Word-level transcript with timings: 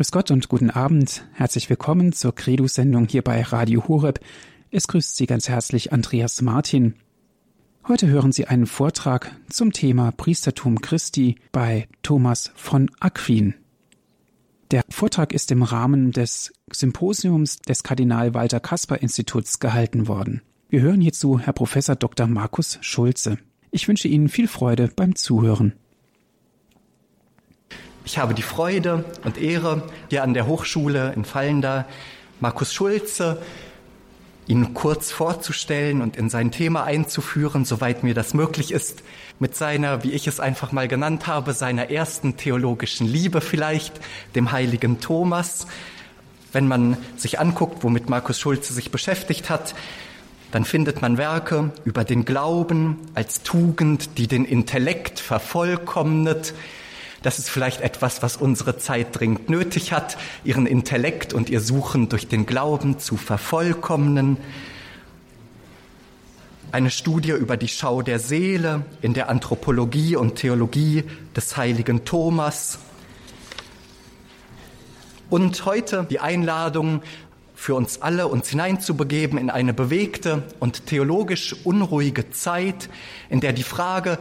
Grüß 0.00 0.12
Gott 0.12 0.30
und 0.30 0.48
guten 0.48 0.70
Abend. 0.70 1.26
Herzlich 1.34 1.68
willkommen 1.68 2.14
zur 2.14 2.34
Credo-Sendung 2.34 3.06
hier 3.06 3.20
bei 3.20 3.42
Radio 3.42 3.86
Horeb. 3.86 4.18
Es 4.70 4.88
grüßt 4.88 5.14
Sie 5.14 5.26
ganz 5.26 5.50
herzlich 5.50 5.92
Andreas 5.92 6.40
Martin. 6.40 6.94
Heute 7.86 8.06
hören 8.06 8.32
Sie 8.32 8.46
einen 8.46 8.64
Vortrag 8.64 9.30
zum 9.50 9.74
Thema 9.74 10.10
Priestertum 10.10 10.80
Christi 10.80 11.36
bei 11.52 11.86
Thomas 12.02 12.50
von 12.54 12.90
Aquin. 12.98 13.52
Der 14.70 14.84
Vortrag 14.88 15.34
ist 15.34 15.52
im 15.52 15.62
Rahmen 15.62 16.12
des 16.12 16.54
Symposiums 16.72 17.58
des 17.58 17.82
Kardinal 17.82 18.32
Walter 18.32 18.60
Kasper 18.60 19.02
Instituts 19.02 19.58
gehalten 19.58 20.08
worden. 20.08 20.40
Wir 20.70 20.80
hören 20.80 21.02
hierzu 21.02 21.38
Herr 21.38 21.52
Professor 21.52 21.94
Dr. 21.94 22.26
Markus 22.26 22.78
Schulze. 22.80 23.36
Ich 23.70 23.86
wünsche 23.86 24.08
Ihnen 24.08 24.30
viel 24.30 24.48
Freude 24.48 24.90
beim 24.96 25.14
Zuhören. 25.14 25.74
Ich 28.10 28.18
habe 28.18 28.34
die 28.34 28.42
Freude 28.42 29.04
und 29.22 29.38
Ehre, 29.38 29.84
hier 30.08 30.24
an 30.24 30.34
der 30.34 30.48
Hochschule 30.48 31.12
in 31.14 31.24
Fallender 31.24 31.86
Markus 32.40 32.74
Schulze 32.74 33.40
ihn 34.48 34.74
kurz 34.74 35.12
vorzustellen 35.12 36.02
und 36.02 36.16
in 36.16 36.28
sein 36.28 36.50
Thema 36.50 36.82
einzuführen, 36.82 37.64
soweit 37.64 38.02
mir 38.02 38.12
das 38.12 38.34
möglich 38.34 38.72
ist, 38.72 39.04
mit 39.38 39.54
seiner, 39.54 40.02
wie 40.02 40.10
ich 40.10 40.26
es 40.26 40.40
einfach 40.40 40.72
mal 40.72 40.88
genannt 40.88 41.28
habe, 41.28 41.52
seiner 41.52 41.90
ersten 41.92 42.36
theologischen 42.36 43.06
Liebe 43.06 43.40
vielleicht, 43.40 44.00
dem 44.34 44.50
heiligen 44.50 44.98
Thomas. 44.98 45.68
Wenn 46.50 46.66
man 46.66 46.96
sich 47.16 47.38
anguckt, 47.38 47.84
womit 47.84 48.10
Markus 48.10 48.40
Schulze 48.40 48.72
sich 48.72 48.90
beschäftigt 48.90 49.50
hat, 49.50 49.76
dann 50.50 50.64
findet 50.64 51.00
man 51.00 51.16
Werke 51.16 51.70
über 51.84 52.02
den 52.02 52.24
Glauben 52.24 52.98
als 53.14 53.44
Tugend, 53.44 54.18
die 54.18 54.26
den 54.26 54.44
Intellekt 54.44 55.20
vervollkommnet, 55.20 56.54
das 57.22 57.38
ist 57.38 57.50
vielleicht 57.50 57.82
etwas, 57.82 58.22
was 58.22 58.36
unsere 58.36 58.78
Zeit 58.78 59.18
dringend 59.18 59.50
nötig 59.50 59.92
hat, 59.92 60.16
ihren 60.44 60.66
Intellekt 60.66 61.34
und 61.34 61.50
ihr 61.50 61.60
Suchen 61.60 62.08
durch 62.08 62.28
den 62.28 62.46
Glauben 62.46 62.98
zu 62.98 63.16
vervollkommnen. 63.16 64.38
Eine 66.72 66.90
Studie 66.90 67.32
über 67.32 67.56
die 67.56 67.68
Schau 67.68 68.00
der 68.00 68.18
Seele 68.18 68.84
in 69.02 69.12
der 69.12 69.28
Anthropologie 69.28 70.16
und 70.16 70.36
Theologie 70.36 71.04
des 71.36 71.56
heiligen 71.56 72.04
Thomas. 72.04 72.78
Und 75.28 75.64
heute 75.66 76.06
die 76.08 76.20
Einladung 76.20 77.02
für 77.54 77.74
uns 77.74 78.00
alle, 78.00 78.28
uns 78.28 78.48
hineinzubegeben 78.48 79.38
in 79.38 79.50
eine 79.50 79.74
bewegte 79.74 80.44
und 80.58 80.86
theologisch 80.86 81.54
unruhige 81.64 82.30
Zeit, 82.30 82.88
in 83.28 83.40
der 83.40 83.52
die 83.52 83.62
Frage, 83.62 84.18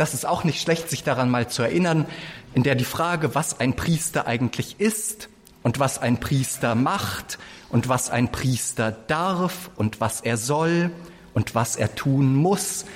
das 0.00 0.14
ist 0.14 0.24
auch 0.24 0.44
nicht 0.44 0.62
schlecht, 0.62 0.88
sich 0.88 1.04
daran 1.04 1.28
mal 1.28 1.48
zu 1.48 1.62
erinnern, 1.62 2.06
in 2.54 2.62
der 2.62 2.74
die 2.74 2.84
Frage, 2.84 3.34
was 3.34 3.60
ein 3.60 3.76
Priester 3.76 4.26
eigentlich 4.26 4.80
ist 4.80 5.28
und 5.62 5.78
was 5.78 5.98
ein 5.98 6.18
Priester 6.18 6.74
macht 6.74 7.38
und 7.68 7.90
was 7.90 8.08
ein 8.08 8.32
Priester 8.32 8.92
darf 8.92 9.70
und 9.76 10.00
was 10.00 10.22
er 10.22 10.38
soll 10.38 10.90
und 11.34 11.54
was 11.54 11.76
er 11.76 11.94
tun 11.94 12.34
muss, 12.34 12.86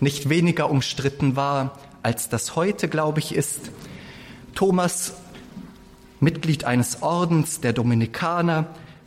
nicht 0.00 0.30
weniger 0.30 0.70
umstritten 0.70 1.36
war, 1.36 1.78
als 2.02 2.30
das 2.30 2.56
heute, 2.56 2.88
glaube 2.88 3.18
ich, 3.18 3.34
ist. 3.34 3.70
Thomas, 4.54 5.12
Mitglied 6.20 6.64
eines 6.64 7.02
Ordens 7.02 7.60
der 7.60 7.74
Dominikaner, 7.74 8.64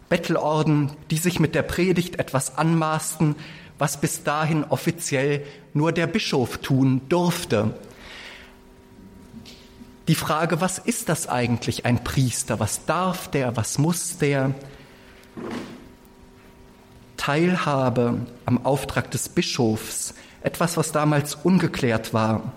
Bettelorden, 0.08 0.92
die 1.10 1.18
sich 1.18 1.40
mit 1.40 1.56
der 1.56 1.64
Predigt 1.64 2.20
etwas 2.20 2.60
anmaßten, 2.60 3.36
was 3.80 4.00
bis 4.00 4.24
dahin 4.24 4.64
offiziell 4.66 5.44
nur 5.74 5.92
der 5.92 6.08
Bischof 6.08 6.58
tun 6.60 7.02
durfte. 7.10 7.74
Die 10.08 10.16
Frage, 10.16 10.60
was 10.60 10.80
ist 10.80 11.08
das 11.10 11.28
eigentlich 11.28 11.86
ein 11.86 12.04
Priester? 12.04 12.60
Was 12.60 12.86
darf 12.86 13.30
der? 13.32 13.56
Was 13.56 13.78
muss 13.78 14.18
der? 14.18 14.54
Teilhabe 17.16 18.26
am 18.46 18.66
Auftrag 18.66 19.10
des 19.12 19.30
Bischofs, 19.30 20.14
etwas, 20.42 20.76
was 20.76 20.92
damals 20.92 21.36
ungeklärt 21.36 22.14
war. 22.14 22.52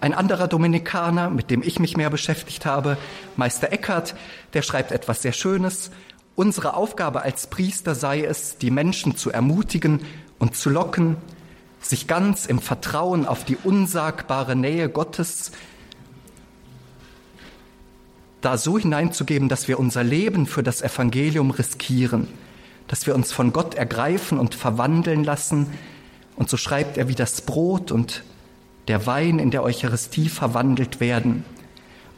Ein 0.00 0.12
anderer 0.12 0.46
Dominikaner, 0.46 1.30
mit 1.30 1.50
dem 1.50 1.62
ich 1.62 1.78
mich 1.78 1.96
mehr 1.96 2.10
beschäftigt 2.10 2.66
habe, 2.66 2.98
Meister 3.36 3.72
Eckert, 3.72 4.14
der 4.52 4.60
schreibt 4.60 4.92
etwas 4.92 5.22
sehr 5.22 5.32
Schönes. 5.32 5.90
Unsere 6.34 6.74
Aufgabe 6.74 7.22
als 7.22 7.46
Priester 7.46 7.94
sei 7.94 8.24
es, 8.24 8.58
die 8.58 8.70
Menschen 8.70 9.16
zu 9.16 9.30
ermutigen 9.30 10.00
und 10.38 10.54
zu 10.54 10.68
locken, 10.68 11.16
sich 11.90 12.06
ganz 12.06 12.46
im 12.46 12.60
Vertrauen 12.60 13.26
auf 13.26 13.44
die 13.44 13.56
unsagbare 13.56 14.56
Nähe 14.56 14.88
Gottes 14.88 15.52
da 18.40 18.58
so 18.58 18.78
hineinzugeben, 18.78 19.48
dass 19.48 19.66
wir 19.66 19.78
unser 19.80 20.04
Leben 20.04 20.46
für 20.46 20.62
das 20.62 20.80
Evangelium 20.80 21.50
riskieren, 21.50 22.28
dass 22.86 23.06
wir 23.06 23.14
uns 23.14 23.32
von 23.32 23.52
Gott 23.52 23.74
ergreifen 23.74 24.38
und 24.38 24.54
verwandeln 24.54 25.24
lassen. 25.24 25.66
Und 26.36 26.48
so 26.48 26.56
schreibt 26.56 26.96
er, 26.96 27.08
wie 27.08 27.16
das 27.16 27.40
Brot 27.40 27.90
und 27.90 28.22
der 28.86 29.04
Wein 29.04 29.40
in 29.40 29.50
der 29.50 29.64
Eucharistie 29.64 30.28
verwandelt 30.28 31.00
werden. 31.00 31.44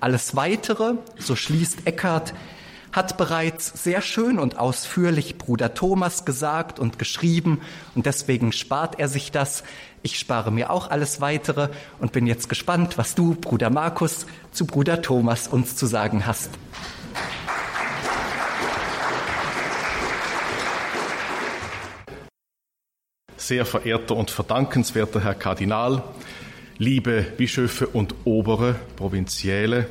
Alles 0.01 0.37
Weitere, 0.37 0.95
so 1.19 1.35
schließt 1.35 1.87
Eckhart, 1.87 2.35
hat 2.99 3.17
bereits 3.17 3.85
sehr 3.85 4.03
schön 4.03 4.41
und 4.41 4.59
ausführlich 4.59 5.39
Bruder 5.39 5.73
Thomas 5.73 6.25
gesagt 6.25 6.81
und 6.81 6.99
geschrieben 6.99 7.61
und 7.95 8.07
deswegen 8.07 8.51
spart 8.51 8.99
er 8.99 9.07
sich 9.07 9.31
das. 9.31 9.63
Ich 10.03 10.19
spare 10.19 10.51
mir 10.51 10.71
auch 10.71 10.91
alles 10.91 11.21
weitere 11.21 11.69
und 12.01 12.11
bin 12.11 12.27
jetzt 12.27 12.49
gespannt, 12.49 12.99
was 12.99 13.15
du, 13.15 13.37
Bruder 13.37 13.71
Markus, 13.71 14.27
zu 14.51 14.67
Bruder 14.67 15.01
Thomas 15.01 15.47
uns 15.47 15.77
zu 15.77 15.87
sagen 15.87 16.27
hast. 16.27 16.51
Sehr 23.37 23.65
verehrter 23.65 24.17
und 24.17 24.33
verdankenswerter 24.33 25.21
Herr 25.21 25.37
Kardinal, 25.37 26.03
liebe 26.79 27.23
Bischöfe 27.23 27.87
und 27.87 28.17
obere 28.25 28.75
Provinziäle, 28.97 29.87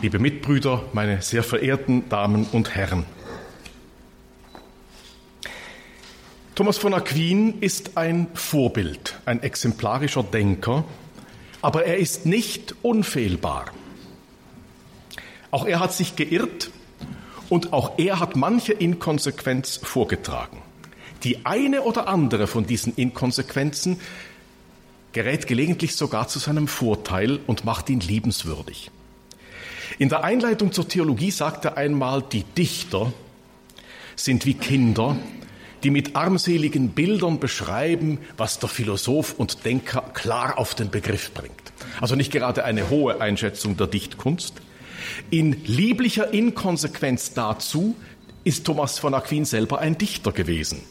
liebe 0.00 0.18
Mitbrüder, 0.18 0.84
meine 0.92 1.20
sehr 1.20 1.42
verehrten 1.42 2.08
Damen 2.08 2.46
und 2.52 2.74
Herren. 2.74 3.04
Thomas 6.54 6.78
von 6.78 6.94
Aquin 6.94 7.60
ist 7.60 7.96
ein 7.96 8.28
Vorbild, 8.34 9.18
ein 9.24 9.42
exemplarischer 9.42 10.22
Denker, 10.22 10.84
aber 11.62 11.84
er 11.84 11.98
ist 11.98 12.26
nicht 12.26 12.74
unfehlbar. 12.82 13.66
Auch 15.50 15.66
er 15.66 15.80
hat 15.80 15.92
sich 15.92 16.16
geirrt 16.16 16.70
und 17.48 17.72
auch 17.72 17.98
er 17.98 18.20
hat 18.20 18.36
manche 18.36 18.72
Inkonsequenz 18.72 19.80
vorgetragen. 19.82 20.58
Die 21.24 21.44
eine 21.44 21.82
oder 21.82 22.08
andere 22.08 22.46
von 22.46 22.66
diesen 22.66 22.94
Inkonsequenzen 22.94 24.00
gerät 25.12 25.46
gelegentlich 25.46 25.96
sogar 25.96 26.28
zu 26.28 26.38
seinem 26.38 26.68
Vorteil 26.68 27.40
und 27.46 27.64
macht 27.64 27.90
ihn 27.90 28.00
liebenswürdig. 28.00 28.90
In 29.98 30.08
der 30.08 30.24
Einleitung 30.24 30.72
zur 30.72 30.88
Theologie 30.88 31.30
sagt 31.30 31.64
er 31.64 31.76
einmal, 31.76 32.22
die 32.22 32.44
Dichter 32.44 33.12
sind 34.16 34.46
wie 34.46 34.54
Kinder, 34.54 35.16
die 35.82 35.90
mit 35.90 36.16
armseligen 36.16 36.90
Bildern 36.90 37.40
beschreiben, 37.40 38.18
was 38.36 38.58
der 38.58 38.68
Philosoph 38.68 39.34
und 39.38 39.64
Denker 39.64 40.02
klar 40.12 40.58
auf 40.58 40.74
den 40.74 40.90
Begriff 40.90 41.32
bringt. 41.32 41.54
Also 42.00 42.16
nicht 42.16 42.32
gerade 42.32 42.64
eine 42.64 42.90
hohe 42.90 43.20
Einschätzung 43.20 43.76
der 43.76 43.86
Dichtkunst. 43.86 44.54
In 45.30 45.64
lieblicher 45.64 46.32
Inkonsequenz 46.32 47.32
dazu 47.32 47.96
ist 48.44 48.64
Thomas 48.64 48.98
von 48.98 49.14
Aquin 49.14 49.44
selber 49.44 49.78
ein 49.78 49.98
Dichter 49.98 50.32
gewesen. 50.32 50.82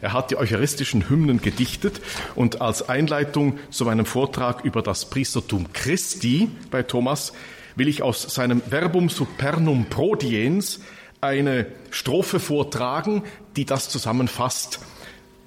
Er 0.00 0.12
hat 0.12 0.30
die 0.30 0.36
eucharistischen 0.36 1.08
Hymnen 1.08 1.40
gedichtet 1.40 2.00
und 2.34 2.60
als 2.60 2.88
Einleitung 2.88 3.58
zu 3.70 3.86
meinem 3.86 4.04
Vortrag 4.04 4.62
über 4.64 4.82
das 4.82 5.08
Priestertum 5.08 5.72
Christi 5.72 6.50
bei 6.70 6.82
Thomas 6.82 7.32
will 7.76 7.88
ich 7.88 8.02
aus 8.02 8.22
seinem 8.22 8.60
Verbum 8.62 9.08
supernum 9.08 9.86
prodiens 9.86 10.80
eine 11.20 11.66
Strophe 11.90 12.38
vortragen, 12.38 13.22
die 13.56 13.64
das 13.64 13.88
zusammenfasst, 13.88 14.80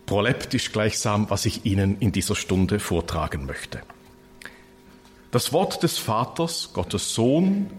proleptisch 0.06 0.72
gleichsam, 0.72 1.30
was 1.30 1.46
ich 1.46 1.66
Ihnen 1.66 1.98
in 2.00 2.12
dieser 2.12 2.36
Stunde 2.36 2.80
vortragen 2.80 3.46
möchte. 3.46 3.82
Das 5.32 5.54
Wort 5.54 5.84
des 5.84 5.98
Vaters, 5.98 6.72
Gottes 6.74 7.14
Sohn, 7.14 7.70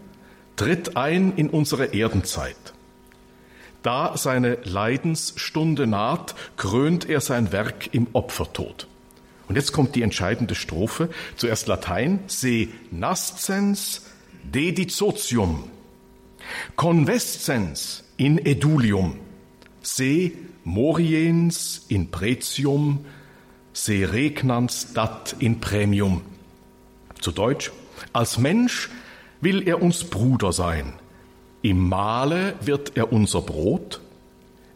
tritt 0.56 0.96
ein 0.96 1.34
in 1.36 1.50
unsere 1.50 1.94
Erdenzeit. 1.94 2.56
Da 3.82 4.16
seine 4.16 4.58
Leidensstunde 4.64 5.86
naht, 5.86 6.34
krönt 6.56 7.08
er 7.08 7.20
sein 7.20 7.52
Werk 7.52 7.94
im 7.94 8.08
Opfertod. 8.12 8.86
Und 9.48 9.56
jetzt 9.56 9.72
kommt 9.72 9.94
die 9.94 10.02
entscheidende 10.02 10.54
Strophe, 10.54 11.08
zuerst 11.36 11.68
Latein, 11.68 12.20
se 12.26 12.68
nascens 12.90 14.02
dedizotium, 14.52 15.64
convescens 16.76 18.04
in 18.16 18.38
edulium, 18.38 19.16
se 19.82 20.32
moriens 20.64 21.84
in 21.88 22.10
pretium, 22.10 23.04
se 23.72 24.04
regnans 24.04 24.92
dat 24.92 25.34
in 25.38 25.58
premium. 25.60 26.22
Zu 27.20 27.32
Deutsch, 27.32 27.72
als 28.12 28.38
Mensch 28.38 28.90
will 29.40 29.66
er 29.66 29.82
uns 29.82 30.04
Bruder 30.04 30.52
sein. 30.52 30.94
Im 31.62 31.88
Mahle 31.88 32.54
wird 32.60 32.96
er 32.96 33.12
unser 33.12 33.42
Brot, 33.42 34.00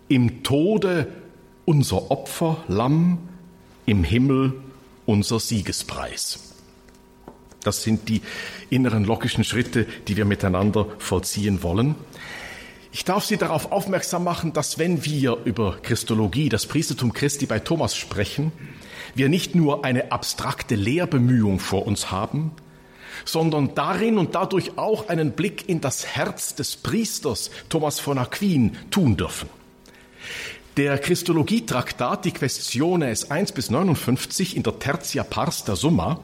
im 0.09 0.43
Tode 0.43 1.09
unser 1.65 2.11
Opfer, 2.11 2.65
Lamm, 2.69 3.19
im 3.87 4.05
Himmel 4.05 4.55
unser 5.07 5.41
Siegespreis. 5.41 6.52
Das 7.65 7.83
sind 7.83 8.09
die 8.09 8.23
inneren 8.71 9.05
logischen 9.05 9.45
Schritte, 9.45 9.87
die 10.09 10.17
wir 10.17 10.25
miteinander 10.25 10.87
vollziehen 10.99 11.63
wollen. 11.63 11.95
Ich 12.93 13.05
darf 13.05 13.25
Sie 13.25 13.39
darauf 13.39 13.73
aufmerksam 13.73 14.25
machen, 14.25 14.53
dass 14.53 14.79
wenn 14.79 15.05
wir 15.05 15.39
über 15.45 15.79
Christologie, 15.83 16.51
das 16.51 16.67
Priestertum 16.67 17.15
Christi 17.15 17.47
bei 17.47 17.59
Thomas 17.59 17.97
sprechen, 17.97 18.53
wir 19.15 19.29
nicht 19.29 19.55
nur 19.55 19.85
eine 19.85 20.13
abstrakte 20.13 20.75
Lehrbemühung 20.75 21.59
vor 21.59 21.87
uns 21.87 22.11
haben, 22.11 22.53
sondern 23.25 23.75
darin 23.75 24.19
und 24.19 24.35
dadurch 24.35 24.77
auch 24.77 25.09
einen 25.09 25.33
Blick 25.33 25.69
in 25.69 25.81
das 25.81 26.07
Herz 26.07 26.55
des 26.55 26.77
Priesters 26.77 27.51
Thomas 27.69 27.99
von 27.99 28.19
Aquin 28.19 28.77
tun 28.91 29.17
dürfen. 29.17 29.49
Der 30.79 30.97
Christologietraktat, 30.97 32.25
die 32.25 32.31
Questiones 32.31 33.31
1 33.31 33.53
bis 33.53 33.71
59 33.71 34.57
in 34.57 34.63
der 34.63 34.79
Tertia 34.79 35.23
Pars 35.23 35.65
der 35.65 35.77
Summa, 35.77 36.21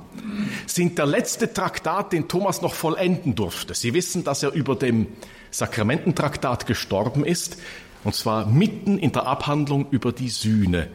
sind 0.67 0.97
der 0.97 1.05
letzte 1.05 1.53
Traktat, 1.53 2.15
den 2.15 2.29
Thomas 2.29 2.63
noch 2.63 2.73
vollenden 2.73 3.35
durfte. 3.35 3.75
Sie 3.75 3.93
wissen, 3.93 4.25
dass 4.25 4.43
er 4.43 4.53
über 4.53 4.75
dem 4.75 5.07
Sakramententraktat 5.51 6.67
gestorben 6.67 7.27
ist, 7.27 7.59
und 8.05 8.15
zwar 8.15 8.47
mitten 8.47 8.99
in 8.99 9.13
der 9.13 9.27
Abhandlung 9.27 9.87
über 9.91 10.13
die 10.13 10.31
Sühne, 10.31 10.89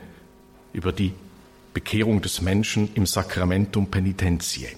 über 0.72 0.92
die 0.92 1.14
Bekehrung 1.76 2.24
des 2.24 2.42
Menschen 2.42 2.90
im 2.96 3.06
Sacramentum 3.06 3.86
Penitentiae. 3.86 4.76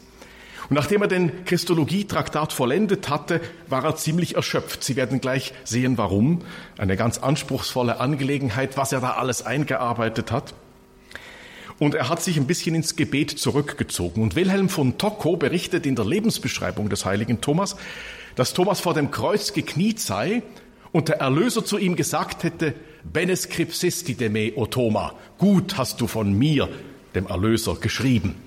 Und 0.70 0.76
nachdem 0.76 1.02
er 1.02 1.08
den 1.08 1.46
Christologietraktat 1.46 2.52
vollendet 2.52 3.10
hatte, 3.10 3.42
war 3.68 3.84
er 3.84 3.96
ziemlich 3.96 4.36
erschöpft. 4.36 4.84
Sie 4.84 4.96
werden 4.96 5.22
gleich 5.22 5.54
sehen, 5.64 5.98
warum. 5.98 6.42
Eine 6.78 6.98
ganz 6.98 7.20
anspruchsvolle 7.20 8.00
Angelegenheit, 8.00 8.78
was 8.78 8.92
er 8.92 9.02
da 9.02 9.12
alles 9.12 9.46
eingearbeitet 9.46 10.32
hat. 10.32 10.54
Und 11.78 11.94
er 11.94 12.10
hat 12.10 12.24
sich 12.24 12.38
ein 12.38 12.48
bisschen 12.48 12.74
ins 12.74 12.96
Gebet 12.96 13.32
zurückgezogen. 13.32 14.24
Und 14.24 14.36
Wilhelm 14.36 14.70
von 14.70 14.98
Tocco 14.98 15.36
berichtet 15.38 15.86
in 15.86 15.96
der 15.96 16.06
Lebensbeschreibung 16.06 16.90
des 16.90 17.06
heiligen 17.06 17.42
Thomas, 17.42 17.76
dass 18.36 18.54
Thomas 18.54 18.80
vor 18.80 18.94
dem 18.94 19.12
Kreuz 19.12 19.54
gekniet 19.54 20.00
sei 20.00 20.42
und 20.92 21.10
der 21.10 21.20
Erlöser 21.20 21.66
zu 21.66 21.78
ihm 21.78 21.96
gesagt 21.96 22.44
hätte, 22.44 22.74
Bene 23.04 23.36
scripsisti 23.36 24.16
de 24.16 24.30
me, 24.30 24.54
o 24.56 24.66
Thoma, 24.66 25.14
gut 25.38 25.78
hast 25.78 26.02
du 26.02 26.08
von 26.08 26.34
mir, 26.34 26.68
dem 27.14 27.28
Erlöser, 27.28 27.76
geschrieben. 27.76 28.45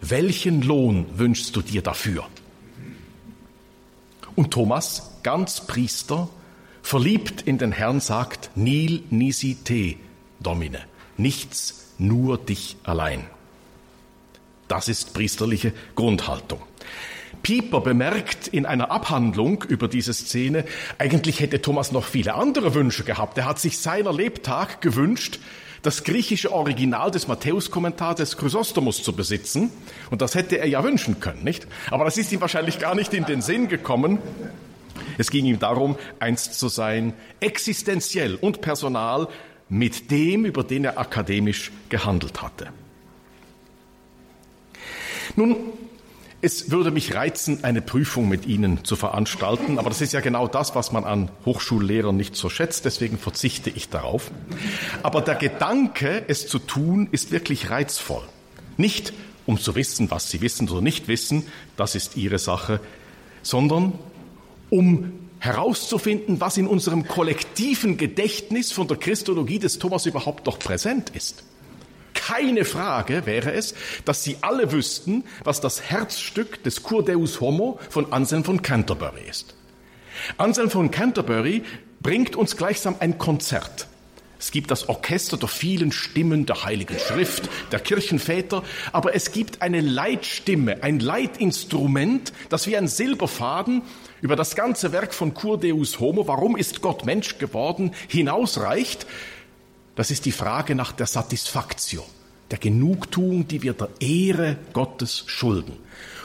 Welchen 0.00 0.62
Lohn 0.62 1.06
wünschst 1.16 1.54
du 1.54 1.62
dir 1.62 1.82
dafür? 1.82 2.26
Und 4.34 4.52
Thomas, 4.52 5.18
ganz 5.22 5.66
Priester, 5.66 6.28
verliebt 6.82 7.42
in 7.42 7.58
den 7.58 7.72
Herrn, 7.72 8.00
sagt, 8.00 8.50
Nil 8.54 9.02
nisi 9.10 9.56
te, 9.62 9.96
Domine, 10.40 10.80
nichts, 11.16 11.92
nur 11.98 12.38
dich 12.38 12.76
allein. 12.84 13.26
Das 14.68 14.88
ist 14.88 15.12
priesterliche 15.12 15.72
Grundhaltung. 15.94 16.62
Pieper 17.42 17.80
bemerkt 17.80 18.48
in 18.48 18.66
einer 18.66 18.90
Abhandlung 18.90 19.64
über 19.68 19.88
diese 19.88 20.12
Szene, 20.14 20.64
eigentlich 20.98 21.40
hätte 21.40 21.60
Thomas 21.62 21.92
noch 21.92 22.04
viele 22.04 22.34
andere 22.34 22.74
Wünsche 22.74 23.04
gehabt. 23.04 23.38
Er 23.38 23.46
hat 23.46 23.58
sich 23.58 23.78
seiner 23.78 24.12
Lebtag 24.12 24.80
gewünscht, 24.80 25.40
das 25.82 26.04
griechische 26.04 26.52
Original 26.52 27.10
des 27.10 27.28
Matthäus-Kommentars 27.28 28.16
des 28.16 28.36
Chrysostomos 28.36 29.02
zu 29.02 29.12
besitzen. 29.14 29.70
Und 30.10 30.22
das 30.22 30.34
hätte 30.34 30.58
er 30.58 30.68
ja 30.68 30.84
wünschen 30.84 31.20
können, 31.20 31.42
nicht? 31.42 31.66
Aber 31.90 32.04
das 32.04 32.16
ist 32.18 32.32
ihm 32.32 32.40
wahrscheinlich 32.40 32.78
gar 32.78 32.94
nicht 32.94 33.14
in 33.14 33.24
den 33.24 33.40
Sinn 33.40 33.68
gekommen. 33.68 34.18
Es 35.18 35.30
ging 35.30 35.46
ihm 35.46 35.58
darum, 35.58 35.96
eins 36.18 36.52
zu 36.58 36.68
sein, 36.68 37.14
existenziell 37.40 38.34
und 38.34 38.60
personal 38.60 39.28
mit 39.68 40.10
dem, 40.10 40.44
über 40.44 40.64
den 40.64 40.84
er 40.84 40.98
akademisch 40.98 41.70
gehandelt 41.88 42.42
hatte. 42.42 42.68
Nun, 45.36 45.56
es 46.42 46.70
würde 46.70 46.90
mich 46.90 47.14
reizen, 47.14 47.64
eine 47.64 47.82
Prüfung 47.82 48.28
mit 48.28 48.46
Ihnen 48.46 48.84
zu 48.84 48.96
veranstalten, 48.96 49.78
aber 49.78 49.90
das 49.90 50.00
ist 50.00 50.12
ja 50.12 50.20
genau 50.20 50.48
das, 50.48 50.74
was 50.74 50.90
man 50.90 51.04
an 51.04 51.30
Hochschullehrern 51.44 52.16
nicht 52.16 52.34
so 52.34 52.48
schätzt, 52.48 52.86
deswegen 52.86 53.18
verzichte 53.18 53.68
ich 53.68 53.90
darauf. 53.90 54.30
Aber 55.02 55.20
der 55.20 55.34
Gedanke, 55.34 56.24
es 56.28 56.48
zu 56.48 56.58
tun, 56.58 57.08
ist 57.12 57.30
wirklich 57.30 57.70
reizvoll. 57.70 58.22
Nicht 58.78 59.12
um 59.44 59.58
zu 59.58 59.74
wissen, 59.74 60.10
was 60.10 60.30
Sie 60.30 60.40
wissen 60.40 60.68
oder 60.70 60.80
nicht 60.80 61.08
wissen, 61.08 61.46
das 61.76 61.94
ist 61.94 62.16
Ihre 62.16 62.38
Sache, 62.38 62.80
sondern 63.42 63.92
um 64.70 65.12
herauszufinden, 65.40 66.40
was 66.40 66.56
in 66.56 66.66
unserem 66.66 67.06
kollektiven 67.06 67.96
Gedächtnis 67.96 68.72
von 68.72 68.88
der 68.88 68.96
Christologie 68.96 69.58
des 69.58 69.78
Thomas 69.78 70.06
überhaupt 70.06 70.46
noch 70.46 70.58
präsent 70.58 71.10
ist 71.10 71.44
keine 72.26 72.66
Frage 72.66 73.24
wäre 73.24 73.52
es, 73.52 73.74
dass 74.04 74.22
sie 74.22 74.36
alle 74.42 74.72
wüssten, 74.72 75.24
was 75.42 75.60
das 75.60 75.80
Herzstück 75.82 76.62
des 76.64 76.82
Cur 76.82 77.02
Deus 77.02 77.40
Homo 77.40 77.80
von 77.88 78.12
Anselm 78.12 78.44
von 78.44 78.60
Canterbury 78.60 79.22
ist. 79.28 79.54
Anselm 80.36 80.68
von 80.68 80.90
Canterbury 80.90 81.62
bringt 82.00 82.36
uns 82.36 82.58
gleichsam 82.58 82.96
ein 83.00 83.16
Konzert. 83.16 83.88
Es 84.38 84.50
gibt 84.50 84.70
das 84.70 84.88
Orchester 84.88 85.36
der 85.36 85.48
vielen 85.48 85.92
Stimmen 85.92 86.46
der 86.46 86.64
Heiligen 86.64 86.98
Schrift, 86.98 87.48
der 87.72 87.80
Kirchenväter, 87.80 88.62
aber 88.92 89.14
es 89.14 89.32
gibt 89.32 89.60
eine 89.60 89.80
Leitstimme, 89.80 90.82
ein 90.82 91.00
Leitinstrument, 91.00 92.32
das 92.48 92.66
wie 92.66 92.76
ein 92.76 92.88
Silberfaden 92.88 93.82
über 94.20 94.36
das 94.36 94.56
ganze 94.56 94.92
Werk 94.92 95.14
von 95.14 95.34
Cur 95.34 95.58
Deus 95.58 96.00
Homo, 96.00 96.26
warum 96.26 96.56
ist 96.56 96.82
Gott 96.82 97.04
Mensch 97.06 97.38
geworden, 97.38 97.92
hinausreicht. 98.08 99.06
Das 99.96 100.10
ist 100.10 100.24
die 100.24 100.32
Frage 100.32 100.74
nach 100.74 100.92
der 100.92 101.06
Satisfaktio 101.06 102.04
der 102.50 102.58
Genugtuung, 102.58 103.46
die 103.46 103.62
wir 103.62 103.74
der 103.74 103.88
Ehre 104.00 104.56
Gottes 104.72 105.24
schulden. 105.26 105.76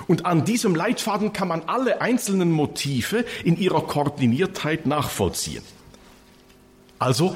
Und 0.08 0.26
an 0.26 0.46
diesem 0.46 0.76
Leitfaden 0.76 1.34
kann 1.34 1.48
man 1.48 1.64
alle 1.64 2.02
einzelnen 2.02 2.52
Motive 2.52 3.26
in 3.44 3.58
ihrer 3.58 3.82
Koordiniertheit 3.82 4.86
nachvollziehen. 4.86 5.64
Also, 7.00 7.36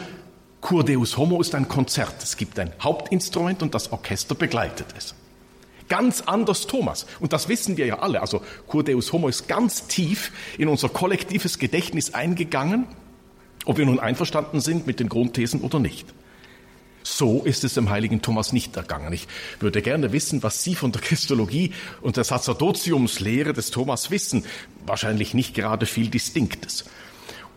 Cur 0.62 0.84
Deus 0.84 1.18
Homo 1.18 1.40
ist 1.40 1.56
ein 1.56 1.68
Konzert. 1.68 2.22
Es 2.22 2.36
gibt 2.36 2.60
ein 2.60 2.74
Hauptinstrument 2.82 3.62
und 3.62 3.74
das 3.74 3.92
Orchester 3.92 4.36
begleitet 4.36 4.88
es. 4.98 5.16
Ganz 5.88 6.22
anders 6.22 6.68
Thomas. 6.68 7.06
Und 7.20 7.34
das 7.34 7.48
wissen 7.48 7.78
wir 7.78 7.86
ja 7.86 8.00
alle. 8.00 8.22
Also, 8.22 8.42
Cur 8.68 8.84
Deus 8.84 9.12
Homo 9.14 9.28
ist 9.28 9.48
ganz 9.48 9.88
tief 9.88 10.32
in 10.58 10.68
unser 10.68 10.90
kollektives 10.90 11.60
Gedächtnis 11.60 12.14
eingegangen, 12.14 12.88
ob 13.66 13.78
wir 13.78 13.86
nun 13.86 14.00
einverstanden 14.00 14.62
sind 14.62 14.86
mit 14.86 15.00
den 15.00 15.10
Grundthesen 15.10 15.62
oder 15.62 15.80
nicht. 15.80 16.08
So 17.18 17.42
ist 17.44 17.64
es 17.64 17.74
dem 17.74 17.90
heiligen 17.90 18.22
Thomas 18.22 18.54
nicht 18.54 18.78
ergangen. 18.78 19.12
Ich 19.12 19.28
würde 19.60 19.82
gerne 19.82 20.14
wissen, 20.14 20.44
was 20.44 20.64
Sie 20.64 20.76
von 20.76 20.92
der 20.92 21.02
Christologie 21.02 21.74
und 22.02 22.18
der 22.18 22.24
Sacerdotiumslehre 22.24 23.52
des 23.52 23.72
Thomas 23.72 24.12
wissen. 24.12 24.46
Wahrscheinlich 24.86 25.34
nicht 25.34 25.56
gerade 25.56 25.86
viel 25.86 26.10
Distinktes. 26.10 26.86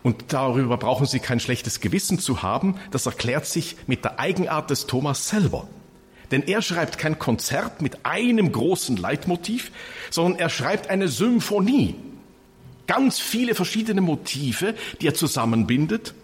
Und 0.01 0.33
darüber 0.33 0.77
brauchen 0.77 1.05
Sie 1.05 1.19
kein 1.19 1.39
schlechtes 1.39 1.79
Gewissen 1.79 2.19
zu 2.19 2.41
haben. 2.41 2.75
Das 2.91 3.05
erklärt 3.05 3.45
sich 3.45 3.77
mit 3.85 4.03
der 4.03 4.19
Eigenart 4.19 4.69
des 4.69 4.87
Thomas 4.87 5.29
selber. 5.29 5.67
Denn 6.31 6.43
er 6.43 6.63
schreibt 6.63 6.97
kein 6.97 7.19
Konzert 7.19 7.81
mit 7.81 8.05
einem 8.05 8.51
großen 8.51 8.97
Leitmotiv, 8.97 9.71
sondern 10.09 10.39
er 10.39 10.49
schreibt 10.49 10.89
eine 10.89 11.07
Symphonie. 11.07 11.95
Ganz 12.87 13.19
viele 13.19 13.53
verschiedene 13.55 14.01
Motive, 14.01 14.73
die 14.99 15.07
er 15.07 15.13
zusammenbindet 15.13 16.15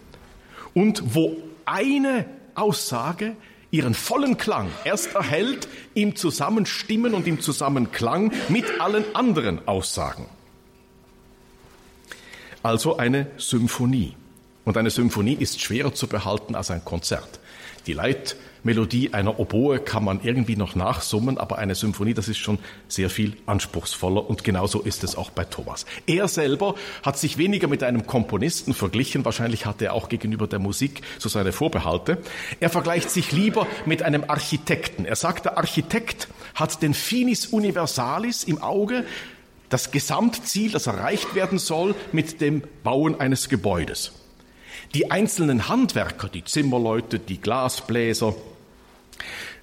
und 0.74 1.14
wo 1.14 1.36
eine 1.64 2.26
Aussage 2.54 3.36
ihren 3.70 3.94
vollen 3.94 4.36
Klang 4.36 4.70
erst 4.84 5.14
erhält 5.14 5.68
im 5.94 6.16
Zusammenstimmen 6.16 7.14
und 7.14 7.26
im 7.26 7.40
Zusammenklang 7.40 8.32
mit 8.48 8.80
allen 8.80 9.04
anderen 9.14 9.66
Aussagen. 9.68 10.26
Also 12.62 12.96
eine 12.96 13.26
Symphonie. 13.36 14.16
Und 14.64 14.76
eine 14.76 14.90
Symphonie 14.90 15.34
ist 15.34 15.60
schwerer 15.60 15.94
zu 15.94 16.06
behalten 16.06 16.54
als 16.54 16.70
ein 16.70 16.84
Konzert. 16.84 17.39
Die 17.86 17.92
Leit 17.92 18.36
Melodie 18.62 19.14
einer 19.14 19.40
Oboe 19.40 19.78
kann 19.78 20.04
man 20.04 20.20
irgendwie 20.22 20.56
noch 20.56 20.74
nachsummen, 20.74 21.38
aber 21.38 21.58
eine 21.58 21.74
Symphonie, 21.74 22.14
das 22.14 22.28
ist 22.28 22.38
schon 22.38 22.58
sehr 22.88 23.08
viel 23.08 23.36
anspruchsvoller 23.46 24.28
und 24.28 24.44
genauso 24.44 24.80
ist 24.80 25.02
es 25.02 25.16
auch 25.16 25.30
bei 25.30 25.44
Thomas. 25.44 25.86
Er 26.06 26.28
selber 26.28 26.74
hat 27.02 27.18
sich 27.18 27.38
weniger 27.38 27.68
mit 27.68 27.82
einem 27.82 28.06
Komponisten 28.06 28.74
verglichen, 28.74 29.24
wahrscheinlich 29.24 29.66
hatte 29.66 29.86
er 29.86 29.94
auch 29.94 30.08
gegenüber 30.08 30.46
der 30.46 30.58
Musik 30.58 31.02
so 31.18 31.28
seine 31.28 31.52
Vorbehalte. 31.52 32.18
Er 32.60 32.70
vergleicht 32.70 33.10
sich 33.10 33.32
lieber 33.32 33.66
mit 33.86 34.02
einem 34.02 34.24
Architekten. 34.28 35.04
Er 35.04 35.16
sagt, 35.16 35.46
der 35.46 35.56
Architekt 35.56 36.28
hat 36.54 36.82
den 36.82 36.94
Finis 36.94 37.46
Universalis 37.46 38.44
im 38.44 38.62
Auge, 38.62 39.04
das 39.70 39.92
Gesamtziel, 39.92 40.72
das 40.72 40.86
erreicht 40.86 41.34
werden 41.34 41.58
soll 41.58 41.94
mit 42.12 42.40
dem 42.40 42.62
Bauen 42.82 43.18
eines 43.18 43.48
Gebäudes. 43.48 44.19
Die 44.94 45.10
einzelnen 45.10 45.68
Handwerker, 45.68 46.28
die 46.28 46.44
Zimmerleute, 46.44 47.18
die 47.18 47.40
Glasbläser, 47.40 48.34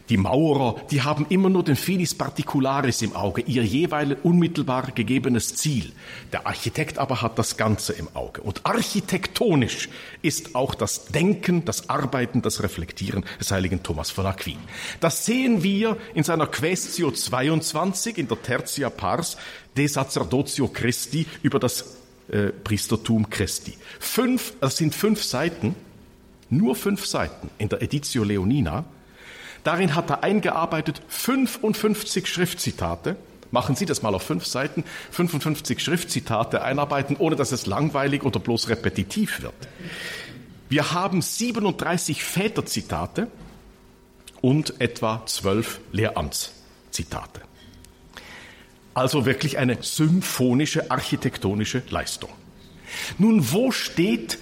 Die 0.10 0.18
Maurer, 0.18 0.76
die 0.90 1.02
haben 1.02 1.26
immer 1.28 1.50
nur 1.50 1.66
den 1.66 1.76
Finis 1.76 2.16
Particularis 2.16 3.02
im 3.02 3.14
Auge, 3.14 3.42
ihr 3.42 3.64
jeweils 3.64 4.16
unmittelbar 4.24 4.92
gegebenes 4.92 5.56
Ziel. 5.56 5.92
Der 6.32 6.48
Architekt 6.48 6.98
aber 6.98 7.22
hat 7.22 7.38
das 7.38 7.58
Ganze 7.58 7.92
im 7.92 8.08
Auge. 8.14 8.42
Und 8.42 8.66
architektonisch 8.66 9.90
ist 10.22 10.56
auch 10.56 10.76
das 10.76 11.08
Denken, 11.08 11.66
das 11.66 11.90
Arbeiten, 11.90 12.42
das 12.42 12.64
Reflektieren 12.64 13.26
des 13.40 13.52
heiligen 13.52 13.84
Thomas 13.84 14.10
von 14.10 14.26
Aquin. 14.26 14.60
Das 15.02 15.26
sehen 15.26 15.62
wir 15.62 15.98
in 16.14 16.24
seiner 16.24 16.48
Quaestio 16.48 17.12
22 17.12 18.18
in 18.18 18.30
der 18.30 18.42
Tertia 18.42 18.90
Pars 18.90 19.36
de 19.76 19.88
Sacerdotio 19.88 20.70
Christi 20.70 21.26
über 21.42 21.60
das 21.60 21.98
äh, 22.30 22.48
Priestertum 22.48 23.30
Christi. 23.30 23.78
Fünf, 24.00 24.54
das 24.60 24.78
sind 24.78 24.96
fünf 24.96 25.24
Seiten, 25.24 25.76
nur 26.50 26.76
fünf 26.76 27.06
Seiten 27.06 27.50
in 27.58 27.70
der 27.70 27.82
Editio 27.82 28.24
Leonina, 28.24 28.86
Darin 29.68 29.96
hat 29.96 30.10
er 30.10 30.24
eingearbeitet 30.24 31.02
55 31.10 32.26
Schriftzitate. 32.26 33.18
Machen 33.52 33.76
Sie 33.76 33.86
das 33.86 34.02
mal 34.02 34.16
auf 34.16 34.24
fünf 34.24 34.46
Seiten, 34.46 34.86
55 35.12 35.82
Schriftzitate 35.82 36.62
einarbeiten, 36.62 37.18
ohne 37.18 37.36
dass 37.36 37.52
es 37.52 37.66
langweilig 37.66 38.24
oder 38.24 38.40
bloß 38.40 38.70
repetitiv 38.70 39.42
wird. 39.42 39.54
Wir 40.70 40.94
haben 40.94 41.22
37 41.22 42.24
Väterzitate 42.24 43.28
und 44.40 44.80
etwa 44.80 45.22
zwölf 45.26 45.82
Lehramtszitate. 45.92 47.42
Also 48.98 49.28
wirklich 49.28 49.60
eine 49.60 49.78
symphonische 49.84 50.90
architektonische 50.90 51.84
Leistung. 51.92 52.32
Nun, 53.20 53.52
wo 53.52 53.72
steht 53.72 54.40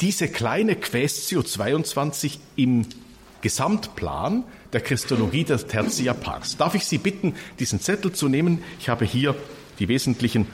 diese 0.00 0.26
kleine 0.26 0.74
Quaestio 0.74 1.44
22 1.44 2.40
im 2.56 2.86
Gesamtplan 3.40 4.42
der 4.72 4.80
Christologie 4.80 5.44
der 5.44 5.58
Tertia 5.58 6.12
Pars. 6.12 6.56
Darf 6.56 6.74
ich 6.74 6.86
Sie 6.86 6.98
bitten, 6.98 7.36
diesen 7.60 7.80
Zettel 7.80 8.12
zu 8.12 8.28
nehmen? 8.28 8.64
Ich 8.80 8.88
habe 8.88 9.04
hier 9.04 9.36
die 9.78 9.86
wesentlichen 9.86 10.48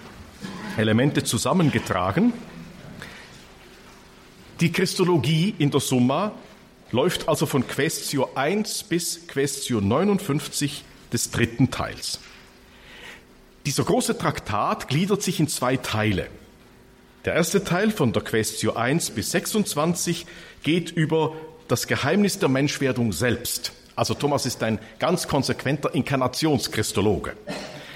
Elemente 0.77 1.25
zusammengetragen. 1.25 2.35
Die 4.61 4.71
Christologie 4.71 5.55
in 5.57 5.71
der 5.71 5.81
Summa 5.81 6.33
läuft 6.91 7.27
also 7.27 7.47
von 7.47 7.67
Questio 7.67 8.29
1 8.35 8.83
bis 8.83 9.27
Questio 9.29 9.81
59 9.81 10.85
des 11.11 11.31
dritten 11.31 11.71
Teils. 11.71 12.21
Dieser 13.67 13.85
große 13.85 14.17
Traktat 14.17 14.89
gliedert 14.89 15.23
sich 15.23 15.39
in 15.39 15.49
zwei 15.49 15.77
Teile. 15.77 16.29
Der 17.27 17.35
erste 17.35 17.63
Teil 17.63 17.91
von 17.91 18.15
der 18.15 18.23
Questio 18.23 18.73
1 18.73 19.11
bis 19.11 19.33
26 19.33 20.25
geht 20.63 20.91
über 20.91 21.35
das 21.69 21.87
Geheimnis 21.87 22.39
der 22.39 22.49
Menschwerdung 22.49 23.13
selbst. 23.13 23.73
Also 23.95 24.15
Thomas 24.15 24.47
ist 24.47 24.63
ein 24.63 24.79
ganz 24.99 25.29
konsequenter 25.29 25.95
Inkarnationschristologe. 25.95 27.35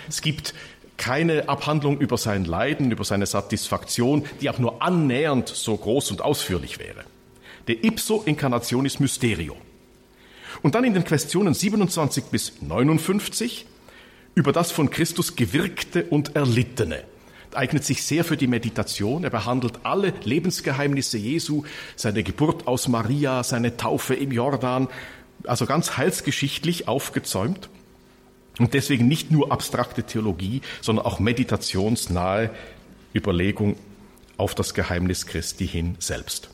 Es 0.07 0.21
gibt 0.21 0.53
keine 0.99 1.49
Abhandlung 1.49 1.99
über 1.99 2.19
sein 2.19 2.45
Leiden, 2.45 2.91
über 2.91 3.05
seine 3.05 3.25
Satisfaktion, 3.25 4.27
die 4.43 4.51
auch 4.51 4.59
nur 4.59 4.83
annähernd 4.83 5.49
so 5.49 5.75
groß 5.75 6.11
und 6.11 6.21
ausführlich 6.21 6.79
wäre. 6.79 7.05
Der 7.67 7.83
ipso 7.83 8.23
incarnationis 8.27 9.01
mysterio. 9.01 9.57
Und 10.63 10.75
dann 10.75 10.85
in 10.85 10.93
den 10.93 11.05
Questionen 11.05 11.55
27 11.55 12.25
bis 12.25 12.53
59 12.61 13.65
über 14.35 14.53
das 14.53 14.73
von 14.73 14.91
Christus 14.91 15.37
gewirkte 15.37 16.05
und 16.05 16.37
erlittene 16.37 17.05
eignet 17.57 17.85
sich 17.85 18.03
sehr 18.03 18.25
für 18.25 18.37
die 18.37 18.47
Meditation. 18.47 19.25
Er 19.25 19.31
behandelt 19.31 19.81
alle 19.85 20.13
Lebensgeheimnisse 20.25 21.19
Jesu, 21.19 21.65
seine 21.97 22.23
Geburt 22.23 22.67
aus 22.67 22.89
Maria, 22.89 23.43
seine 23.43 23.77
Taufe 23.77 24.15
im 24.15 24.33
Jordan, 24.33 24.89
also 25.45 25.67
ganz 25.67 25.97
heilsgeschichtlich 25.97 26.89
aufgezäumt. 26.89 27.69
Und 28.59 28.75
deswegen 28.75 29.09
nicht 29.09 29.31
nur 29.31 29.51
abstrakte 29.51 30.05
Theologie, 30.05 30.63
sondern 30.81 31.07
auch 31.07 31.19
meditationsnahe 31.19 32.51
Überlegung 33.15 33.77
auf 34.37 34.55
das 34.55 34.75
Geheimnis 34.75 35.27
Christi 35.27 35.67
hin 35.67 35.97
selbst. 35.99 36.51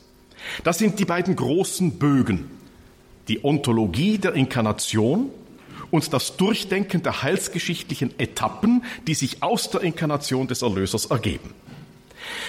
Das 0.63 0.79
sind 0.79 0.97
die 0.99 1.05
beiden 1.05 1.35
großen 1.35 1.99
Bögen. 1.99 2.49
Die 3.27 3.43
Ontologie 3.43 4.17
der 4.17 4.33
Inkarnation 4.33 5.29
und 5.91 6.13
das 6.13 6.37
Durchdenken 6.37 7.03
der 7.03 7.21
heilsgeschichtlichen 7.21 8.17
Etappen, 8.19 8.83
die 9.07 9.13
sich 9.13 9.43
aus 9.43 9.69
der 9.69 9.81
Inkarnation 9.81 10.47
des 10.47 10.61
Erlösers 10.61 11.05
ergeben. 11.05 11.53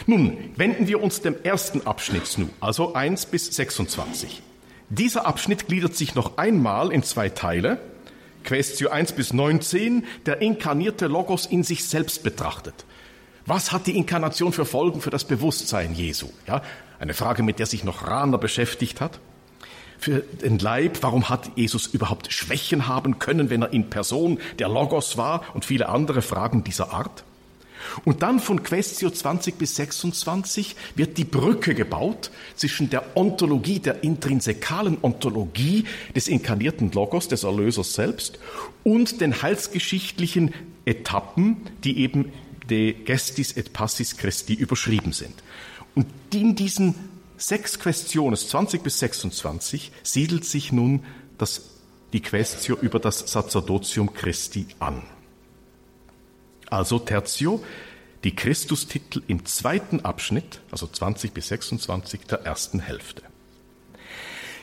Nun 0.07 0.39
wenden 0.57 0.87
wir 0.87 1.03
uns 1.03 1.21
dem 1.21 1.37
ersten 1.43 1.87
Abschnitt 1.87 2.27
zu, 2.27 2.49
also 2.61 2.95
1 2.95 3.27
bis 3.27 3.55
26. 3.55 4.43
Dieser 4.89 5.27
Abschnitt 5.27 5.67
gliedert 5.67 5.97
sich 5.97 6.15
noch 6.15 6.39
einmal 6.39 6.93
in 6.93 7.03
zwei 7.03 7.29
Teile. 7.29 7.79
Questio 8.45 8.91
1 8.91 9.13
bis 9.13 9.33
19, 9.33 10.05
der 10.27 10.43
inkarnierte 10.43 11.07
Logos 11.07 11.47
in 11.47 11.63
sich 11.63 11.85
selbst 11.85 12.23
betrachtet. 12.23 12.85
Was 13.47 13.73
hat 13.73 13.87
die 13.87 13.97
Inkarnation 13.97 14.53
für 14.53 14.65
Folgen 14.65 15.01
für 15.01 15.11
das 15.11 15.25
Bewusstsein 15.25 15.95
Jesu? 15.95 16.29
Ja, 16.47 16.63
eine 16.99 17.15
Frage, 17.15 17.43
mit 17.43 17.59
der 17.59 17.67
sich 17.67 17.83
noch 17.85 18.07
Rahner 18.07 18.39
beschäftigt 18.39 19.01
hat 19.01 19.21
für 20.03 20.21
den 20.21 20.59
Leib? 20.59 20.99
Warum 21.03 21.29
hat 21.29 21.51
Jesus 21.57 21.87
überhaupt 21.87 22.33
Schwächen 22.33 22.89
haben 22.89 23.19
können, 23.19 23.51
wenn 23.51 23.63
er 23.63 23.73
in 23.73 23.89
Person 23.89 24.39
der 24.59 24.69
Logos 24.69 25.17
war 25.17 25.43
und 25.55 25.65
viele 25.65 25.89
andere 25.89 26.23
Fragen 26.23 26.65
dieser 26.65 26.93
Art? 26.93 27.25
Und 28.05 28.23
dann 28.23 28.41
von 28.41 28.63
Questio 28.63 29.11
20 29.11 29.59
bis 29.59 29.77
26 29.77 30.77
wird 30.95 31.19
die 31.19 31.25
Brücke 31.25 31.75
gebaut 31.75 32.31
zwischen 32.57 32.91
der 32.91 33.17
Ontologie, 33.17 33.81
der 33.81 34.03
intrinsikalen 34.03 34.99
Ontologie 35.03 35.85
des 36.15 36.29
inkarnierten 36.29 36.93
Logos, 36.93 37.29
des 37.29 37.45
Erlösers 37.45 37.95
selbst, 37.95 38.39
und 38.85 39.21
den 39.21 39.43
heilsgeschichtlichen 39.43 40.55
Etappen, 40.85 41.59
die 41.85 41.99
eben 41.99 42.33
de 42.71 42.93
Gestis 42.93 43.53
et 43.53 43.73
Passis 43.73 44.17
Christi 44.17 44.55
überschrieben 44.55 45.13
sind. 45.13 45.35
Und 45.95 46.07
in 46.33 46.55
diesen 46.55 46.95
sechs 47.43 47.79
Questiones, 47.79 48.49
20 48.49 48.83
bis 48.83 48.99
26, 49.01 49.93
siedelt 50.03 50.45
sich 50.45 50.73
nun 50.73 51.05
das, 51.39 51.63
die 52.13 52.23
Questio 52.23 52.77
über 52.77 53.01
das 53.01 53.19
Sacerdotium 53.19 54.15
Christi 54.15 54.67
an. 54.79 55.03
Also 56.71 56.99
Tertio, 56.99 57.63
die 58.25 58.35
Christustitel 58.35 59.23
im 59.27 59.45
zweiten 59.45 60.01
Abschnitt, 60.01 60.61
also 60.71 60.87
20 60.87 61.33
bis 61.33 61.49
26 61.49 62.21
der 62.23 62.43
ersten 62.43 62.81
Hälfte. 62.81 63.23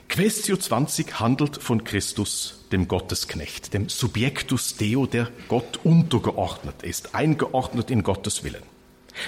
Questio 0.07 0.57
20 0.57 1.19
handelt 1.19 1.61
von 1.61 1.83
Christus, 1.83 2.65
dem 2.71 2.87
Gottesknecht, 2.87 3.73
dem 3.73 3.89
Subjectus 3.89 4.75
Deo, 4.75 5.05
der 5.05 5.29
Gott 5.49 5.81
untergeordnet 5.83 6.81
ist, 6.81 7.13
eingeordnet 7.13 7.91
in 7.91 8.01
Gottes 8.01 8.43
Willen. 8.43 8.63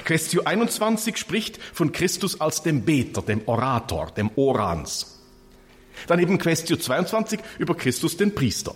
Questio 0.05 0.43
21 0.43 1.17
spricht 1.17 1.60
von 1.74 1.91
Christus 1.91 2.39
als 2.39 2.63
dem 2.63 2.83
Beter, 2.83 3.21
dem 3.21 3.41
Orator, 3.45 4.12
dem 4.12 4.31
Orans. 4.36 5.19
Dann 6.07 6.19
eben 6.19 6.38
Questio 6.38 6.77
22 6.77 7.39
über 7.60 7.75
Christus 7.75 8.17
den 8.17 8.33
Priester. 8.33 8.74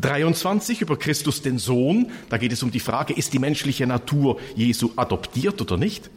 23 0.00 0.80
über 0.80 0.98
Christus 0.98 1.42
den 1.42 1.58
Sohn, 1.58 2.10
da 2.28 2.38
geht 2.38 2.52
es 2.52 2.62
um 2.62 2.70
die 2.70 2.80
Frage, 2.80 3.12
ist 3.12 3.32
die 3.32 3.38
menschliche 3.38 3.86
Natur 3.86 4.40
Jesu 4.54 4.92
adoptiert 4.96 5.60
oder 5.60 5.76
nicht? 5.76 6.10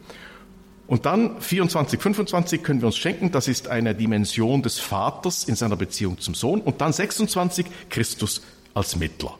Und 0.86 1.06
dann 1.06 1.40
24, 1.40 2.00
25 2.00 2.62
können 2.62 2.82
wir 2.82 2.86
uns 2.86 2.96
schenken, 2.96 3.30
das 3.30 3.48
ist 3.48 3.68
eine 3.68 3.94
Dimension 3.94 4.62
des 4.62 4.78
Vaters 4.78 5.44
in 5.44 5.54
seiner 5.54 5.76
Beziehung 5.76 6.18
zum 6.18 6.34
Sohn. 6.34 6.60
Und 6.60 6.80
dann 6.80 6.92
26 6.92 7.66
Christus 7.88 8.42
als 8.74 8.96
Mittler. 8.96 9.38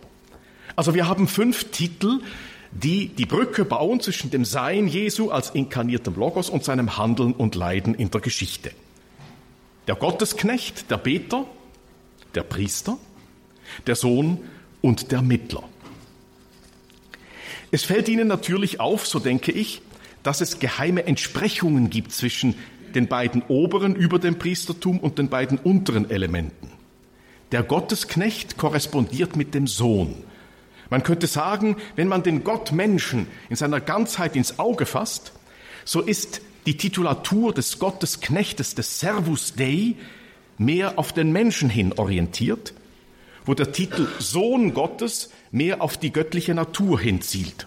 Also 0.75 0.95
wir 0.95 1.07
haben 1.07 1.29
fünf 1.29 1.71
Titel, 1.71 2.21
die 2.75 3.09
die 3.09 3.27
Brücke 3.27 3.65
bauen 3.65 4.01
zwischen 4.01 4.31
dem 4.31 4.45
Sein 4.45 4.89
Jesu 4.89 5.31
als 5.31 5.51
inkarniertem 5.51 6.17
Logos 6.17 6.51
und 6.51 6.65
seinem 6.65 6.99
Handeln 6.99 7.33
und 7.33 7.55
Leiden 7.55 7.95
in 7.95 8.11
der 8.11 8.21
Geschichte. 8.21 8.73
Der 9.87 9.95
Gottesknecht, 9.95 10.91
der 10.91 10.97
Beter, 10.97 11.47
der 12.35 12.43
Priester, 12.43 12.99
der 13.87 13.95
Sohn 13.95 14.41
und 14.83 15.13
der 15.13 15.23
Mittler. 15.23 15.63
Es 17.71 17.85
fällt 17.85 18.09
Ihnen 18.09 18.29
natürlich 18.29 18.81
auf, 18.81 19.07
so 19.07 19.19
denke 19.19 19.53
ich, 19.53 19.81
dass 20.23 20.41
es 20.41 20.59
geheime 20.59 21.07
Entsprechungen 21.07 21.91
gibt 21.91 22.13
zwischen 22.13 22.55
den 22.95 23.09
beiden 23.09 23.43
oberen 23.49 23.95
über 23.95 24.19
dem 24.19 24.39
Priestertum 24.39 24.99
und 24.99 25.19
den 25.19 25.29
beiden 25.29 25.59
unteren 25.59 26.11
Elementen. 26.11 26.71
Der 27.53 27.63
Gottesknecht 27.63 28.57
korrespondiert 28.57 29.37
mit 29.37 29.55
dem 29.55 29.67
Sohn 29.67 30.15
man 30.95 31.03
könnte 31.03 31.27
sagen, 31.27 31.75
wenn 31.97 32.07
man 32.07 32.23
den 32.23 32.45
Gott 32.45 32.71
Menschen 32.71 33.27
in 33.51 33.57
seiner 33.57 33.81
Ganzheit 33.81 34.37
ins 34.37 34.61
Auge 34.61 34.87
fasst, 34.87 35.33
so 35.85 36.01
ist 36.01 36.41
die 36.67 36.77
Titulatur 36.77 37.53
des 37.53 37.81
Gottesknechtes, 37.81 38.77
des 38.77 39.01
Servus 39.01 39.55
Dei, 39.57 39.97
mehr 40.57 40.97
auf 40.97 41.13
den 41.13 41.33
Menschen 41.33 41.69
hin 41.69 41.95
orientiert, 41.97 42.75
wo 43.45 43.55
der 43.55 43.73
Titel 43.73 44.07
Sohn 44.21 44.73
Gottes 44.73 45.31
mehr 45.51 45.83
auf 45.83 45.97
die 45.97 46.13
göttliche 46.13 46.55
Natur 46.55 47.01
hinzielt. 47.01 47.67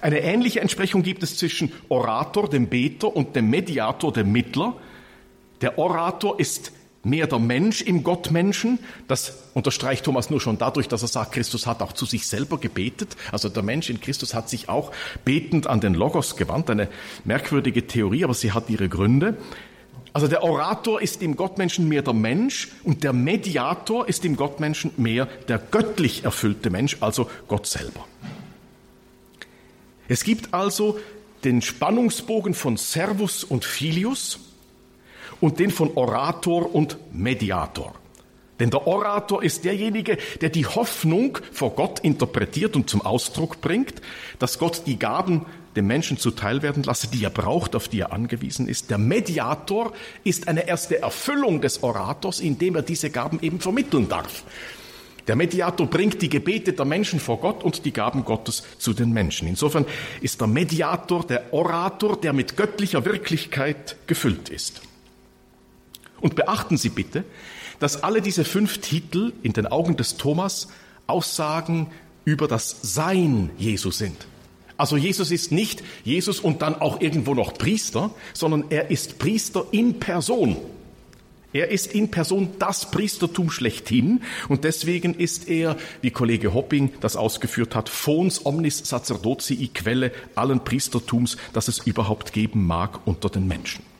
Eine 0.00 0.18
ähnliche 0.18 0.60
Entsprechung 0.60 1.04
gibt 1.04 1.22
es 1.22 1.36
zwischen 1.36 1.72
Orator, 1.88 2.50
dem 2.50 2.66
Beter, 2.66 3.14
und 3.14 3.36
dem 3.36 3.48
Mediator, 3.48 4.12
dem 4.12 4.32
Mittler. 4.32 4.74
Der 5.60 5.78
Orator 5.78 6.40
ist 6.40 6.72
mehr 7.04 7.26
der 7.26 7.38
Mensch 7.38 7.82
im 7.82 8.02
Gottmenschen. 8.02 8.78
Das 9.08 9.38
unterstreicht 9.54 10.04
Thomas 10.04 10.30
nur 10.30 10.40
schon 10.40 10.58
dadurch, 10.58 10.88
dass 10.88 11.02
er 11.02 11.08
sagt, 11.08 11.32
Christus 11.32 11.66
hat 11.66 11.82
auch 11.82 11.92
zu 11.92 12.06
sich 12.06 12.26
selber 12.26 12.58
gebetet. 12.58 13.16
Also 13.30 13.48
der 13.48 13.62
Mensch 13.62 13.90
in 13.90 14.00
Christus 14.00 14.34
hat 14.34 14.48
sich 14.48 14.68
auch 14.68 14.92
betend 15.24 15.66
an 15.66 15.80
den 15.80 15.94
Logos 15.94 16.36
gewandt. 16.36 16.70
Eine 16.70 16.88
merkwürdige 17.24 17.86
Theorie, 17.86 18.24
aber 18.24 18.34
sie 18.34 18.52
hat 18.52 18.70
ihre 18.70 18.88
Gründe. 18.88 19.36
Also 20.14 20.28
der 20.28 20.44
Orator 20.44 21.02
ist 21.02 21.22
im 21.22 21.36
Gottmenschen 21.36 21.88
mehr 21.88 22.02
der 22.02 22.14
Mensch 22.14 22.68
und 22.84 23.02
der 23.02 23.12
Mediator 23.12 24.08
ist 24.08 24.24
im 24.24 24.36
Gottmenschen 24.36 24.92
mehr 24.96 25.26
der 25.48 25.58
göttlich 25.58 26.24
erfüllte 26.24 26.70
Mensch, 26.70 26.98
also 27.00 27.28
Gott 27.48 27.66
selber. 27.66 28.06
Es 30.06 30.22
gibt 30.22 30.54
also 30.54 31.00
den 31.42 31.62
Spannungsbogen 31.62 32.54
von 32.54 32.76
Servus 32.76 33.42
und 33.42 33.64
Filius, 33.64 34.38
und 35.40 35.58
den 35.58 35.70
von 35.70 35.92
Orator 35.94 36.74
und 36.74 36.98
Mediator. 37.12 37.94
Denn 38.60 38.70
der 38.70 38.86
Orator 38.86 39.42
ist 39.42 39.64
derjenige, 39.64 40.16
der 40.40 40.48
die 40.48 40.66
Hoffnung 40.66 41.38
vor 41.52 41.74
Gott 41.74 42.00
interpretiert 42.00 42.76
und 42.76 42.88
zum 42.88 43.02
Ausdruck 43.02 43.60
bringt, 43.60 44.00
dass 44.38 44.58
Gott 44.58 44.82
die 44.86 44.98
Gaben 44.98 45.44
dem 45.74 45.88
Menschen 45.88 46.18
zuteil 46.18 46.62
werden 46.62 46.84
lasse, 46.84 47.08
die 47.08 47.24
er 47.24 47.30
braucht, 47.30 47.74
auf 47.74 47.88
die 47.88 48.00
er 48.00 48.12
angewiesen 48.12 48.68
ist. 48.68 48.90
Der 48.90 48.98
Mediator 48.98 49.92
ist 50.22 50.46
eine 50.46 50.68
erste 50.68 51.02
Erfüllung 51.02 51.60
des 51.60 51.82
Orators, 51.82 52.38
indem 52.38 52.76
er 52.76 52.82
diese 52.82 53.10
Gaben 53.10 53.40
eben 53.42 53.58
vermitteln 53.58 54.08
darf. 54.08 54.44
Der 55.26 55.36
Mediator 55.36 55.86
bringt 55.86 56.20
die 56.22 56.28
Gebete 56.28 56.74
der 56.74 56.84
Menschen 56.84 57.18
vor 57.18 57.40
Gott 57.40 57.64
und 57.64 57.84
die 57.84 57.92
Gaben 57.92 58.24
Gottes 58.24 58.62
zu 58.78 58.92
den 58.92 59.12
Menschen. 59.12 59.48
Insofern 59.48 59.86
ist 60.20 60.40
der 60.40 60.48
Mediator 60.48 61.26
der 61.26 61.52
Orator, 61.52 62.20
der 62.20 62.34
mit 62.34 62.56
göttlicher 62.56 63.04
Wirklichkeit 63.04 63.96
gefüllt 64.06 64.50
ist. 64.50 64.82
Und 66.24 66.36
beachten 66.36 66.78
Sie 66.78 66.88
bitte, 66.88 67.22
dass 67.80 68.02
alle 68.02 68.22
diese 68.22 68.46
fünf 68.46 68.78
Titel 68.78 69.34
in 69.42 69.52
den 69.52 69.66
Augen 69.66 69.98
des 69.98 70.16
Thomas 70.16 70.68
Aussagen 71.06 71.88
über 72.24 72.48
das 72.48 72.78
Sein 72.80 73.50
Jesu 73.58 73.90
sind. 73.90 74.26
Also 74.78 74.96
Jesus 74.96 75.30
ist 75.30 75.52
nicht 75.52 75.84
Jesus 76.02 76.40
und 76.40 76.62
dann 76.62 76.76
auch 76.76 77.02
irgendwo 77.02 77.34
noch 77.34 77.52
Priester, 77.52 78.10
sondern 78.32 78.64
er 78.70 78.90
ist 78.90 79.18
Priester 79.18 79.66
in 79.70 80.00
Person. 80.00 80.56
Er 81.52 81.70
ist 81.70 81.92
in 81.92 82.10
Person 82.10 82.54
das 82.58 82.90
Priestertum 82.90 83.50
schlechthin 83.50 84.22
und 84.48 84.64
deswegen 84.64 85.12
ist 85.12 85.46
er, 85.50 85.76
wie 86.00 86.10
Kollege 86.10 86.54
Hopping 86.54 86.90
das 87.02 87.16
ausgeführt 87.16 87.74
hat, 87.74 87.90
fons 87.90 88.46
omnis 88.46 88.78
sacerdotii 88.78 89.68
Quelle 89.74 90.10
allen 90.36 90.64
Priestertums, 90.64 91.36
das 91.52 91.68
es 91.68 91.80
überhaupt 91.80 92.32
geben 92.32 92.66
mag 92.66 93.06
unter 93.06 93.28
den 93.28 93.46
Menschen. 93.46 93.93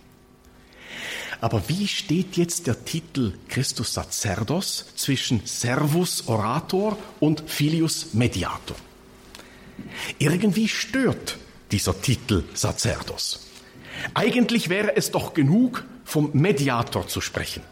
Aber 1.41 1.69
wie 1.69 1.89
steht 1.89 2.37
jetzt 2.37 2.67
der 2.67 2.85
Titel 2.85 3.35
Christus 3.49 3.95
Sacerdos 3.95 4.87
zwischen 4.97 5.43
Servus 5.45 6.29
Orator 6.29 6.99
und 7.21 7.43
Filius 7.47 8.15
Mediator? 8.15 8.77
Irgendwie 10.19 10.69
stört 10.69 11.39
dieser 11.71 12.01
Titel 12.01 12.45
Sacerdos. 12.55 13.47
Eigentlich 14.15 14.69
wäre 14.69 14.97
es 14.97 15.11
doch 15.11 15.35
genug, 15.35 15.85
vom 16.05 16.31
Mediator 16.33 17.09
zu 17.09 17.21
sprechen. 17.21 17.63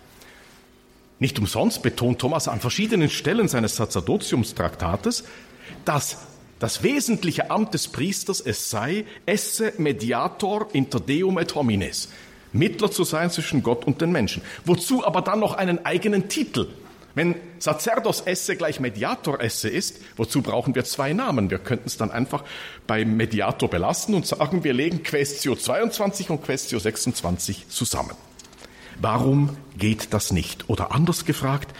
Nicht 1.19 1.38
umsonst 1.38 1.83
betont 1.83 2.19
Thomas 2.19 2.49
an 2.49 2.61
verschiedenen 2.61 3.11
Stellen 3.11 3.47
seines 3.47 3.76
Sacerdotiumstraktates, 3.76 5.25
dass 5.85 6.19
das 6.59 6.83
wesentliche 6.83 7.50
Amt 7.50 7.75
des 7.75 7.88
Priesters 7.88 8.40
es 8.40 8.71
sei, 8.71 9.04
esse 9.26 9.73
mediator 9.78 10.69
inter 10.73 11.00
deum 11.00 11.38
et 11.38 11.54
homines, 11.54 12.09
Mittler 12.52 12.90
zu 12.90 13.04
sein 13.04 13.30
zwischen 13.30 13.62
Gott 13.62 13.87
und 13.87 14.00
den 14.00 14.12
Menschen. 14.12 14.42
Wozu 14.64 15.04
aber 15.04 15.23
dann 15.23 15.40
noch 15.40 15.54
einen 15.54 15.85
eigenen 15.85 16.28
Titel? 16.28 16.68
Wenn 17.14 17.35
Sacerdos 17.59 18.23
esse 18.23 18.56
gleich 18.56 18.80
Mediator 18.80 19.40
esse 19.40 19.68
ist, 19.68 20.00
wozu 20.16 20.40
brauchen 20.40 20.75
wir 20.75 20.85
zwei 20.85 21.12
Namen? 21.12 21.50
Wir 21.50 21.59
könnten 21.59 21.87
es 21.87 21.99
dann 21.99 22.11
einfach 22.11 22.42
beim 22.87 23.16
Mediator 23.16 23.68
belassen 23.68 24.14
und 24.14 24.26
sagen, 24.26 24.64
wir 24.64 24.73
legen 24.73 25.02
Questio 25.02 25.54
22 25.54 26.30
und 26.30 26.42
Questio 26.42 26.78
26 26.78 27.68
zusammen. 27.68 28.16
Warum 29.00 29.57
geht 29.76 30.14
das 30.14 30.33
nicht? 30.33 30.68
Oder 30.70 30.92
anders 30.92 31.24
gefragt, 31.24 31.74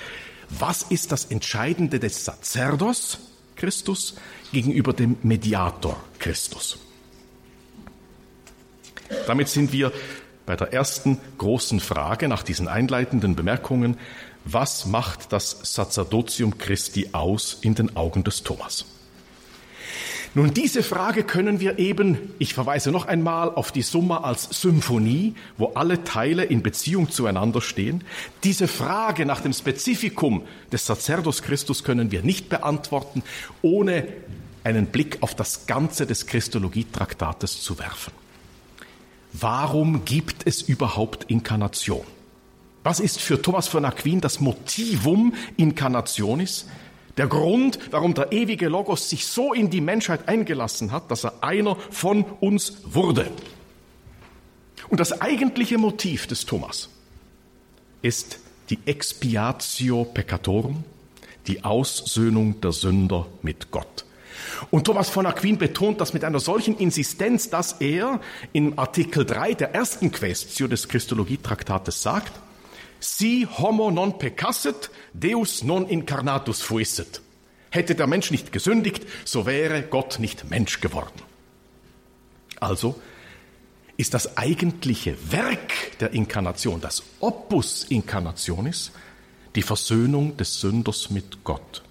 was 0.51 0.83
ist 0.83 1.13
das 1.13 1.27
Entscheidende 1.27 1.99
des 1.99 2.27
Sacerdos 2.27 3.19
Christus 3.57 4.17
gegenüber 4.53 4.93
dem 4.93 5.17
Mediator 5.23 6.03
Christus? 6.19 6.79
Damit 9.27 9.49
sind 9.49 9.73
wir 9.73 9.93
bei 10.47 10.57
der 10.57 10.73
ersten 10.73 11.19
großen 11.39 11.81
Frage 11.81 12.29
nach 12.29 12.43
diesen 12.43 12.69
einleitenden 12.69 13.37
Bemerkungen, 13.37 13.97
was 14.45 14.87
macht 14.87 15.33
das 15.33 15.59
Sacerdotium 15.63 16.59
Christi 16.59 17.11
aus 17.13 17.59
in 17.61 17.75
den 17.75 17.97
Augen 17.97 18.25
des 18.25 18.43
Thomas? 18.43 18.85
Nun, 20.35 20.55
diese 20.55 20.83
Frage 20.83 21.25
können 21.25 21.61
wir 21.61 21.79
eben, 21.79 22.17
ich 22.39 22.55
verweise 22.55 22.91
noch 22.91 23.05
einmal 23.05 23.51
auf 23.51 23.71
die 23.71 23.83
Summa 23.83 24.23
als 24.23 24.49
Symphonie, 24.51 25.35
wo 25.59 25.73
alle 25.75 26.05
Teile 26.05 26.45
in 26.45 26.63
Beziehung 26.63 27.11
zueinander 27.11 27.61
stehen. 27.61 28.03
Diese 28.43 28.67
Frage 28.67 29.27
nach 29.27 29.43
dem 29.43 29.53
Spezifikum 29.53 30.45
des 30.73 30.87
Sacerdos 30.87 31.43
Christus 31.43 31.85
können 31.85 32.11
wir 32.11 32.23
nicht 32.23 32.49
beantworten, 32.49 33.23
ohne 33.61 34.09
einen 34.65 34.87
Blick 34.87 35.19
auf 35.21 35.35
das 35.35 35.67
Ganze 35.67 36.07
des 36.07 36.27
Christologietraktates 36.27 37.61
zu 37.63 37.79
werfen. 37.79 38.22
Warum 39.33 40.05
gibt 40.05 40.47
es 40.47 40.63
überhaupt 40.63 41.25
Inkarnation? 41.25 42.05
Was 42.85 43.01
ist 43.01 43.21
für 43.21 43.41
Thomas 43.41 43.69
von 43.69 43.85
Aquin 43.85 44.21
das 44.21 44.41
Motivum 44.41 45.35
Inkarnationis? 45.57 46.67
Der 47.17 47.27
Grund, 47.27 47.79
warum 47.91 48.15
der 48.15 48.33
ewige 48.33 48.69
Logos 48.69 49.09
sich 49.09 49.27
so 49.27 49.53
in 49.53 49.71
die 49.71 49.81
Menschheit 49.81 50.29
eingelassen 50.29 50.93
hat, 50.93 51.11
dass 51.11 51.25
er 51.25 51.43
einer 51.43 51.77
von 51.91 52.25
uns 52.41 52.79
wurde. 52.85 53.31
Und 54.89 54.99
das 54.99 55.21
eigentliche 55.21 55.79
Motiv 55.79 56.27
des 56.27 56.47
Thomas 56.47 56.89
ist 58.01 58.41
die 58.71 58.79
Expiatio 58.87 60.05
Peccatorum, 60.05 60.85
die 61.47 61.65
Aussöhnung 61.65 62.61
der 62.61 62.73
Sünder 62.73 63.27
mit 63.43 63.71
Gott. 63.71 64.05
Und 64.71 64.85
Thomas 64.85 65.11
von 65.11 65.27
Aquin 65.27 65.59
betont 65.59 66.01
das 66.01 66.13
mit 66.13 66.25
einer 66.25 66.41
solchen 66.41 66.77
Insistenz, 66.77 67.51
dass 67.51 67.81
er 67.81 68.21
im 68.53 68.79
Artikel 68.79 69.25
3 69.25 69.55
der 69.55 69.75
ersten 69.75 70.11
Questio 70.13 70.69
des 70.69 70.89
Christologietraktates 70.89 72.03
sagt, 72.03 72.33
si 73.01 73.47
homo 73.47 73.91
non 73.91 74.19
peccasset, 74.19 74.91
deus 75.13 75.63
non 75.65 75.89
incarnatus 75.89 76.63
fuisset. 76.63 77.21
Hätte 77.71 77.95
der 77.95 78.07
Mensch 78.07 78.31
nicht 78.31 78.53
gesündigt, 78.53 79.07
so 79.25 79.47
wäre 79.47 79.83
Gott 79.83 80.19
nicht 80.19 80.49
Mensch 80.51 80.81
geworden. 80.81 81.23
Also 82.61 83.01
ist 83.97 84.15
das 84.15 84.37
eigentliche 84.37 85.17
Werk 85.33 85.99
der 86.01 86.13
Inkarnation, 86.13 86.81
das 86.81 87.03
Opus 87.21 87.85
Incarnationis, 87.85 88.93
die 89.55 89.63
Versöhnung 89.63 90.37
des 90.37 90.61
Sünders 90.61 91.11
mit 91.11 91.45
Gott. 91.45 91.83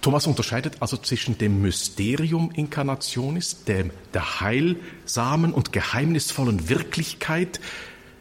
Thomas 0.00 0.26
unterscheidet 0.26 0.76
also 0.80 0.96
zwischen 0.96 1.38
dem 1.38 1.62
Mysterium 1.62 2.50
Incarnationis, 2.52 3.64
dem, 3.64 3.90
der 4.14 4.40
heilsamen 4.40 5.52
und 5.52 5.72
geheimnisvollen 5.72 6.68
Wirklichkeit, 6.68 7.60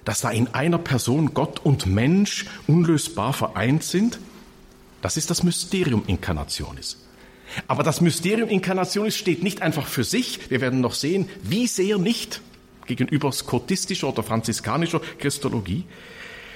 dass 0.04 0.22
da 0.22 0.30
in 0.30 0.48
einer 0.50 0.78
Person 0.78 1.34
Gott 1.34 1.60
und 1.66 1.86
Mensch 1.88 2.46
unlösbar 2.68 3.34
vereint 3.34 3.84
sind. 3.84 4.20
Das 5.02 5.18
ist 5.18 5.30
das 5.30 5.44
Mysterium 5.44 6.04
Incarnationis. 6.08 6.98
Aber 7.68 7.84
das 7.84 8.02
Mysterium 8.02 8.50
Incarnationis 8.50 9.16
steht 9.16 9.44
nicht 9.44 9.62
einfach 9.62 9.88
für 9.88 10.04
sich. 10.04 10.50
Wir 10.50 10.62
werden 10.62 10.82
noch 10.82 10.94
sehen, 10.94 11.30
wie 11.44 11.68
sehr 11.68 11.98
nicht 11.98 12.42
gegenüber 12.86 13.32
skotistischer 13.32 14.10
oder 14.10 14.24
franziskanischer 14.24 15.02
Christologie, 15.20 15.86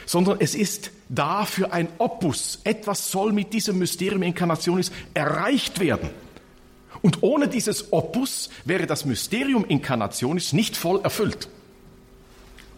sondern 0.05 0.37
es 0.39 0.55
ist 0.55 0.91
da 1.09 1.45
für 1.45 1.73
ein 1.73 1.87
Opus. 1.97 2.59
Etwas 2.63 3.11
soll 3.11 3.33
mit 3.33 3.53
diesem 3.53 3.79
Mysterium 3.79 4.21
Inkarnationis 4.21 4.91
erreicht 5.13 5.79
werden. 5.79 6.09
Und 7.01 7.23
ohne 7.23 7.47
dieses 7.47 7.91
Opus 7.91 8.49
wäre 8.65 8.85
das 8.85 9.05
Mysterium 9.05 9.65
Inkarnationis 9.65 10.53
nicht 10.53 10.77
voll 10.77 11.01
erfüllt. 11.01 11.47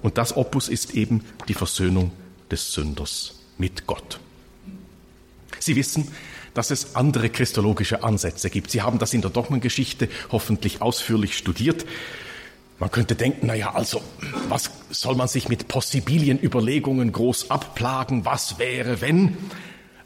Und 0.01 0.17
das 0.17 0.35
Opus 0.35 0.69
ist 0.69 0.95
eben 0.95 1.23
die 1.47 1.53
Versöhnung 1.53 2.11
des 2.49 2.73
Sünders 2.73 3.35
mit 3.57 3.85
Gott. 3.85 4.19
Sie 5.59 5.75
wissen, 5.75 6.07
dass 6.53 6.71
es 6.71 6.95
andere 6.95 7.29
christologische 7.29 8.03
Ansätze 8.03 8.49
gibt. 8.49 8.71
Sie 8.71 8.81
haben 8.81 8.99
das 8.99 9.13
in 9.13 9.21
der 9.21 9.29
Dogmengeschichte 9.29 10.09
hoffentlich 10.31 10.81
ausführlich 10.81 11.37
studiert. 11.37 11.85
Man 12.81 12.89
könnte 12.89 13.13
denken, 13.13 13.45
na 13.45 13.53
ja, 13.53 13.75
also, 13.75 14.01
was 14.49 14.71
soll 14.89 15.13
man 15.13 15.27
sich 15.27 15.47
mit 15.47 15.67
Possibilienüberlegungen 15.67 17.11
groß 17.11 17.51
abplagen? 17.51 18.25
Was 18.25 18.57
wäre, 18.57 19.01
wenn? 19.01 19.37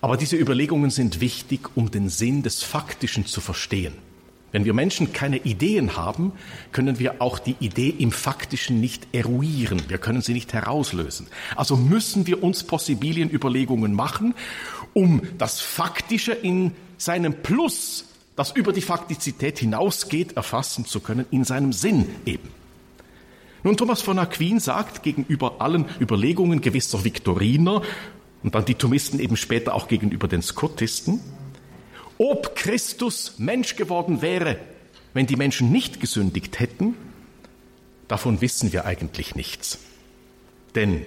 Aber 0.02 0.18
diese 0.18 0.36
Überlegungen 0.36 0.90
sind 0.90 1.22
wichtig, 1.22 1.70
um 1.76 1.90
den 1.90 2.10
Sinn 2.10 2.44
des 2.44 2.64
Faktischen 2.64 3.26
zu 3.26 3.40
verstehen. 3.40 3.94
Wenn 4.52 4.66
wir 4.66 4.74
Menschen 4.74 5.14
keine 5.14 5.38
Ideen 5.38 5.96
haben, 5.96 6.34
können 6.74 7.00
wir 7.00 7.22
auch 7.22 7.40
die 7.40 7.56
Idee 7.62 7.96
im 7.98 8.12
Faktischen 8.12 8.82
nicht 8.82 9.08
eruieren. 9.14 9.82
Wir 9.88 9.98
können 9.98 10.22
sie 10.22 10.34
nicht 10.34 10.52
herauslösen. 10.52 11.28
Also 11.56 11.78
müssen 11.78 12.28
wir 12.28 12.44
uns 12.44 12.66
Possibilienüberlegungen 12.66 13.94
machen, 13.94 14.36
um 14.94 15.22
das 15.38 15.62
Faktische 15.62 16.34
in 16.34 16.74
seinem 16.98 17.42
Plus, 17.42 18.04
das 18.36 18.52
über 18.52 18.74
die 18.74 18.82
Faktizität 18.82 19.60
hinausgeht, 19.60 20.36
erfassen 20.36 20.86
zu 20.86 21.00
können, 21.00 21.26
in 21.32 21.46
seinem 21.46 21.72
Sinn 21.72 22.10
eben. 22.26 22.65
Nun, 23.66 23.78
Thomas 23.78 24.04
von 24.04 24.20
Aquin 24.20 24.60
sagt 24.60 25.02
gegenüber 25.02 25.56
allen 25.58 25.86
Überlegungen 26.00 26.62
gewisser 26.62 27.04
Viktoriner 27.04 27.82
und 28.44 28.54
dann 28.54 28.64
die 28.64 28.76
Thomisten 28.76 29.20
eben 29.20 29.36
später 29.36 29.74
auch 29.74 29.88
gegenüber 29.88 30.28
den 30.28 30.44
Skotisten, 30.44 31.20
ob 32.20 32.56
Christus 32.56 33.40
Mensch 33.40 33.76
geworden 33.76 34.22
wäre, 34.22 34.60
wenn 35.16 35.26
die 35.26 35.36
Menschen 35.36 35.72
nicht 35.72 36.00
gesündigt 36.00 36.60
hätten, 36.60 36.96
davon 38.08 38.40
wissen 38.40 38.72
wir 38.72 38.86
eigentlich 38.86 39.34
nichts. 39.34 39.80
Denn 40.76 41.04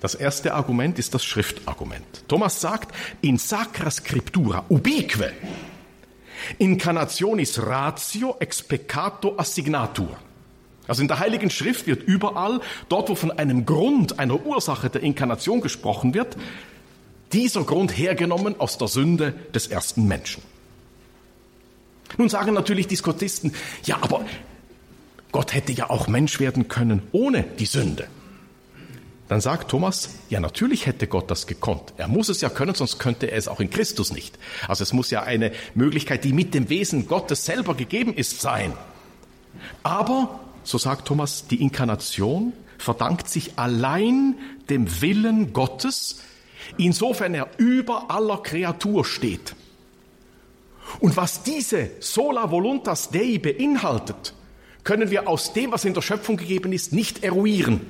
das 0.00 0.16
erste 0.16 0.54
Argument 0.54 0.98
ist 0.98 1.14
das 1.14 1.24
Schriftargument. 1.24 2.24
Thomas 2.26 2.60
sagt, 2.60 2.92
in 3.20 3.38
sacra 3.38 3.88
scriptura 3.88 4.64
ubique 4.68 5.32
incarnationis 6.58 7.64
ratio 7.64 8.34
ex 8.40 8.64
peccato 8.64 9.38
assignatur. 9.38 10.18
Also 10.90 11.02
in 11.02 11.08
der 11.08 11.20
Heiligen 11.20 11.50
Schrift 11.50 11.86
wird 11.86 12.02
überall, 12.02 12.60
dort 12.88 13.10
wo 13.10 13.14
von 13.14 13.30
einem 13.30 13.64
Grund, 13.64 14.18
einer 14.18 14.44
Ursache 14.44 14.90
der 14.90 15.04
Inkarnation 15.04 15.60
gesprochen 15.60 16.14
wird, 16.14 16.36
dieser 17.32 17.62
Grund 17.62 17.96
hergenommen 17.96 18.58
aus 18.58 18.76
der 18.76 18.88
Sünde 18.88 19.32
des 19.54 19.68
ersten 19.68 20.08
Menschen. 20.08 20.42
Nun 22.18 22.28
sagen 22.28 22.54
natürlich 22.54 22.88
die 22.88 22.96
Skotisten, 22.96 23.54
ja, 23.84 23.98
aber 24.00 24.24
Gott 25.30 25.54
hätte 25.54 25.70
ja 25.70 25.90
auch 25.90 26.08
Mensch 26.08 26.40
werden 26.40 26.66
können 26.66 27.02
ohne 27.12 27.44
die 27.44 27.66
Sünde. 27.66 28.08
Dann 29.28 29.40
sagt 29.40 29.70
Thomas, 29.70 30.16
ja 30.28 30.40
natürlich 30.40 30.86
hätte 30.86 31.06
Gott 31.06 31.30
das 31.30 31.46
gekonnt. 31.46 31.94
Er 31.98 32.08
muss 32.08 32.28
es 32.28 32.40
ja 32.40 32.48
können, 32.48 32.74
sonst 32.74 32.98
könnte 32.98 33.30
er 33.30 33.38
es 33.38 33.46
auch 33.46 33.60
in 33.60 33.70
Christus 33.70 34.10
nicht. 34.10 34.40
Also 34.66 34.82
es 34.82 34.92
muss 34.92 35.12
ja 35.12 35.22
eine 35.22 35.52
Möglichkeit, 35.76 36.24
die 36.24 36.32
mit 36.32 36.52
dem 36.52 36.68
Wesen 36.68 37.06
Gottes 37.06 37.44
selber 37.44 37.76
gegeben 37.76 38.12
ist, 38.12 38.40
sein. 38.40 38.72
Aber, 39.84 40.40
so 40.70 40.78
sagt 40.78 41.08
Thomas, 41.08 41.46
die 41.48 41.60
Inkarnation 41.60 42.52
verdankt 42.78 43.28
sich 43.28 43.58
allein 43.58 44.36
dem 44.70 45.02
Willen 45.02 45.52
Gottes, 45.52 46.22
insofern 46.78 47.34
er 47.34 47.48
über 47.58 48.10
aller 48.10 48.38
Kreatur 48.38 49.04
steht. 49.04 49.54
Und 51.00 51.16
was 51.16 51.42
diese 51.42 51.90
sola 52.00 52.50
voluntas 52.50 53.10
Dei 53.10 53.38
beinhaltet, 53.38 54.34
können 54.84 55.10
wir 55.10 55.28
aus 55.28 55.52
dem, 55.52 55.72
was 55.72 55.84
in 55.84 55.94
der 55.94 56.02
Schöpfung 56.02 56.36
gegeben 56.36 56.72
ist, 56.72 56.92
nicht 56.92 57.22
eruieren, 57.22 57.80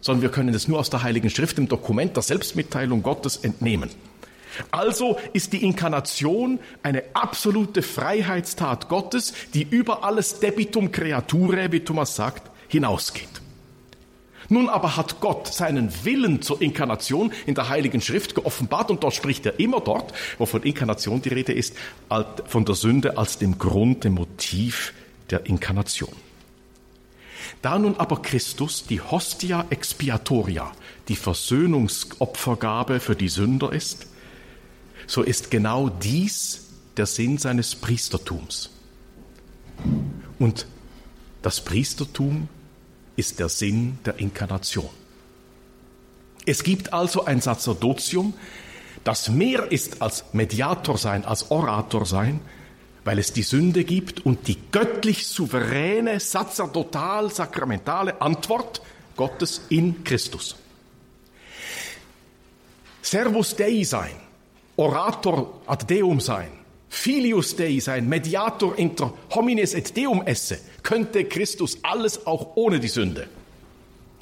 sondern 0.00 0.22
wir 0.22 0.30
können 0.30 0.54
es 0.54 0.68
nur 0.68 0.78
aus 0.78 0.90
der 0.90 1.02
Heiligen 1.02 1.30
Schrift, 1.30 1.58
dem 1.58 1.68
Dokument 1.68 2.14
der 2.14 2.22
Selbstmitteilung 2.22 3.02
Gottes 3.02 3.38
entnehmen. 3.38 3.90
Also 4.70 5.18
ist 5.32 5.52
die 5.52 5.64
Inkarnation 5.64 6.58
eine 6.82 7.02
absolute 7.14 7.82
Freiheitstat 7.82 8.88
Gottes, 8.88 9.32
die 9.54 9.62
über 9.62 10.04
alles 10.04 10.40
Debitum 10.40 10.92
Creaturae, 10.92 11.72
wie 11.72 11.80
Thomas 11.80 12.16
sagt, 12.16 12.50
hinausgeht. 12.68 13.28
Nun 14.48 14.68
aber 14.68 14.96
hat 14.96 15.20
Gott 15.20 15.46
seinen 15.48 16.04
Willen 16.04 16.42
zur 16.42 16.60
Inkarnation 16.60 17.32
in 17.46 17.54
der 17.54 17.68
Heiligen 17.68 18.00
Schrift 18.00 18.34
geoffenbart 18.34 18.90
und 18.90 19.02
dort 19.02 19.14
spricht 19.14 19.46
er 19.46 19.58
immer 19.58 19.80
dort, 19.80 20.12
wo 20.36 20.46
von 20.46 20.62
Inkarnation 20.62 21.22
die 21.22 21.30
Rede 21.30 21.52
ist, 21.52 21.74
von 22.46 22.64
der 22.64 22.74
Sünde 22.74 23.16
als 23.16 23.38
dem 23.38 23.58
Grund, 23.58 24.04
dem 24.04 24.14
Motiv 24.14 24.92
der 25.30 25.46
Inkarnation. 25.46 26.12
Da 27.62 27.78
nun 27.78 27.96
aber 27.96 28.20
Christus 28.20 28.84
die 28.84 29.00
Hostia 29.00 29.66
expiatoria, 29.70 30.72
die 31.08 31.16
Versöhnungsopfergabe 31.16 33.00
für 33.00 33.16
die 33.16 33.28
Sünder 33.28 33.72
ist, 33.72 34.06
so 35.06 35.22
ist 35.22 35.50
genau 35.50 35.88
dies 35.88 36.60
der 36.96 37.06
Sinn 37.06 37.38
seines 37.38 37.74
Priestertums. 37.74 38.70
Und 40.38 40.66
das 41.42 41.60
Priestertum 41.60 42.48
ist 43.16 43.38
der 43.38 43.48
Sinn 43.48 43.98
der 44.04 44.18
Inkarnation. 44.18 44.90
Es 46.46 46.62
gibt 46.62 46.92
also 46.92 47.24
ein 47.24 47.40
Sacerdotium, 47.40 48.34
das 49.04 49.28
mehr 49.28 49.70
ist 49.70 50.02
als 50.02 50.24
Mediator 50.32 50.98
sein, 50.98 51.24
als 51.24 51.50
Orator 51.50 52.06
sein, 52.06 52.40
weil 53.04 53.18
es 53.18 53.32
die 53.32 53.42
Sünde 53.42 53.84
gibt 53.84 54.24
und 54.24 54.46
die 54.46 54.58
göttlich 54.70 55.26
souveräne, 55.26 56.20
sacerdotal, 56.20 57.30
sakramentale 57.30 58.20
Antwort 58.20 58.80
Gottes 59.16 59.62
in 59.68 60.04
Christus. 60.04 60.56
Servus 63.02 63.56
Dei 63.56 63.82
sein, 63.82 64.14
Orator 64.76 65.60
ad 65.66 65.84
Deum 65.88 66.20
sein, 66.20 66.48
Filius 66.88 67.56
Dei 67.56 67.78
sein, 67.80 68.08
Mediator 68.08 68.78
inter 68.78 69.12
homines 69.34 69.74
et 69.74 69.96
Deum 69.96 70.22
esse, 70.26 70.58
könnte 70.82 71.24
Christus 71.24 71.78
alles 71.82 72.26
auch 72.26 72.56
ohne 72.56 72.80
die 72.80 72.88
Sünde. 72.88 73.28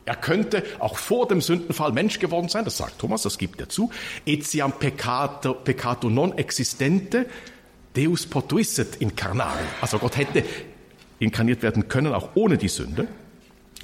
Er 0.04 0.16
könnte 0.16 0.64
auch 0.80 0.96
vor 0.96 1.28
dem 1.28 1.40
Sündenfall 1.40 1.92
Mensch 1.92 2.18
geworden 2.18 2.48
sein, 2.48 2.64
das 2.64 2.78
sagt 2.78 2.98
Thomas, 2.98 3.22
das 3.22 3.38
gibt 3.38 3.60
er 3.60 3.68
zu. 3.68 3.90
Etiam 4.26 4.72
peccato, 4.72 5.54
peccato 5.54 6.10
non 6.10 6.36
existente, 6.36 7.26
Deus 7.94 8.26
potuisset 8.26 8.96
incarnare. 8.96 9.60
Also 9.80 9.98
Gott 9.98 10.16
hätte 10.16 10.44
inkarniert 11.20 11.62
werden 11.62 11.88
können, 11.88 12.12
auch 12.12 12.30
ohne 12.34 12.58
die 12.58 12.68
Sünde. 12.68 13.06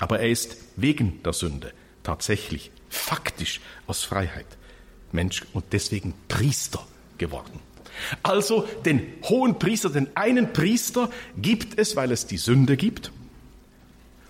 Aber 0.00 0.20
er 0.20 0.28
ist 0.28 0.56
wegen 0.76 1.22
der 1.22 1.32
Sünde 1.32 1.72
tatsächlich, 2.02 2.70
faktisch 2.88 3.60
aus 3.86 4.02
Freiheit 4.02 4.46
Mensch 5.16 5.42
und 5.52 5.64
deswegen 5.72 6.14
Priester 6.28 6.86
geworden. 7.18 7.58
Also 8.22 8.68
den 8.84 9.02
hohen 9.24 9.58
Priester, 9.58 9.90
den 9.90 10.08
einen 10.14 10.52
Priester 10.52 11.10
gibt 11.36 11.78
es, 11.78 11.96
weil 11.96 12.12
es 12.12 12.26
die 12.26 12.36
Sünde 12.36 12.76
gibt. 12.76 13.10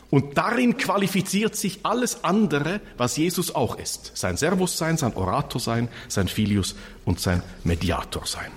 Und 0.08 0.38
darin 0.38 0.76
qualifiziert 0.76 1.56
sich 1.56 1.80
alles 1.82 2.22
andere, 2.22 2.80
was 2.96 3.16
Jesus 3.16 3.54
auch 3.54 3.76
ist. 3.76 4.12
Sein 4.14 4.36
Servus 4.36 4.78
sein, 4.78 4.96
sein 4.96 5.14
Orator 5.14 5.60
sein, 5.60 5.88
sein 6.08 6.28
Filius 6.28 6.76
und 7.04 7.20
sein 7.20 7.42
Mediator 7.64 8.24
sein. 8.24 8.52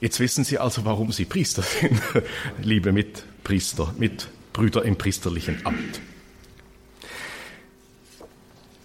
Jetzt 0.00 0.20
wissen 0.20 0.44
Sie 0.44 0.58
also, 0.58 0.84
warum 0.84 1.12
Sie 1.12 1.24
Priester 1.24 1.62
sind, 1.80 2.00
liebe 2.60 2.92
Mitpriester, 2.92 3.94
Mitbrüder 3.96 4.84
im 4.84 4.96
priesterlichen 4.96 5.64
Amt. 5.64 6.00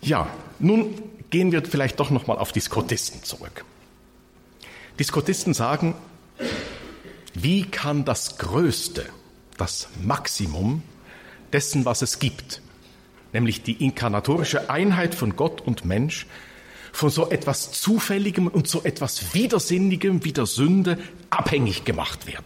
Ja, 0.02 0.28
nun 0.60 0.96
gehen 1.30 1.52
wir 1.52 1.64
vielleicht 1.64 2.00
doch 2.00 2.10
noch 2.10 2.28
mal 2.28 2.38
auf 2.38 2.52
die 2.52 2.60
Skotisten 2.60 3.24
zurück. 3.24 3.64
Die 5.00 5.04
Skotisten 5.04 5.54
sagen, 5.54 5.96
wie 7.34 7.64
kann 7.64 8.04
das 8.04 8.38
Größte, 8.38 9.06
das 9.58 9.90
Maximum 10.04 10.84
dessen, 11.54 11.86
was 11.86 12.02
es 12.02 12.20
gibt, 12.20 12.62
nämlich 13.32 13.64
die 13.64 13.84
inkarnatorische 13.84 14.70
Einheit 14.70 15.16
von 15.16 15.36
Gott 15.36 15.62
und 15.62 15.86
Mensch, 15.86 16.26
von 16.92 17.10
so 17.10 17.30
etwas 17.30 17.72
Zufälligem 17.72 18.48
und 18.48 18.68
so 18.68 18.84
etwas 18.84 19.34
Widersinnigem 19.34 20.26
wie 20.26 20.34
der 20.34 20.46
Sünde 20.46 20.98
abhängig 21.30 21.86
gemacht 21.86 22.28
werden? 22.28 22.46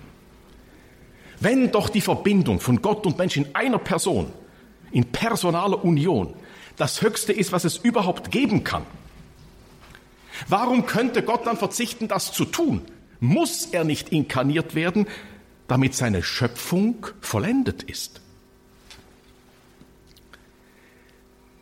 Wenn 1.40 1.72
doch 1.72 1.90
die 1.90 2.02
Verbindung 2.02 2.60
von 2.60 2.82
Gott 2.82 3.06
und 3.06 3.18
Mensch 3.18 3.38
in 3.38 3.56
einer 3.56 3.80
Person, 3.80 4.32
in 4.92 5.06
personaler 5.06 5.84
Union, 5.84 6.36
das 6.78 7.02
Höchste 7.02 7.34
ist, 7.34 7.52
was 7.52 7.64
es 7.64 7.78
überhaupt 7.78 8.32
geben 8.32 8.64
kann. 8.64 8.86
Warum 10.48 10.86
könnte 10.86 11.24
Gott 11.24 11.46
dann 11.46 11.58
verzichten, 11.58 12.08
das 12.08 12.34
zu 12.34 12.46
tun? 12.46 12.82
Muss 13.20 13.68
er 13.68 13.84
nicht 13.84 14.10
inkarniert 14.10 14.76
werden, 14.76 15.08
damit 15.68 15.96
seine 15.96 16.24
Schöpfung 16.24 17.08
vollendet 17.22 17.84
ist? 17.84 18.22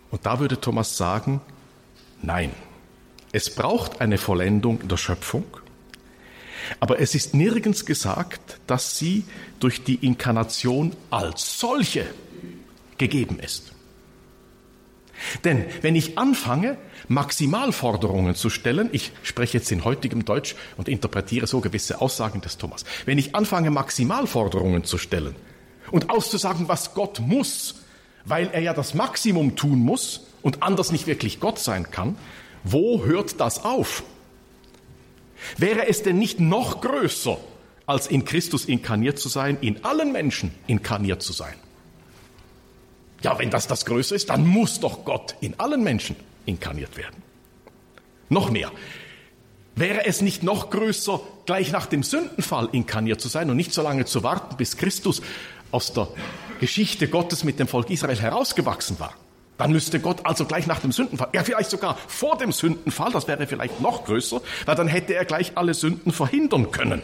Und 0.09 0.25
da 0.25 0.39
würde 0.39 0.59
Thomas 0.59 0.97
sagen, 0.97 1.41
nein, 2.21 2.51
es 3.31 3.53
braucht 3.53 4.01
eine 4.01 4.17
Vollendung 4.17 4.87
der 4.87 4.97
Schöpfung, 4.97 5.45
aber 6.79 6.99
es 6.99 7.15
ist 7.15 7.33
nirgends 7.33 7.85
gesagt, 7.85 8.59
dass 8.67 8.97
sie 8.97 9.25
durch 9.59 9.83
die 9.83 9.95
Inkarnation 9.95 10.95
als 11.09 11.59
solche 11.59 12.05
gegeben 12.97 13.39
ist. 13.39 13.72
Denn 15.43 15.65
wenn 15.81 15.95
ich 15.95 16.17
anfange, 16.17 16.77
Maximalforderungen 17.07 18.35
zu 18.35 18.49
stellen, 18.49 18.89
ich 18.91 19.11
spreche 19.23 19.57
jetzt 19.57 19.71
in 19.71 19.83
heutigem 19.83 20.25
Deutsch 20.25 20.55
und 20.77 20.87
interpretiere 20.87 21.47
so 21.47 21.59
gewisse 21.59 22.01
Aussagen 22.01 22.41
des 22.41 22.57
Thomas, 22.57 22.85
wenn 23.05 23.17
ich 23.17 23.35
anfange, 23.35 23.71
Maximalforderungen 23.71 24.83
zu 24.83 24.97
stellen 24.97 25.35
und 25.91 26.09
auszusagen, 26.09 26.67
was 26.67 26.93
Gott 26.93 27.19
muss, 27.19 27.75
weil 28.25 28.49
er 28.53 28.61
ja 28.61 28.73
das 28.73 28.93
Maximum 28.93 29.55
tun 29.55 29.79
muss 29.79 30.27
und 30.41 30.63
anders 30.63 30.91
nicht 30.91 31.07
wirklich 31.07 31.39
Gott 31.39 31.59
sein 31.59 31.91
kann, 31.91 32.17
wo 32.63 33.03
hört 33.05 33.39
das 33.39 33.63
auf? 33.65 34.03
Wäre 35.57 35.87
es 35.87 36.03
denn 36.03 36.17
nicht 36.17 36.39
noch 36.39 36.81
größer, 36.81 37.37
als 37.85 38.07
in 38.07 38.23
Christus 38.23 38.65
inkarniert 38.65 39.19
zu 39.19 39.27
sein, 39.27 39.57
in 39.59 39.83
allen 39.83 40.11
Menschen 40.13 40.53
inkarniert 40.67 41.21
zu 41.21 41.33
sein? 41.33 41.55
Ja, 43.23 43.39
wenn 43.39 43.49
das 43.49 43.67
das 43.67 43.85
Größte 43.85 44.15
ist, 44.15 44.29
dann 44.29 44.45
muss 44.45 44.79
doch 44.79 45.05
Gott 45.05 45.35
in 45.41 45.59
allen 45.59 45.83
Menschen 45.83 46.15
inkarniert 46.45 46.97
werden. 46.97 47.23
Noch 48.29 48.51
mehr. 48.51 48.71
Wäre 49.75 50.05
es 50.05 50.21
nicht 50.21 50.43
noch 50.43 50.69
größer, 50.69 51.19
gleich 51.45 51.71
nach 51.71 51.87
dem 51.87 52.03
Sündenfall 52.03 52.69
inkarniert 52.73 53.21
zu 53.21 53.27
sein 53.27 53.49
und 53.49 53.57
nicht 53.57 53.73
so 53.73 53.81
lange 53.81 54.05
zu 54.05 54.23
warten, 54.23 54.55
bis 54.57 54.77
Christus 54.77 55.21
aus 55.71 55.93
der 55.93 56.09
Geschichte 56.59 57.07
Gottes 57.07 57.43
mit 57.43 57.59
dem 57.59 57.67
Volk 57.67 57.89
Israel 57.89 58.19
herausgewachsen 58.19 58.99
war? 58.99 59.15
Dann 59.57 59.71
müsste 59.71 59.99
Gott 59.99 60.25
also 60.25 60.45
gleich 60.45 60.67
nach 60.67 60.79
dem 60.79 60.91
Sündenfall, 60.91 61.29
ja 61.33 61.43
vielleicht 61.43 61.69
sogar 61.69 61.97
vor 62.07 62.37
dem 62.37 62.51
Sündenfall, 62.51 63.11
das 63.11 63.27
wäre 63.27 63.47
vielleicht 63.47 63.81
noch 63.81 64.05
größer, 64.05 64.41
weil 64.65 64.75
dann 64.75 64.87
hätte 64.87 65.15
er 65.15 65.25
gleich 65.25 65.53
alle 65.55 65.73
Sünden 65.73 66.11
verhindern 66.11 66.71
können. 66.71 67.01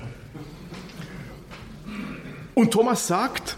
Und 2.55 2.71
Thomas 2.71 3.08
sagt, 3.08 3.58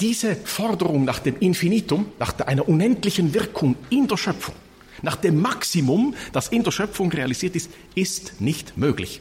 diese 0.00 0.36
Forderung 0.36 1.04
nach 1.04 1.20
dem 1.20 1.38
Infinitum, 1.38 2.06
nach 2.18 2.38
einer 2.40 2.68
unendlichen 2.68 3.34
Wirkung 3.34 3.76
in 3.90 4.08
der 4.08 4.16
Schöpfung, 4.16 4.54
nach 5.02 5.16
dem 5.16 5.40
Maximum, 5.40 6.14
das 6.32 6.48
in 6.48 6.62
der 6.64 6.70
Schöpfung 6.70 7.10
realisiert 7.10 7.56
ist, 7.56 7.70
ist 7.94 8.40
nicht 8.40 8.76
möglich. 8.76 9.20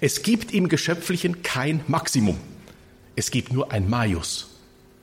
Es 0.00 0.22
gibt 0.22 0.52
im 0.52 0.68
Geschöpflichen 0.68 1.42
kein 1.42 1.80
Maximum. 1.86 2.38
Es 3.16 3.30
gibt 3.30 3.52
nur 3.52 3.72
ein 3.72 3.88
Maius. 3.88 4.48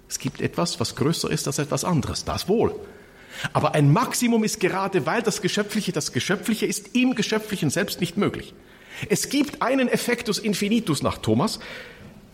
Es 0.08 0.19
gibt 0.19 0.41
etwas, 0.41 0.80
was 0.80 0.95
größer 0.95 1.30
ist 1.32 1.48
als 1.48 1.60
etwas 1.60 1.84
anderes, 1.84 2.26
das 2.26 2.48
wohl. 2.48 2.76
Aber 3.54 3.76
ein 3.76 3.91
Maximum 3.91 4.43
ist 4.43 4.60
gerade, 4.60 5.06
weil 5.06 5.21
das 5.21 5.41
Geschöpfliche 5.41 5.91
das 5.91 6.13
Geschöpfliche 6.13 6.65
ist, 6.65 6.95
im 6.95 7.15
Geschöpflichen 7.15 7.69
selbst 7.69 8.00
nicht 8.00 8.17
möglich. 8.17 8.54
Es 9.10 9.30
gibt 9.30 9.62
einen 9.62 9.89
Effektus 9.89 10.39
infinitus 10.39 11.04
nach 11.04 11.17
Thomas, 11.17 11.60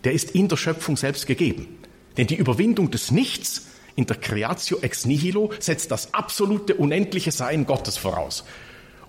der 0.04 0.12
ist 0.12 0.32
in 0.32 0.48
der 0.48 0.56
Schöpfung 0.56 0.96
selbst 0.96 1.26
gegeben. 1.26 1.78
Denn 2.16 2.26
die 2.26 2.36
Überwindung 2.36 2.90
des 2.90 3.10
Nichts 3.10 3.66
in 3.94 4.06
der 4.06 4.16
Creatio 4.16 4.78
ex 4.80 5.04
nihilo 5.04 5.52
setzt 5.58 5.90
das 5.90 6.14
absolute 6.14 6.74
unendliche 6.74 7.32
Sein 7.32 7.66
Gottes 7.66 7.96
voraus. 7.96 8.44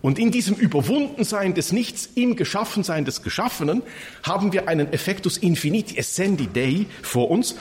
Und 0.01 0.19
in 0.19 0.31
diesem 0.31 0.55
Überwundensein 0.55 1.53
des 1.53 1.71
Nichts, 1.71 2.09
im 2.15 2.35
Geschaffensein 2.35 3.05
des 3.05 3.23
Geschaffenen, 3.23 3.83
haben 4.23 4.51
wir 4.51 4.67
einen 4.67 4.91
Effectus 4.91 5.37
infiniti 5.37 5.97
essendi 5.97 6.47
Dei 6.47 6.87
vor 7.01 7.31
uns 7.31 7.55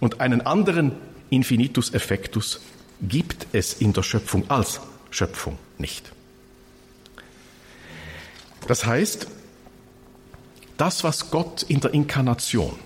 und 0.00 0.20
einen 0.20 0.40
anderen 0.40 0.92
Infinitus 1.30 1.94
Effectus 1.94 2.60
gibt 3.00 3.46
es 3.52 3.74
in 3.74 3.92
der 3.92 4.02
Schöpfung 4.02 4.50
als 4.50 4.80
Schöpfung 5.10 5.56
nicht. 5.78 6.10
Das 8.66 8.86
heißt, 8.86 9.28
das, 10.76 11.04
was 11.04 11.30
Gott 11.30 11.62
in 11.62 11.80
der 11.80 11.94
Inkarnation 11.94 12.76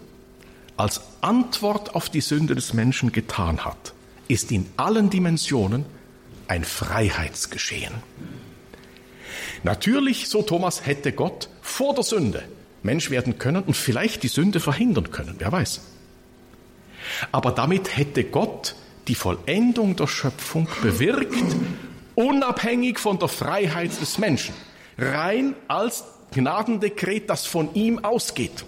als 0.78 1.02
Antwort 1.20 1.94
auf 1.94 2.08
die 2.08 2.20
Sünde 2.20 2.54
des 2.54 2.72
Menschen 2.72 3.12
getan 3.12 3.64
hat, 3.64 3.92
ist 4.28 4.52
in 4.52 4.66
allen 4.76 5.10
Dimensionen 5.10 5.84
ein 6.46 6.64
Freiheitsgeschehen. 6.64 7.94
Natürlich, 9.64 10.28
so 10.28 10.42
Thomas, 10.42 10.86
hätte 10.86 11.12
Gott 11.12 11.48
vor 11.60 11.94
der 11.94 12.04
Sünde 12.04 12.44
Mensch 12.82 13.10
werden 13.10 13.38
können 13.38 13.64
und 13.64 13.76
vielleicht 13.76 14.22
die 14.22 14.28
Sünde 14.28 14.60
verhindern 14.60 15.10
können, 15.10 15.34
wer 15.38 15.50
weiß. 15.50 15.80
Aber 17.32 17.50
damit 17.50 17.96
hätte 17.96 18.22
Gott 18.24 18.76
die 19.08 19.16
Vollendung 19.16 19.96
der 19.96 20.06
Schöpfung 20.06 20.68
bewirkt, 20.82 21.56
unabhängig 22.14 22.98
von 22.98 23.18
der 23.18 23.28
Freiheit 23.28 24.00
des 24.00 24.18
Menschen, 24.18 24.54
rein 24.96 25.54
als 25.66 26.04
Gnadendekret, 26.32 27.28
das 27.28 27.46
von 27.46 27.74
ihm 27.74 28.04
ausgeht. 28.04 28.64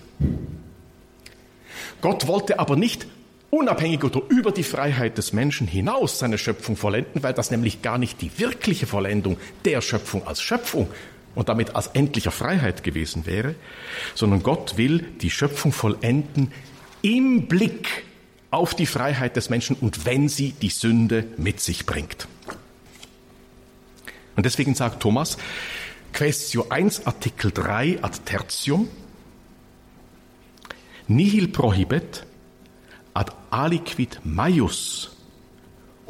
Gott 2.01 2.27
wollte 2.27 2.59
aber 2.59 2.77
nicht 2.77 3.07
unabhängig 3.51 4.05
oder 4.05 4.23
über 4.29 4.53
die 4.53 4.63
Freiheit 4.63 5.19
des 5.19 5.33
Menschen 5.33 5.67
hinaus 5.67 6.19
seine 6.19 6.39
Schöpfung 6.39 6.77
vollenden, 6.77 7.23
weil 7.23 7.35
das 7.35 7.51
nämlich 7.51 7.83
gar 7.83 7.99
nicht 7.99 8.21
die 8.21 8.31
wirkliche 8.39 8.87
Vollendung 8.87 9.37
der 9.65 9.81
Schöpfung 9.81 10.27
als 10.27 10.41
Schöpfung 10.41 10.89
und 11.35 11.49
damit 11.49 11.75
als 11.75 11.89
endlicher 11.89 12.31
Freiheit 12.31 12.83
gewesen 12.83 13.27
wäre, 13.27 13.55
sondern 14.15 14.43
Gott 14.43 14.77
will 14.77 15.05
die 15.21 15.31
Schöpfung 15.31 15.73
vollenden 15.73 16.53
im 17.03 17.47
Blick 17.47 18.05
auf 18.51 18.75
die 18.75 18.87
Freiheit 18.87 19.37
des 19.37 19.51
Menschen 19.51 19.77
und 19.77 20.07
wenn 20.07 20.29
sie 20.29 20.53
die 20.53 20.71
Sünde 20.71 21.25
mit 21.37 21.61
sich 21.61 21.87
bringt. 21.87 22.27
Und 24.37 24.47
deswegen 24.47 24.75
sagt 24.75 25.01
Thomas, 25.03 25.39
Questio 26.13 26.67
1, 26.69 27.07
Artikel 27.07 27.53
3 27.53 28.03
ad 28.03 28.19
tertium, 28.25 28.89
nihil 31.11 31.49
prohibet 31.49 32.25
ad 33.13 33.33
aliquid 33.51 34.21
maius 34.25 35.11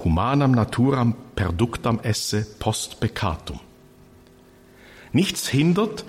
humanam 0.05 0.53
naturam 0.53 1.15
perductam 1.35 2.01
esse 2.03 2.45
post 2.59 3.01
peccatum. 3.01 3.61
Nichts 5.13 5.49
hindert, 5.49 6.05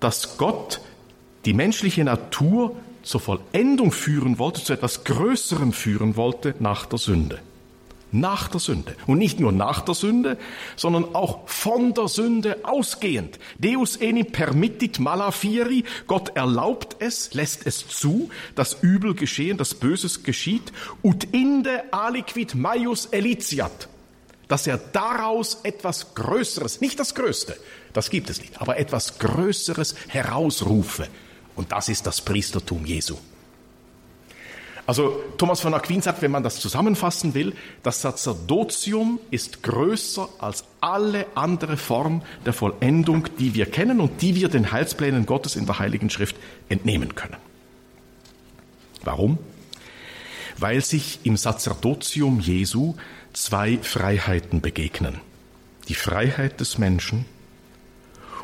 dass 0.00 0.38
Gott 0.38 0.80
die 1.44 1.54
menschliche 1.54 2.04
Natur 2.04 2.76
zur 3.02 3.20
Vollendung 3.20 3.92
führen 3.92 4.38
wollte, 4.38 4.62
zu 4.62 4.72
etwas 4.72 5.04
Größerem 5.04 5.72
führen 5.72 6.16
wollte 6.16 6.54
nach 6.58 6.86
der 6.86 6.98
Sünde. 6.98 7.40
Nach 8.12 8.48
der 8.48 8.60
Sünde. 8.60 8.96
Und 9.06 9.18
nicht 9.18 9.40
nur 9.40 9.52
nach 9.52 9.80
der 9.80 9.94
Sünde, 9.94 10.38
sondern 10.76 11.14
auch 11.14 11.48
von 11.48 11.92
der 11.92 12.08
Sünde 12.08 12.58
ausgehend. 12.62 13.38
Deus 13.58 13.96
enim 13.96 14.26
permittit 14.26 15.00
mala 15.00 15.32
fieri. 15.32 15.84
Gott 16.06 16.36
erlaubt 16.36 16.96
es, 17.00 17.34
lässt 17.34 17.66
es 17.66 17.88
zu, 17.88 18.30
dass 18.54 18.78
Übel 18.82 19.14
geschehen, 19.14 19.58
dass 19.58 19.74
Böses 19.74 20.22
geschieht. 20.22 20.72
Ut 21.02 21.24
inde 21.24 21.92
aliquid 21.92 22.54
maius 22.54 23.06
elitiat. 23.06 23.88
Dass 24.48 24.66
er 24.68 24.78
daraus 24.78 25.60
etwas 25.64 26.14
Größeres, 26.14 26.80
nicht 26.80 27.00
das 27.00 27.16
Größte, 27.16 27.56
das 27.92 28.10
gibt 28.10 28.30
es 28.30 28.40
nicht, 28.40 28.60
aber 28.60 28.76
etwas 28.76 29.18
Größeres 29.18 29.96
herausrufe. 30.08 31.08
Und 31.56 31.72
das 31.72 31.88
ist 31.88 32.06
das 32.06 32.20
Priestertum 32.20 32.86
Jesu. 32.86 33.16
Also 34.86 35.20
Thomas 35.36 35.60
von 35.60 35.74
Aquin 35.74 36.00
sagt, 36.00 36.22
wenn 36.22 36.30
man 36.30 36.44
das 36.44 36.60
zusammenfassen 36.60 37.34
will, 37.34 37.54
das 37.82 38.02
Sacerdotium 38.02 39.18
ist 39.32 39.64
größer 39.64 40.28
als 40.38 40.64
alle 40.80 41.26
andere 41.34 41.76
Form 41.76 42.22
der 42.44 42.52
Vollendung, 42.52 43.28
die 43.40 43.54
wir 43.54 43.66
kennen 43.66 44.00
und 44.00 44.22
die 44.22 44.36
wir 44.36 44.48
den 44.48 44.70
Heilsplänen 44.70 45.26
Gottes 45.26 45.56
in 45.56 45.66
der 45.66 45.80
Heiligen 45.80 46.08
Schrift 46.08 46.36
entnehmen 46.68 47.16
können. 47.16 47.36
Warum? 49.02 49.38
Weil 50.58 50.82
sich 50.82 51.20
im 51.24 51.36
Sacerdotium 51.36 52.40
Jesu 52.40 52.94
zwei 53.32 53.78
Freiheiten 53.78 54.60
begegnen. 54.60 55.20
Die 55.88 55.94
Freiheit 55.94 56.60
des 56.60 56.78
Menschen 56.78 57.24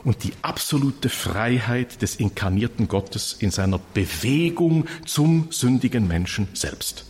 und 0.04 0.24
die 0.24 0.32
absolute 0.42 1.08
Freiheit 1.08 2.02
des 2.02 2.16
inkarnierten 2.16 2.88
Gottes 2.88 3.36
in 3.38 3.50
seiner 3.50 3.78
Bewegung 3.94 4.86
zum 5.06 5.48
sündigen 5.50 6.08
Menschen 6.08 6.48
selbst. 6.54 7.04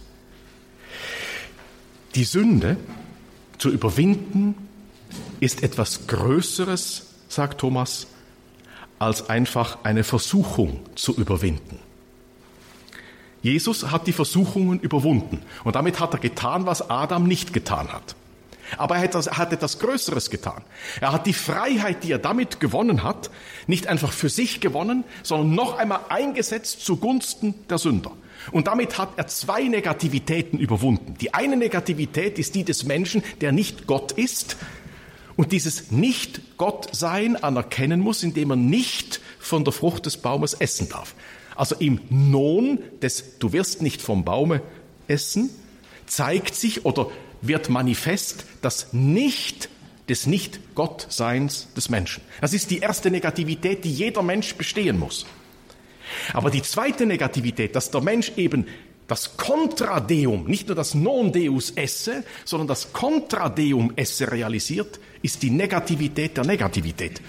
Die 2.14 2.24
Sünde 2.24 2.76
zu 3.58 3.70
überwinden 3.70 4.54
ist 5.40 5.62
etwas 5.62 6.06
Größeres, 6.06 7.06
sagt 7.28 7.60
Thomas, 7.60 8.06
als 8.98 9.28
einfach 9.30 9.78
eine 9.84 10.04
Versuchung 10.04 10.80
zu 10.94 11.14
überwinden. 11.14 11.78
Jesus 13.42 13.90
hat 13.90 14.06
die 14.06 14.12
Versuchungen 14.12 14.78
überwunden 14.78 15.42
und 15.64 15.74
damit 15.74 15.98
hat 15.98 16.14
er 16.14 16.20
getan, 16.20 16.66
was 16.66 16.90
Adam 16.90 17.26
nicht 17.26 17.52
getan 17.52 17.92
hat. 17.92 18.14
Aber 18.76 18.96
er 18.96 19.02
hat 19.02 19.52
etwas 19.52 19.78
Größeres 19.78 20.30
getan. 20.30 20.62
Er 21.00 21.12
hat 21.12 21.26
die 21.26 21.32
Freiheit, 21.32 22.04
die 22.04 22.12
er 22.12 22.18
damit 22.18 22.60
gewonnen 22.60 23.02
hat, 23.02 23.30
nicht 23.66 23.86
einfach 23.86 24.12
für 24.12 24.28
sich 24.28 24.60
gewonnen, 24.60 25.04
sondern 25.22 25.54
noch 25.54 25.78
einmal 25.78 26.00
eingesetzt 26.08 26.84
zugunsten 26.84 27.54
der 27.68 27.78
Sünder. 27.78 28.12
Und 28.50 28.66
damit 28.66 28.98
hat 28.98 29.10
er 29.16 29.28
zwei 29.28 29.62
Negativitäten 29.62 30.58
überwunden. 30.58 31.16
Die 31.20 31.34
eine 31.34 31.56
Negativität 31.56 32.38
ist 32.38 32.54
die 32.54 32.64
des 32.64 32.84
Menschen, 32.84 33.22
der 33.40 33.52
nicht 33.52 33.86
Gott 33.86 34.12
ist 34.12 34.56
und 35.36 35.52
dieses 35.52 35.90
Nicht-Gott-Sein 35.90 37.42
anerkennen 37.42 38.00
muss, 38.00 38.22
indem 38.22 38.50
er 38.50 38.56
nicht 38.56 39.20
von 39.38 39.64
der 39.64 39.72
Frucht 39.72 40.06
des 40.06 40.16
Baumes 40.16 40.54
essen 40.54 40.88
darf. 40.88 41.14
Also 41.54 41.76
im 41.76 42.00
Non 42.10 42.78
des 43.00 43.38
Du 43.38 43.52
wirst 43.52 43.82
nicht 43.82 44.02
vom 44.02 44.24
Baume 44.24 44.62
essen 45.06 45.50
zeigt 46.06 46.54
sich 46.54 46.84
oder 46.84 47.08
wird 47.42 47.68
manifest 47.68 48.46
das 48.62 48.92
Nicht 48.92 49.68
des 50.08 50.26
Nicht-Gottseins 50.26 51.68
des 51.76 51.88
Menschen. 51.90 52.22
Das 52.40 52.54
ist 52.54 52.70
die 52.70 52.78
erste 52.78 53.10
Negativität, 53.10 53.84
die 53.84 53.92
jeder 53.92 54.22
Mensch 54.22 54.54
bestehen 54.54 54.98
muss. 54.98 55.26
Aber 56.32 56.50
die 56.50 56.62
zweite 56.62 57.06
Negativität, 57.06 57.76
dass 57.76 57.90
der 57.90 58.00
Mensch 58.00 58.32
eben 58.36 58.66
das 59.06 59.36
Kontradeum, 59.36 60.46
nicht 60.46 60.68
nur 60.68 60.76
das 60.76 60.94
Non-Deus 60.94 61.72
esse, 61.72 62.24
sondern 62.44 62.68
das 62.68 62.92
Kontradeum 62.92 63.92
esse 63.96 64.30
realisiert, 64.30 64.98
ist 65.22 65.42
die 65.42 65.50
Negativität 65.50 66.36
der 66.36 66.44
Negativität. 66.44 67.20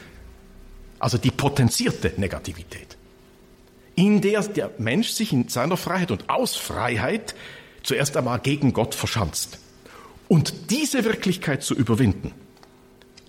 also 1.04 1.18
die 1.18 1.32
potenzierte 1.32 2.14
Negativität, 2.16 2.96
in 3.96 4.22
der 4.22 4.42
der 4.44 4.72
Mensch 4.78 5.10
sich 5.10 5.34
in 5.34 5.50
seiner 5.50 5.76
Freiheit 5.76 6.12
und 6.12 6.30
aus 6.30 6.56
Freiheit 6.56 7.36
zuerst 7.84 8.16
einmal 8.16 8.40
gegen 8.40 8.72
Gott 8.72 8.96
verschanzt. 8.96 9.60
Und 10.28 10.72
diese 10.72 11.04
Wirklichkeit 11.04 11.64
zu 11.64 11.76
überwinden, 11.76 12.32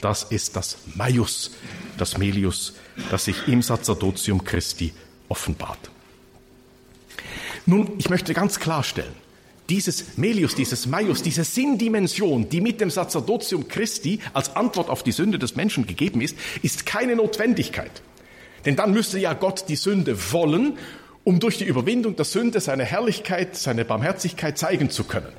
das 0.01 0.25
ist 0.25 0.57
das 0.57 0.79
Maius, 0.95 1.53
das 1.97 2.19
Melius, 2.19 2.75
das 3.11 3.25
sich 3.25 3.49
im 3.49 3.63
Sacerdotium 3.63 4.45
Christi 4.45 4.93
offenbart. 5.29 5.91
Nun, 7.67 7.93
ich 7.99 8.11
möchte 8.11 8.35
ganz 8.35 8.61
klarstellen, 8.61 9.15
dieses 9.71 10.19
Melius, 10.19 10.55
dieses 10.55 10.87
Maius, 10.87 11.23
diese 11.23 11.45
Sinndimension, 11.45 12.51
die 12.51 12.61
mit 12.61 12.83
dem 12.83 12.91
Sacerdotium 12.91 13.67
Christi 13.67 14.21
als 14.35 14.55
Antwort 14.57 14.91
auf 14.91 15.03
die 15.03 15.13
Sünde 15.13 15.39
des 15.39 15.57
Menschen 15.57 15.87
gegeben 15.87 16.21
ist, 16.21 16.37
ist 16.63 16.85
keine 16.85 17.17
Notwendigkeit. 17.17 18.03
Denn 18.67 18.77
dann 18.77 18.93
müsste 18.93 19.19
ja 19.19 19.33
Gott 19.33 19.65
die 19.69 19.77
Sünde 19.77 20.33
wollen, 20.33 20.79
um 21.25 21.41
durch 21.41 21.57
die 21.57 21.65
Überwindung 21.65 22.17
der 22.17 22.27
Sünde 22.27 22.61
seine 22.61 22.85
Herrlichkeit, 22.85 23.57
seine 23.57 23.87
Barmherzigkeit 23.87 24.59
zeigen 24.59 24.91
zu 24.91 25.05
können. 25.05 25.33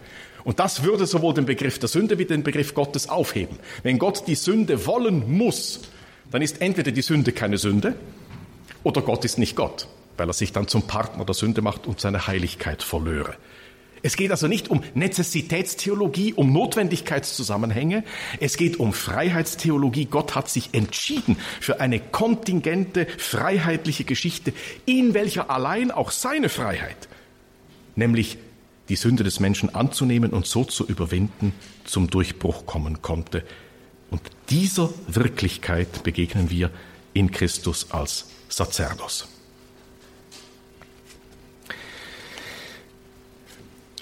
Und 0.45 0.59
das 0.59 0.83
würde 0.83 1.05
sowohl 1.07 1.33
den 1.33 1.45
Begriff 1.45 1.79
der 1.79 1.89
Sünde 1.89 2.17
wie 2.19 2.25
den 2.25 2.43
Begriff 2.43 2.73
Gottes 2.73 3.09
aufheben. 3.09 3.57
Wenn 3.83 3.99
Gott 3.99 4.27
die 4.27 4.35
Sünde 4.35 4.85
wollen 4.85 5.37
muss, 5.37 5.81
dann 6.31 6.41
ist 6.41 6.61
entweder 6.61 6.91
die 6.91 7.01
Sünde 7.01 7.33
keine 7.33 7.57
Sünde 7.57 7.95
oder 8.83 9.01
Gott 9.01 9.25
ist 9.25 9.39
nicht 9.39 9.55
Gott, 9.55 9.87
weil 10.17 10.29
er 10.29 10.33
sich 10.33 10.53
dann 10.53 10.67
zum 10.67 10.83
Partner 10.83 11.25
der 11.25 11.33
Sünde 11.33 11.61
macht 11.61 11.87
und 11.87 11.99
seine 11.99 12.27
Heiligkeit 12.27 12.83
verlöre. 12.83 13.35
Es 14.03 14.17
geht 14.17 14.29
also 14.29 14.47
nicht 14.47 14.69
um 14.69 14.83
Nezessitätstheologie, 14.93 16.33
um 16.33 16.53
Notwendigkeitszusammenhänge. 16.53 18.03
Es 18.39 18.55
geht 18.55 18.79
um 18.79 18.93
Freiheitstheologie. 18.93 20.05
Gott 20.05 20.35
hat 20.35 20.47
sich 20.47 20.69
entschieden 20.73 21.37
für 21.59 21.79
eine 21.79 21.99
kontingente, 21.99 23.07
freiheitliche 23.17 24.03
Geschichte, 24.03 24.53
in 24.85 25.15
welcher 25.15 25.49
allein 25.49 25.89
auch 25.89 26.11
seine 26.11 26.49
Freiheit, 26.49 27.07
nämlich 27.95 28.37
die 28.89 28.95
Sünde 28.95 29.23
des 29.23 29.39
Menschen 29.39 29.73
anzunehmen 29.73 30.31
und 30.31 30.45
so 30.45 30.63
zu 30.63 30.85
überwinden, 30.85 31.53
zum 31.83 32.09
Durchbruch 32.09 32.65
kommen 32.65 33.01
konnte. 33.01 33.43
Und 34.11 34.21
dieser 34.49 34.89
Wirklichkeit 35.07 36.03
begegnen 36.03 36.49
wir 36.49 36.69
in 37.13 37.31
Christus 37.31 37.91
als 37.91 38.27
Sacerdos. 38.49 39.27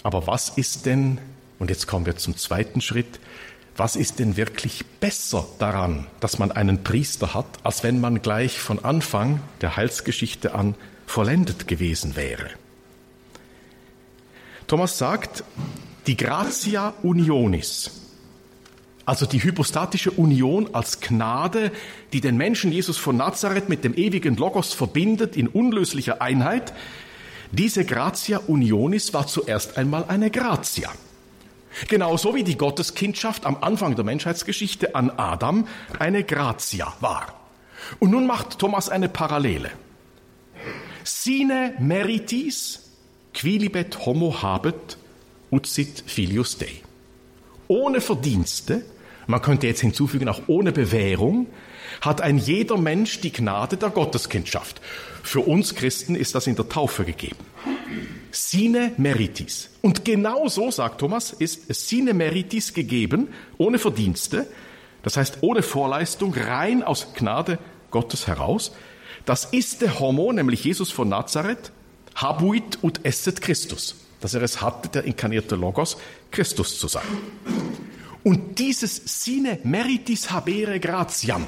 Aber 0.04 0.28
was 0.28 0.50
ist 0.50 0.86
denn, 0.86 1.18
und 1.60 1.70
jetzt 1.70 1.88
kommen 1.88 2.06
wir 2.06 2.18
zum 2.18 2.36
zweiten 2.36 2.82
Schritt, 2.82 3.20
was 3.76 3.96
ist 3.96 4.20
denn 4.20 4.38
wirklich 4.38 4.86
besser 5.00 5.48
daran, 5.58 6.06
dass 6.20 6.38
man 6.38 6.52
einen 6.52 6.84
Priester 6.84 7.34
hat, 7.34 7.48
als 7.64 7.84
wenn 7.84 8.00
man 8.00 8.22
gleich 8.22 8.60
von 8.60 8.84
Anfang 8.84 9.42
der 9.62 9.76
Heilsgeschichte 9.76 10.54
an 10.54 10.76
vollendet 11.08 11.68
gewesen 11.68 12.16
wäre? 12.16 12.52
Thomas 14.68 14.98
sagt, 14.98 15.44
die 16.08 16.18
Gratia 16.18 16.94
Unionis, 17.04 17.92
also 19.06 19.26
die 19.26 19.44
hypostatische 19.44 20.12
Union 20.12 20.70
als 20.74 21.00
Gnade, 21.00 21.72
die 22.14 22.22
den 22.22 22.38
Menschen 22.38 22.72
Jesus 22.72 22.98
von 22.98 23.18
Nazareth 23.18 23.70
mit 23.70 23.84
dem 23.84 23.94
ewigen 23.96 24.38
Logos 24.38 24.74
verbindet 24.74 25.36
in 25.36 25.48
unlöslicher 25.48 26.22
Einheit, 26.22 26.74
diese 27.52 27.86
Gratia 27.86 28.40
Unionis 28.48 29.14
war 29.14 29.28
zuerst 29.28 29.78
einmal 29.78 30.06
eine 30.08 30.32
Gratia. 30.32 30.92
Genauso 31.88 32.36
wie 32.36 32.44
die 32.44 32.58
Gotteskindschaft 32.58 33.46
am 33.46 33.58
Anfang 33.62 33.96
der 33.96 34.06
Menschheitsgeschichte 34.06 34.96
an 34.96 35.10
Adam 35.10 35.68
eine 36.00 36.24
Gratia 36.24 36.94
war. 37.00 37.40
Und 38.00 38.12
nun 38.12 38.26
macht 38.26 38.60
Thomas 38.60 38.90
eine 38.90 39.10
Parallele. 39.10 39.72
Sine 41.04 41.74
meritis 41.80 42.83
quilibet 43.34 44.06
homo 44.06 44.42
habet 44.42 44.98
utsit 45.52 46.04
filius 46.06 46.58
Dei. 46.58 46.82
Ohne 47.68 48.02
Verdienste, 48.02 48.84
man 49.28 49.42
könnte 49.42 49.68
jetzt 49.68 49.82
hinzufügen, 49.82 50.28
auch 50.28 50.42
ohne 50.48 50.72
Bewährung, 50.72 51.48
hat 52.02 52.22
ein 52.22 52.38
jeder 52.38 52.78
Mensch 52.78 53.22
die 53.22 53.32
Gnade 53.32 53.78
der 53.78 53.90
Gotteskindschaft. 53.90 54.82
Für 55.22 55.42
uns 55.42 55.76
Christen 55.76 56.16
ist 56.16 56.36
das 56.36 56.48
in 56.48 56.56
der 56.56 56.68
Taufe 56.68 57.06
gegeben. 57.06 57.38
Sine 58.32 58.94
meritis. 58.98 59.70
Und 59.82 60.04
genau 60.04 60.48
so, 60.48 60.72
sagt 60.72 61.00
Thomas, 61.00 61.32
ist 61.32 61.74
sine 61.74 62.14
meritis 62.14 62.74
gegeben, 62.74 63.30
ohne 63.58 63.80
Verdienste, 63.80 64.48
das 65.04 65.18
heißt 65.18 65.40
ohne 65.42 65.62
Vorleistung, 65.62 66.34
rein 66.34 66.82
aus 66.82 67.14
Gnade 67.14 67.60
Gottes 67.92 68.28
heraus. 68.28 68.74
Das 69.26 69.46
ist 69.46 69.82
der 69.82 70.00
Homo, 70.00 70.32
nämlich 70.34 70.64
Jesus 70.64 70.92
von 70.92 71.10
Nazareth, 71.10 71.72
habuit 72.16 72.80
ut 72.84 73.00
esset 73.04 73.42
Christus, 73.42 73.96
dass 74.22 74.34
er 74.34 74.42
es 74.42 74.62
hatte, 74.62 74.90
der 74.90 75.04
inkarnierte 75.04 75.56
Logos, 75.56 75.98
Christus 76.32 76.80
zu 76.80 76.88
sein. 76.88 77.08
Und 78.24 78.60
dieses 78.60 79.02
sine 79.24 79.60
meritis 79.64 80.32
habere 80.32 80.80
gratiam 80.80 81.46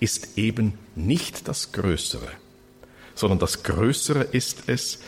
ist 0.00 0.38
eben 0.38 0.78
nicht 0.94 1.46
das 1.46 1.72
Größere, 1.72 2.30
sondern 3.14 3.38
das 3.38 3.62
Größere 3.62 4.24
ist 4.24 4.64
es, 4.66 4.98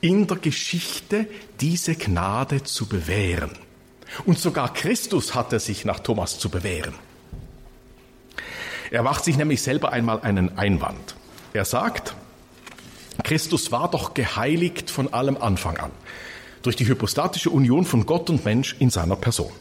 in 0.00 0.26
der 0.26 0.36
Geschichte 0.36 1.26
diese 1.60 1.96
Gnade 1.96 2.62
zu 2.62 2.86
bewähren. 2.86 3.50
Und 4.24 4.38
sogar 4.38 4.72
Christus 4.72 5.34
hatte 5.34 5.58
sich 5.60 5.84
nach 5.84 6.00
Thomas 6.00 6.38
zu 6.38 6.48
bewähren. 6.48 6.94
Er 8.90 9.02
macht 9.02 9.24
sich 9.24 9.36
nämlich 9.36 9.60
selber 9.60 9.92
einmal 9.92 10.20
einen 10.20 10.56
Einwand. 10.56 11.14
Er 11.52 11.64
sagt, 11.64 12.14
Christus 13.22 13.72
war 13.72 13.90
doch 13.90 14.14
geheiligt 14.14 14.90
von 14.90 15.12
allem 15.12 15.36
Anfang 15.36 15.76
an, 15.78 15.90
durch 16.62 16.76
die 16.76 16.86
hypostatische 16.86 17.50
Union 17.50 17.84
von 17.84 18.06
Gott 18.06 18.30
und 18.30 18.44
Mensch 18.44 18.76
in 18.78 18.90
seiner 18.90 19.16
Person. 19.16 19.52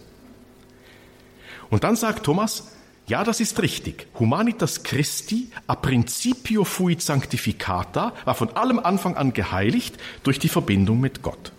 Und 1.70 1.84
dann 1.84 1.96
sagt 1.96 2.24
Thomas, 2.24 2.72
ja, 3.08 3.24
das 3.24 3.40
ist 3.40 3.62
richtig. 3.62 4.08
Humanitas 4.20 4.84
Christi 4.84 5.50
a 5.66 5.76
principio 5.76 6.66
fuit 6.66 7.02
sanctificata 7.02 8.14
war 8.26 8.36
von 8.36 8.50
allem 8.58 8.80
Anfang 8.80 9.16
an 9.16 9.32
geheiligt 9.32 9.96
durch 10.24 10.40
die 10.40 10.50
Verbindung 10.50 11.00
mit 11.00 11.22
Gott. 11.22 11.54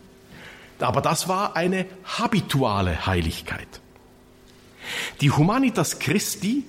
Aber 0.78 1.00
das 1.00 1.26
war 1.26 1.56
eine 1.56 1.86
habituale 2.04 3.06
Heiligkeit. 3.06 3.80
Die 5.20 5.30
Humanitas 5.30 5.98
Christi 5.98 6.64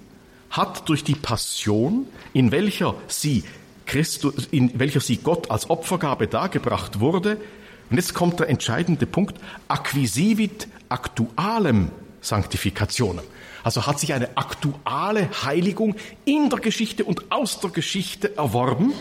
hat 0.49 0.87
durch 0.89 1.03
die 1.03 1.15
Passion, 1.15 2.07
in 2.33 2.51
welcher 2.51 2.95
sie 3.07 3.43
Christus, 3.89 4.47
in 4.51 4.79
welcher 4.79 4.99
sie 4.99 5.17
Gott 5.17 5.49
als 5.49 5.67
Opfergabe 5.69 6.27
dargebracht 6.27 6.99
wurde. 6.99 7.37
Und 7.89 7.97
jetzt 7.97 8.13
kommt 8.13 8.39
der 8.39 8.47
entscheidende 8.47 9.07
Punkt, 9.07 9.35
acquisivit 9.67 10.67
actualem 10.89 11.89
Sanctificationem. 12.21 13.25
Also 13.63 13.87
hat 13.87 13.99
sich 13.99 14.13
eine 14.13 14.37
aktuelle 14.37 15.29
Heiligung 15.43 15.95
in 16.23 16.51
der 16.51 16.59
Geschichte 16.59 17.03
und 17.03 17.31
aus 17.31 17.61
der 17.61 17.71
Geschichte 17.71 18.37
erworben 18.37 18.93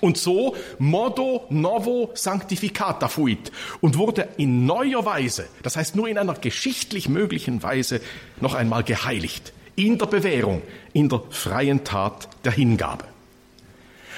und 0.00 0.18
so 0.18 0.56
modo 0.80 1.46
novo 1.50 2.10
sanctificata 2.14 3.06
fuit 3.06 3.52
und 3.80 3.96
wurde 3.96 4.28
in 4.38 4.66
neuer 4.66 5.04
Weise, 5.04 5.46
das 5.62 5.76
heißt 5.76 5.94
nur 5.94 6.08
in 6.08 6.18
einer 6.18 6.34
geschichtlich 6.34 7.08
möglichen 7.08 7.62
Weise, 7.62 8.00
noch 8.40 8.54
einmal 8.54 8.82
geheiligt. 8.82 9.52
In 9.76 9.98
der 9.98 10.06
Bewährung, 10.06 10.62
in 10.92 11.08
der 11.08 11.22
freien 11.30 11.84
Tat 11.84 12.28
der 12.44 12.52
Hingabe. 12.52 13.09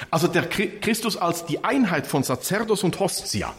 Also 0.09 0.27
der 0.27 0.47
Christus 0.47 1.17
als 1.17 1.45
die 1.45 1.63
Einheit 1.63 2.07
von 2.07 2.23
Sacerdos 2.23 2.83
und 2.83 2.99
Hostia, 2.99 3.53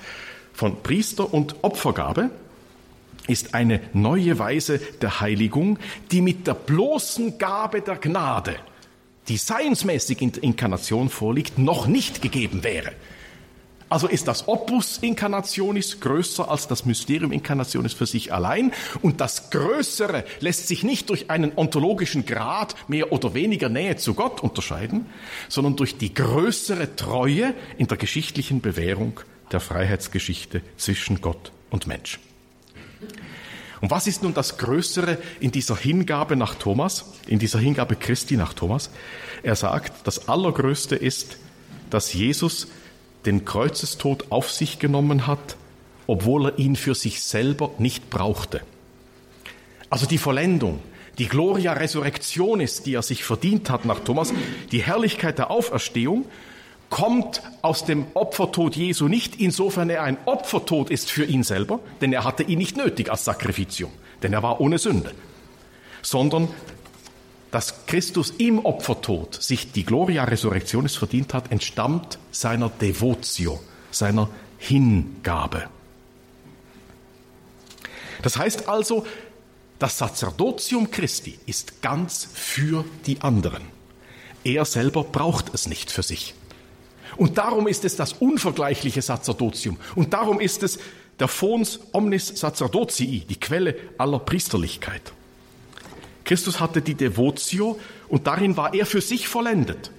von 0.52 0.82
Priester 0.82 1.32
und 1.32 1.56
Opfergabe, 1.62 2.30
ist 3.26 3.54
eine 3.54 3.80
neue 3.92 4.38
Weise 4.38 4.78
der 4.78 5.20
Heiligung, 5.20 5.78
die 6.10 6.20
mit 6.20 6.46
der 6.46 6.54
bloßen 6.54 7.38
Gabe 7.38 7.80
der 7.80 7.96
Gnade, 7.96 8.56
die 9.28 9.38
seinsmäßig 9.38 10.20
in 10.20 10.32
der 10.32 10.42
Inkarnation 10.42 11.08
vorliegt, 11.08 11.58
noch 11.58 11.86
nicht 11.86 12.20
gegeben 12.20 12.62
wäre. 12.62 12.92
Also 13.94 14.08
ist 14.08 14.26
das 14.26 14.48
Opus 14.48 14.98
Incarnationis 14.98 16.00
größer 16.00 16.50
als 16.50 16.66
das 16.66 16.84
Mysterium 16.84 17.30
Incarnationis 17.30 17.92
für 17.92 18.06
sich 18.06 18.32
allein. 18.32 18.72
Und 19.02 19.20
das 19.20 19.50
Größere 19.50 20.24
lässt 20.40 20.66
sich 20.66 20.82
nicht 20.82 21.10
durch 21.10 21.30
einen 21.30 21.52
ontologischen 21.54 22.26
Grad 22.26 22.74
mehr 22.88 23.12
oder 23.12 23.34
weniger 23.34 23.68
Nähe 23.68 23.94
zu 23.94 24.14
Gott 24.14 24.42
unterscheiden, 24.42 25.06
sondern 25.48 25.76
durch 25.76 25.96
die 25.96 26.12
größere 26.12 26.96
Treue 26.96 27.54
in 27.78 27.86
der 27.86 27.96
geschichtlichen 27.96 28.60
Bewährung 28.60 29.20
der 29.52 29.60
Freiheitsgeschichte 29.60 30.62
zwischen 30.76 31.20
Gott 31.20 31.52
und 31.70 31.86
Mensch. 31.86 32.18
Und 33.80 33.92
was 33.92 34.08
ist 34.08 34.24
nun 34.24 34.34
das 34.34 34.58
Größere 34.58 35.18
in 35.38 35.52
dieser 35.52 35.76
Hingabe 35.76 36.34
nach 36.34 36.56
Thomas, 36.56 37.12
in 37.28 37.38
dieser 37.38 37.60
Hingabe 37.60 37.94
Christi 37.94 38.36
nach 38.36 38.54
Thomas? 38.54 38.90
Er 39.44 39.54
sagt, 39.54 40.04
das 40.04 40.28
Allergrößte 40.28 40.96
ist, 40.96 41.36
dass 41.90 42.12
Jesus 42.12 42.66
den 43.26 43.44
Kreuzestod 43.44 44.26
auf 44.30 44.50
sich 44.50 44.78
genommen 44.78 45.26
hat, 45.26 45.56
obwohl 46.06 46.46
er 46.46 46.58
ihn 46.58 46.76
für 46.76 46.94
sich 46.94 47.22
selber 47.22 47.70
nicht 47.78 48.10
brauchte. 48.10 48.60
Also 49.90 50.06
die 50.06 50.18
Vollendung, 50.18 50.80
die 51.18 51.28
Gloria 51.28 51.74
Resurrectionis, 51.74 52.82
die 52.82 52.94
er 52.94 53.02
sich 53.02 53.24
verdient 53.24 53.70
hat 53.70 53.84
nach 53.84 54.00
Thomas, 54.00 54.32
die 54.72 54.82
Herrlichkeit 54.82 55.38
der 55.38 55.50
Auferstehung, 55.50 56.26
kommt 56.90 57.42
aus 57.62 57.84
dem 57.84 58.06
Opfertod 58.14 58.76
Jesu 58.76 59.08
nicht 59.08 59.40
insofern 59.40 59.90
er 59.90 60.02
ein 60.02 60.18
Opfertod 60.26 60.90
ist 60.90 61.10
für 61.10 61.24
ihn 61.24 61.42
selber, 61.42 61.80
denn 62.00 62.12
er 62.12 62.24
hatte 62.24 62.42
ihn 62.42 62.58
nicht 62.58 62.76
nötig 62.76 63.10
als 63.10 63.24
Sakrifitium, 63.24 63.90
denn 64.22 64.32
er 64.32 64.42
war 64.42 64.60
ohne 64.60 64.78
Sünde, 64.78 65.12
sondern 66.02 66.48
dass 67.54 67.86
Christus 67.86 68.30
im 68.30 68.64
Opfertod 68.64 69.40
sich 69.40 69.70
die 69.70 69.84
Gloria 69.84 70.24
Resurrectionis 70.24 70.96
verdient 70.96 71.34
hat, 71.34 71.52
entstammt 71.52 72.18
seiner 72.32 72.68
Devotio, 72.68 73.60
seiner 73.92 74.28
Hingabe. 74.58 75.62
Das 78.22 78.36
heißt 78.36 78.68
also, 78.68 79.06
das 79.78 79.98
Sacerdotium 79.98 80.90
Christi 80.90 81.38
ist 81.46 81.80
ganz 81.80 82.28
für 82.34 82.84
die 83.06 83.20
anderen. 83.20 83.62
Er 84.42 84.64
selber 84.64 85.04
braucht 85.04 85.54
es 85.54 85.68
nicht 85.68 85.92
für 85.92 86.02
sich. 86.02 86.34
Und 87.16 87.38
darum 87.38 87.68
ist 87.68 87.84
es 87.84 87.94
das 87.94 88.14
unvergleichliche 88.14 89.00
Sacerdotium. 89.00 89.78
Und 89.94 90.12
darum 90.12 90.40
ist 90.40 90.64
es 90.64 90.80
der 91.20 91.28
Fons 91.28 91.78
omnis 91.92 92.32
sacerdotii, 92.34 93.26
die 93.28 93.38
Quelle 93.38 93.76
aller 93.96 94.18
Priesterlichkeit. 94.18 95.12
Christus 96.24 96.60
hatte 96.60 96.80
die 96.80 96.94
Devotio 96.94 97.78
und 98.08 98.26
darin 98.26 98.56
war 98.56 98.74
er 98.74 98.86
für 98.86 99.00
sich 99.00 99.28
vollendet. 99.28 99.90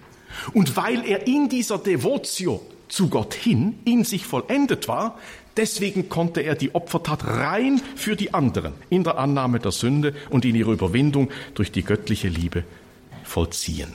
Und 0.54 0.76
weil 0.76 1.06
er 1.06 1.28
in 1.28 1.50
dieser 1.50 1.78
Devotio 1.78 2.62
zu 2.88 3.10
Gott 3.10 3.34
hin 3.34 3.80
in 3.86 4.04
sich 4.04 4.26
vollendet 4.26 4.88
war, 4.88 5.18
deswegen 5.58 6.10
konnte 6.10 6.42
er 6.42 6.56
die 6.56 6.76
Opfertat 6.76 7.26
rein 7.26 7.82
für 7.96 8.16
die 8.16 8.34
anderen 8.34 8.74
in 8.90 9.04
der 9.04 9.18
Annahme 9.18 9.60
der 9.60 9.72
Sünde 9.72 10.14
und 10.30 10.46
in 10.46 10.56
ihrer 10.56 10.72
Überwindung 10.72 11.30
durch 11.54 11.72
die 11.72 11.84
göttliche 11.84 12.28
Liebe 12.28 12.64
vollziehen. 13.24 13.94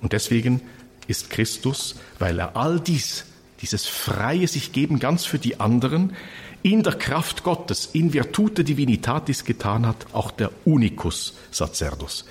Und 0.00 0.12
deswegen 0.12 0.60
ist 1.06 1.30
Christus, 1.30 1.96
weil 2.18 2.38
er 2.38 2.56
all 2.56 2.80
dies, 2.80 3.24
dieses 3.62 3.86
freie 3.86 4.46
sich 4.46 4.72
geben 4.72 4.98
ganz 4.98 5.24
für 5.24 5.38
die 5.38 5.58
anderen, 5.58 6.14
in 6.62 6.82
der 6.82 6.94
Kraft 6.94 7.44
Gottes, 7.44 7.90
in 7.92 8.12
Virtute 8.12 8.64
Divinitatis 8.64 9.44
getan 9.44 9.86
hat, 9.86 10.06
auch 10.12 10.30
der 10.30 10.50
Unicus 10.64 11.34
Sacerdus. 11.50 12.24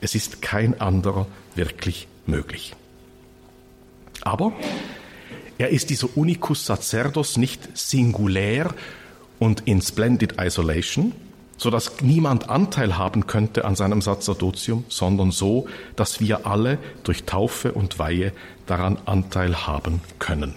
Es 0.00 0.14
ist 0.14 0.42
kein 0.42 0.80
anderer 0.80 1.26
wirklich 1.54 2.06
möglich. 2.26 2.74
Aber 4.22 4.52
er 5.58 5.70
ist 5.70 5.90
dieser 5.90 6.16
Unicus 6.16 6.66
Sacerdus 6.66 7.36
nicht 7.36 7.76
singulär 7.76 8.74
und 9.38 9.66
in 9.66 9.82
splendid 9.82 10.34
isolation, 10.40 11.12
so 11.56 11.70
dass 11.70 12.00
niemand 12.00 12.48
Anteil 12.48 12.96
haben 12.96 13.26
könnte 13.26 13.64
an 13.64 13.74
seinem 13.74 14.00
Sacerdotium, 14.00 14.84
sondern 14.88 15.32
so, 15.32 15.66
dass 15.96 16.20
wir 16.20 16.46
alle 16.46 16.78
durch 17.02 17.24
Taufe 17.24 17.72
und 17.72 17.98
Weihe 17.98 18.32
daran 18.66 18.98
Anteil 19.06 19.66
haben 19.66 20.00
können. 20.20 20.54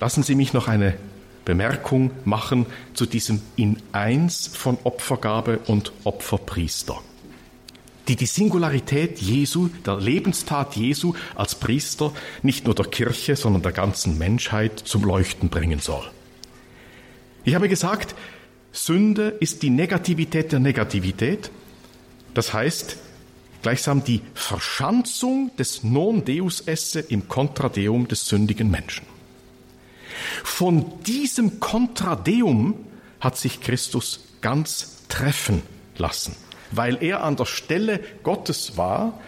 Lassen 0.00 0.22
Sie 0.22 0.34
mich 0.34 0.52
noch 0.52 0.68
eine 0.68 0.94
Bemerkung 1.44 2.10
machen 2.24 2.66
zu 2.94 3.06
diesem 3.06 3.40
in 3.56 3.76
eins 3.92 4.48
von 4.48 4.78
Opfergabe 4.84 5.58
und 5.66 5.92
Opferpriester, 6.04 7.00
die 8.08 8.16
die 8.16 8.26
Singularität 8.26 9.18
Jesu, 9.20 9.68
der 9.84 9.98
Lebenstat 9.98 10.76
Jesu 10.76 11.14
als 11.34 11.54
Priester 11.54 12.12
nicht 12.42 12.64
nur 12.64 12.74
der 12.74 12.86
Kirche, 12.86 13.36
sondern 13.36 13.62
der 13.62 13.72
ganzen 13.72 14.18
Menschheit 14.18 14.78
zum 14.78 15.04
Leuchten 15.04 15.48
bringen 15.48 15.80
soll. 15.80 16.10
Ich 17.44 17.54
habe 17.54 17.68
gesagt, 17.68 18.14
Sünde 18.72 19.28
ist 19.28 19.62
die 19.62 19.70
Negativität 19.70 20.50
der 20.50 20.60
Negativität, 20.60 21.50
das 22.32 22.52
heißt 22.52 22.96
gleichsam 23.62 24.02
die 24.02 24.20
Verschanzung 24.34 25.50
des 25.56 25.84
Non 25.84 26.24
Deus 26.24 26.60
esse 26.60 27.00
im 27.00 27.28
Kontradeum 27.28 28.08
des 28.08 28.26
sündigen 28.26 28.70
Menschen. 28.70 29.13
Von 30.42 31.02
diesem 31.04 31.60
Kontradeum 31.60 32.74
hat 33.20 33.36
sich 33.36 33.60
Christus 33.60 34.20
ganz 34.40 35.02
treffen 35.08 35.62
lassen. 35.96 36.36
Weil 36.70 37.02
er 37.02 37.22
an 37.22 37.36
der 37.36 37.46
Stelle 37.46 38.00
Gottes 38.22 38.76
war, 38.76 39.20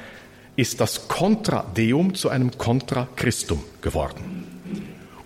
ist 0.57 0.81
das 0.81 1.09
Kontradeum 1.09 2.15
zu 2.15 2.29
einem 2.29 2.57
Contra 2.59 3.09
Christum 3.17 3.63
geworden. 3.81 4.47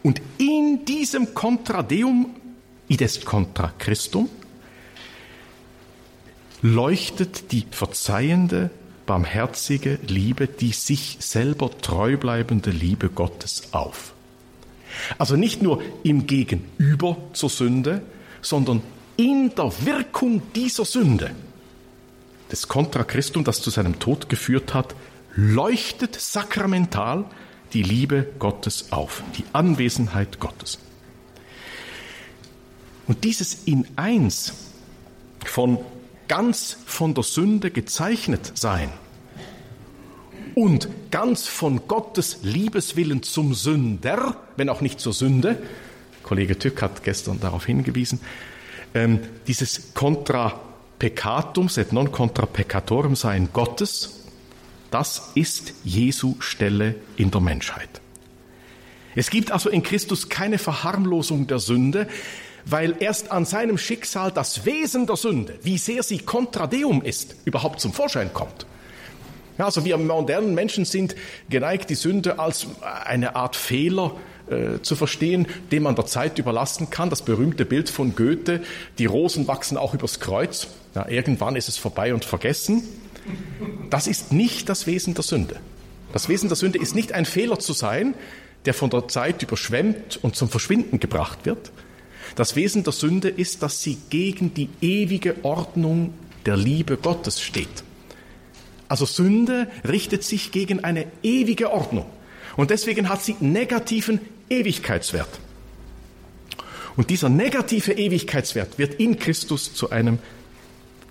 Und 0.02 0.20
in 0.38 0.84
diesem 0.84 1.34
Kontradeum, 1.34 2.34
ides 2.88 3.24
Contra 3.24 3.72
Christum, 3.78 4.28
leuchtet 6.62 7.52
die 7.52 7.66
verzeihende, 7.70 8.70
barmherzige 9.06 9.98
Liebe, 10.06 10.46
die 10.46 10.72
sich 10.72 11.16
selber 11.20 11.70
treu 11.80 12.16
bleibende 12.16 12.70
Liebe 12.70 13.08
Gottes 13.08 13.72
auf. 13.72 14.14
Also 15.18 15.36
nicht 15.36 15.62
nur 15.62 15.82
im 16.02 16.26
Gegenüber 16.26 17.16
zur 17.32 17.50
Sünde, 17.50 18.02
sondern 18.42 18.82
in 19.16 19.54
der 19.54 19.72
Wirkung 19.84 20.42
dieser 20.54 20.84
Sünde, 20.84 21.30
des 22.50 22.68
Contra 22.68 23.04
Christum, 23.04 23.44
das 23.44 23.60
zu 23.62 23.70
seinem 23.70 23.98
Tod 23.98 24.28
geführt 24.28 24.74
hat, 24.74 24.94
leuchtet 25.36 26.16
sakramental 26.20 27.24
die 27.72 27.82
Liebe 27.82 28.26
Gottes 28.38 28.90
auf, 28.90 29.22
die 29.38 29.44
Anwesenheit 29.52 30.40
Gottes. 30.40 30.78
Und 33.06 33.24
dieses 33.24 33.64
in 33.64 33.86
eins 33.96 34.52
von 35.44 35.78
ganz 36.28 36.76
von 36.86 37.14
der 37.14 37.24
Sünde 37.24 37.70
gezeichnet 37.70 38.52
sein, 38.54 38.90
und 40.54 40.88
ganz 41.10 41.46
von 41.46 41.86
Gottes 41.88 42.38
Liebeswillen 42.42 43.22
zum 43.22 43.54
Sünder, 43.54 44.36
wenn 44.56 44.68
auch 44.68 44.80
nicht 44.80 45.00
zur 45.00 45.12
Sünde, 45.12 45.62
Kollege 46.22 46.58
Tück 46.58 46.82
hat 46.82 47.02
gestern 47.02 47.40
darauf 47.40 47.66
hingewiesen, 47.66 48.20
ähm, 48.94 49.20
dieses 49.46 49.94
Contra 49.94 50.60
Peccatum, 50.98 51.68
et 51.76 51.92
non 51.92 52.12
contra 52.12 52.46
peccatorum 52.46 53.16
sein 53.16 53.48
Gottes, 53.52 54.26
das 54.90 55.30
ist 55.34 55.72
Jesu 55.82 56.36
Stelle 56.40 56.96
in 57.16 57.30
der 57.30 57.40
Menschheit. 57.40 58.00
Es 59.14 59.30
gibt 59.30 59.50
also 59.50 59.70
in 59.70 59.82
Christus 59.82 60.28
keine 60.28 60.58
Verharmlosung 60.58 61.46
der 61.46 61.58
Sünde, 61.58 62.06
weil 62.66 62.96
erst 63.00 63.32
an 63.32 63.44
seinem 63.44 63.78
Schicksal 63.78 64.30
das 64.30 64.66
Wesen 64.66 65.06
der 65.06 65.16
Sünde, 65.16 65.58
wie 65.62 65.78
sehr 65.78 66.02
sie 66.02 66.18
contra 66.18 66.66
Deum 66.66 67.02
ist, 67.02 67.34
überhaupt 67.44 67.80
zum 67.80 67.92
Vorschein 67.92 68.32
kommt. 68.34 68.66
Ja, 69.60 69.66
also 69.66 69.84
wir 69.84 69.98
modernen 69.98 70.54
Menschen 70.54 70.86
sind 70.86 71.14
geneigt, 71.50 71.90
die 71.90 71.94
Sünde 71.94 72.38
als 72.38 72.66
eine 73.04 73.36
Art 73.36 73.56
Fehler 73.56 74.16
äh, 74.48 74.80
zu 74.80 74.96
verstehen, 74.96 75.46
den 75.70 75.82
man 75.82 75.96
der 75.96 76.06
Zeit 76.06 76.38
überlassen 76.38 76.88
kann. 76.88 77.10
Das 77.10 77.20
berühmte 77.20 77.66
Bild 77.66 77.90
von 77.90 78.16
Goethe, 78.16 78.62
die 78.96 79.04
Rosen 79.04 79.48
wachsen 79.48 79.76
auch 79.76 79.92
übers 79.92 80.18
Kreuz. 80.18 80.68
Ja, 80.94 81.06
irgendwann 81.10 81.56
ist 81.56 81.68
es 81.68 81.76
vorbei 81.76 82.14
und 82.14 82.24
vergessen. 82.24 82.84
Das 83.90 84.06
ist 84.06 84.32
nicht 84.32 84.70
das 84.70 84.86
Wesen 84.86 85.12
der 85.12 85.24
Sünde. 85.24 85.56
Das 86.14 86.30
Wesen 86.30 86.48
der 86.48 86.56
Sünde 86.56 86.78
ist 86.78 86.94
nicht 86.94 87.12
ein 87.12 87.26
Fehler 87.26 87.58
zu 87.58 87.74
sein, 87.74 88.14
der 88.64 88.72
von 88.72 88.88
der 88.88 89.08
Zeit 89.08 89.42
überschwemmt 89.42 90.20
und 90.22 90.36
zum 90.36 90.48
Verschwinden 90.48 91.00
gebracht 91.00 91.44
wird. 91.44 91.70
Das 92.34 92.56
Wesen 92.56 92.82
der 92.82 92.94
Sünde 92.94 93.28
ist, 93.28 93.62
dass 93.62 93.82
sie 93.82 93.98
gegen 94.08 94.54
die 94.54 94.70
ewige 94.80 95.36
Ordnung 95.42 96.14
der 96.46 96.56
Liebe 96.56 96.96
Gottes 96.96 97.42
steht. 97.42 97.84
Also 98.90 99.06
Sünde 99.06 99.68
richtet 99.88 100.24
sich 100.24 100.50
gegen 100.50 100.82
eine 100.82 101.06
ewige 101.22 101.70
Ordnung. 101.70 102.06
Und 102.56 102.70
deswegen 102.70 103.08
hat 103.08 103.22
sie 103.22 103.36
negativen 103.38 104.20
Ewigkeitswert. 104.48 105.28
Und 106.96 107.08
dieser 107.08 107.28
negative 107.28 107.92
Ewigkeitswert 107.92 108.80
wird 108.80 108.94
in 108.94 109.16
Christus 109.16 109.72
zu 109.74 109.90
einem, 109.90 110.18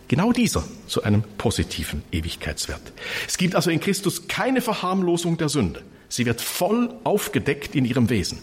genau 0.10 0.34
dieser, 0.34 0.66
zu 0.88 1.04
einem 1.04 1.24
positiven 1.38 2.04
Ewigkeitswert. 2.12 2.82
Es 3.26 3.38
gibt 3.38 3.56
also 3.56 3.70
in 3.70 3.80
Christus 3.80 4.28
keine 4.28 4.60
Verharmlosung 4.60 5.38
der 5.38 5.48
Sünde. 5.48 5.82
Sie 6.10 6.26
wird 6.26 6.42
voll 6.42 6.94
aufgedeckt 7.06 7.76
in 7.76 7.86
ihrem 7.86 8.10
Wesen. 8.10 8.40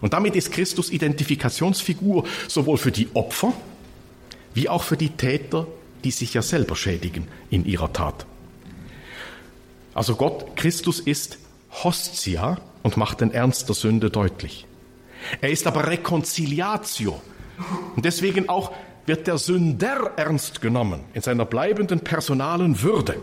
Und 0.00 0.12
damit 0.12 0.36
ist 0.36 0.52
Christus 0.52 0.90
Identifikationsfigur 0.90 2.24
sowohl 2.46 2.78
für 2.78 2.92
die 2.92 3.08
Opfer 3.14 3.52
wie 4.54 4.68
auch 4.68 4.84
für 4.84 4.96
die 4.96 5.10
Täter, 5.10 5.66
die 6.04 6.12
sich 6.12 6.34
ja 6.34 6.42
selber 6.42 6.76
schädigen 6.76 7.26
in 7.50 7.64
ihrer 7.64 7.92
Tat. 7.92 8.26
Also 9.94 10.16
Gott, 10.16 10.56
Christus 10.56 11.00
ist 11.00 11.38
Hostia 11.84 12.58
und 12.82 12.96
macht 12.96 13.20
den 13.20 13.32
Ernst 13.32 13.68
der 13.68 13.74
Sünde 13.74 14.10
deutlich. 14.10 14.66
Er 15.40 15.50
ist 15.50 15.66
aber 15.66 15.86
Reconciliatio. 15.86 17.20
Und 17.96 18.04
deswegen 18.04 18.48
auch 18.48 18.72
wird 19.06 19.26
der 19.26 19.38
Sünder 19.38 20.12
ernst 20.16 20.60
genommen 20.60 21.00
in 21.14 21.22
seiner 21.22 21.44
bleibenden 21.44 22.00
personalen 22.00 22.82
Würde. 22.82 23.16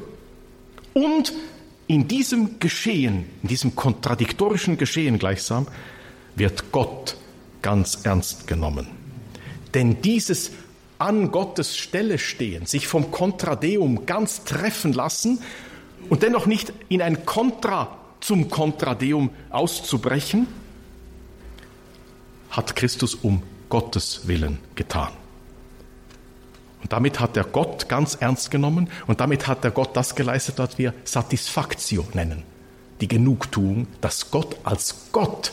Und 0.93 1.33
in 1.87 2.07
diesem 2.07 2.59
Geschehen, 2.59 3.25
in 3.41 3.47
diesem 3.47 3.75
kontradiktorischen 3.75 4.77
Geschehen 4.77 5.17
gleichsam, 5.17 5.67
wird 6.35 6.71
Gott 6.71 7.17
ganz 7.61 7.99
ernst 8.03 8.47
genommen. 8.47 8.87
Denn 9.73 10.01
dieses 10.01 10.51
an 10.99 11.31
Gottes 11.31 11.77
Stelle 11.77 12.17
stehen, 12.17 12.65
sich 12.65 12.87
vom 12.87 13.11
Kontradeum 13.11 14.05
ganz 14.05 14.43
treffen 14.43 14.93
lassen 14.93 15.39
und 16.09 16.23
dennoch 16.23 16.45
nicht 16.45 16.73
in 16.89 17.01
ein 17.01 17.25
Kontra 17.25 17.97
zum 18.19 18.49
Kontradeum 18.49 19.29
auszubrechen, 19.49 20.47
hat 22.49 22.75
Christus 22.75 23.15
um 23.15 23.43
Gottes 23.69 24.27
Willen 24.27 24.59
getan. 24.75 25.09
Und 26.81 26.93
damit 26.93 27.19
hat 27.19 27.35
er 27.35 27.43
Gott 27.43 27.89
ganz 27.89 28.15
ernst 28.15 28.51
genommen 28.51 28.89
und 29.07 29.19
damit 29.19 29.47
hat 29.47 29.65
er 29.65 29.71
Gott 29.71 29.95
das 29.95 30.15
geleistet, 30.15 30.57
was 30.59 30.77
wir 30.77 30.93
Satisfaktio 31.03 32.05
nennen. 32.13 32.43
Die 33.01 33.07
Genugtuung, 33.07 33.87
dass 34.01 34.31
Gott 34.31 34.57
als 34.63 35.09
Gott 35.11 35.51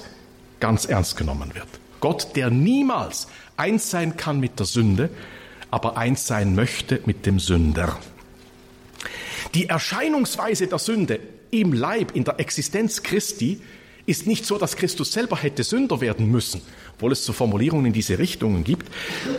ganz 0.60 0.84
ernst 0.84 1.16
genommen 1.16 1.54
wird. 1.54 1.66
Gott, 2.00 2.36
der 2.36 2.50
niemals 2.50 3.28
eins 3.56 3.90
sein 3.90 4.16
kann 4.16 4.40
mit 4.40 4.58
der 4.58 4.66
Sünde, 4.66 5.10
aber 5.70 5.96
eins 5.96 6.26
sein 6.26 6.54
möchte 6.54 7.00
mit 7.06 7.26
dem 7.26 7.40
Sünder. 7.40 7.98
Die 9.52 9.68
Erscheinungsweise 9.68 10.66
der 10.66 10.78
Sünde 10.78 11.20
im 11.50 11.72
Leib, 11.72 12.16
in 12.16 12.24
der 12.24 12.40
Existenz 12.40 13.02
Christi, 13.02 13.60
ist 14.06 14.26
nicht 14.26 14.44
so, 14.44 14.58
dass 14.58 14.76
Christus 14.76 15.12
selber 15.12 15.36
hätte 15.36 15.64
Sünder 15.64 16.00
werden 16.00 16.30
müssen, 16.30 16.60
obwohl 16.94 17.12
es 17.12 17.24
so 17.24 17.32
Formulierungen 17.32 17.86
in 17.86 17.92
diese 17.92 18.18
Richtungen 18.18 18.64
gibt. 18.64 18.90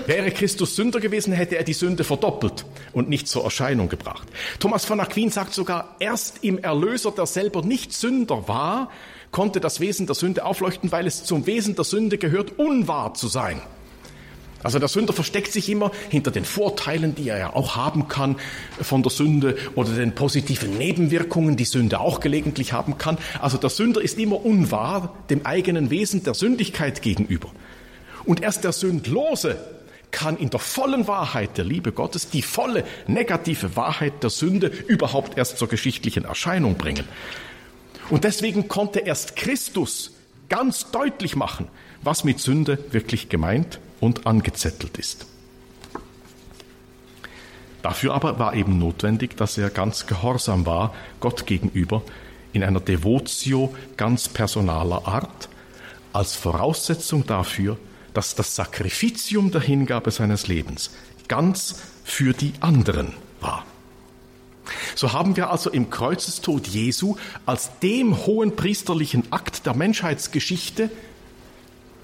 Wäre 0.08 0.32
Christus 0.32 0.76
Sünder 0.76 1.00
gewesen, 1.00 1.34
hätte 1.34 1.58
er 1.58 1.64
die 1.64 1.74
Sünde 1.74 2.04
verdoppelt 2.04 2.66
und 2.92 3.10
nicht 3.10 3.28
zur 3.28 3.44
Erscheinung 3.44 3.90
gebracht. 3.90 4.28
Thomas 4.60 4.86
von 4.86 5.00
Aquin 5.00 5.30
sagt 5.30 5.54
sogar, 5.54 5.96
erst 6.00 6.44
im 6.44 6.58
Erlöser, 6.58 7.12
der 7.12 7.28
selber 7.28 7.62
nicht 7.62 7.94
Sünder 7.94 8.48
war, 8.48 8.90
konnte 9.32 9.60
das 9.60 9.80
Wesen 9.80 10.08
der 10.08 10.16
Sünde 10.16 10.46
aufleuchten, 10.46 10.92
weil 10.92 11.06
es 11.06 11.24
zum 11.24 11.46
Wesen 11.46 11.76
der 11.76 11.84
Sünde 11.84 12.18
gehört, 12.18 12.58
unwahr 12.58 13.14
zu 13.14 13.28
sein. 13.28 13.62
Also 14.66 14.80
der 14.80 14.88
Sünder 14.88 15.14
versteckt 15.14 15.52
sich 15.52 15.70
immer 15.70 15.92
hinter 16.10 16.32
den 16.32 16.44
Vorteilen, 16.44 17.14
die 17.14 17.30
er 17.30 17.38
ja 17.38 17.54
auch 17.54 17.76
haben 17.76 18.08
kann 18.08 18.36
von 18.82 19.04
der 19.04 19.12
Sünde 19.12 19.56
oder 19.76 19.92
den 19.92 20.16
positiven 20.16 20.76
Nebenwirkungen, 20.80 21.56
die 21.56 21.66
Sünde 21.66 22.00
auch 22.00 22.20
gelegentlich 22.20 22.74
haben 22.74 22.98
kann. 22.98 23.20
Also 23.40 23.60
der 23.60 23.70
Sünder 23.70 24.02
ist 24.02 24.18
immer 24.18 24.44
unwahr 24.44 25.14
dem 25.30 25.46
eigenen 25.46 25.92
Wesen 25.92 26.24
der 26.24 26.34
Sündigkeit 26.34 27.04
gegenüber. 27.04 27.52
Und 28.24 28.42
erst 28.42 28.64
der 28.64 28.72
Sündlose 28.72 29.58
kann 30.10 30.36
in 30.36 30.50
der 30.50 30.60
vollen 30.60 31.08
Wahrheit 31.08 31.60
der 31.60 31.66
Liebe 31.66 31.92
Gottes 31.92 32.32
die 32.32 32.42
volle 32.42 32.86
negative 33.06 33.76
Wahrheit 33.76 34.24
der 34.24 34.32
Sünde 34.32 34.72
überhaupt 34.88 35.38
erst 35.38 35.60
zur 35.60 35.68
geschichtlichen 35.68 36.26
Erscheinung 36.26 36.74
bringen. 36.74 37.06
Und 38.10 38.24
deswegen 38.24 38.68
konnte 38.68 39.02
erst 39.02 39.36
Christus 39.36 40.14
ganz 40.50 40.90
deutlich 40.90 41.36
machen, 41.36 41.68
was 42.02 42.24
mit 42.24 42.40
Sünde 42.40 42.80
wirklich 42.90 43.30
gemeint 43.30 43.80
und 44.06 44.28
angezettelt 44.28 44.98
ist. 44.98 45.26
Dafür 47.82 48.16
aber 48.16 48.40
war 48.40 48.56
eben 48.56 48.80
notwendig, 48.80 49.38
dass 49.38 49.58
er 49.58 49.70
ganz 49.70 50.08
gehorsam 50.08 50.66
war 50.66 50.94
Gott 51.20 51.46
gegenüber 51.46 52.02
in 52.54 52.64
einer 52.64 52.80
Devotio 52.80 53.76
ganz 53.98 54.30
personaler 54.30 55.08
Art, 55.08 55.50
als 56.14 56.36
Voraussetzung 56.36 57.28
dafür, 57.28 57.78
dass 58.14 58.34
das 58.34 58.56
Sakrifitium 58.56 59.52
der 59.52 59.62
Hingabe 59.62 60.10
seines 60.10 60.48
Lebens 60.48 60.92
ganz 61.28 61.76
für 62.04 62.34
die 62.34 62.54
anderen 62.62 63.14
war. 63.42 63.66
So 64.96 65.14
haben 65.14 65.36
wir 65.36 65.52
also 65.52 65.70
im 65.70 65.90
Kreuzestod 65.90 66.68
Jesu 66.68 67.18
als 67.46 67.70
dem 67.84 68.26
hohen 68.26 68.56
priesterlichen 68.56 69.32
Akt 69.32 69.66
der 69.66 69.76
Menschheitsgeschichte, 69.76 70.90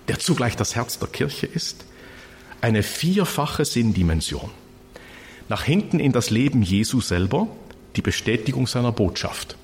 der 0.08 0.20
zugleich 0.20 0.56
das 0.56 0.76
Herz 0.76 0.99
der 0.99 1.08
Kirche 1.08 1.47
ist, 1.47 1.86
eine 2.62 2.84
vierfache 2.84 3.66
Sinndimension. 3.66 4.51
Nach 5.49 5.64
hinten 5.64 5.99
in 5.99 6.12
das 6.12 6.30
Leben 6.30 6.62
Jesu 6.62 7.01
selber 7.01 7.47
die 7.95 8.01
Bestätigung 8.01 8.68
seiner 8.68 8.91
Botschaft, 8.91 9.57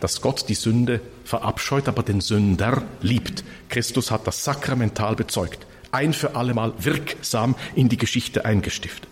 dass 0.00 0.20
Gott 0.20 0.48
die 0.48 0.54
Sünde 0.54 1.00
verabscheut, 1.24 1.88
aber 1.88 2.02
den 2.02 2.20
Sünder 2.20 2.82
liebt. 3.02 3.44
Christus 3.68 4.10
hat 4.10 4.26
das 4.26 4.42
sakramental 4.42 5.14
bezeugt, 5.14 5.66
ein 5.92 6.12
für 6.12 6.34
allemal 6.34 6.72
wirksam 6.78 7.54
in 7.74 7.88
die 7.88 7.96
Geschichte 7.96 8.44
eingestiftet. 8.44 9.10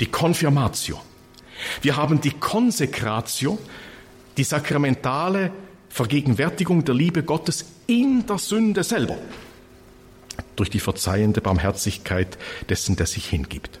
Die 0.00 0.06
Konfirmatio. 0.06 1.00
Wir 1.82 1.96
haben 1.96 2.20
die 2.20 2.30
Konsekratio, 2.30 3.58
die 4.38 4.44
sakramentale 4.44 5.52
Vergegenwärtigung 5.90 6.84
der 6.84 6.94
Liebe 6.94 7.22
Gottes 7.22 7.66
in 7.86 8.24
der 8.26 8.38
Sünde 8.38 8.84
selber 8.84 9.18
durch 10.60 10.68
die 10.68 10.78
verzeihende 10.78 11.40
Barmherzigkeit 11.40 12.36
dessen, 12.68 12.94
der 12.94 13.06
sich 13.06 13.26
hingibt. 13.26 13.80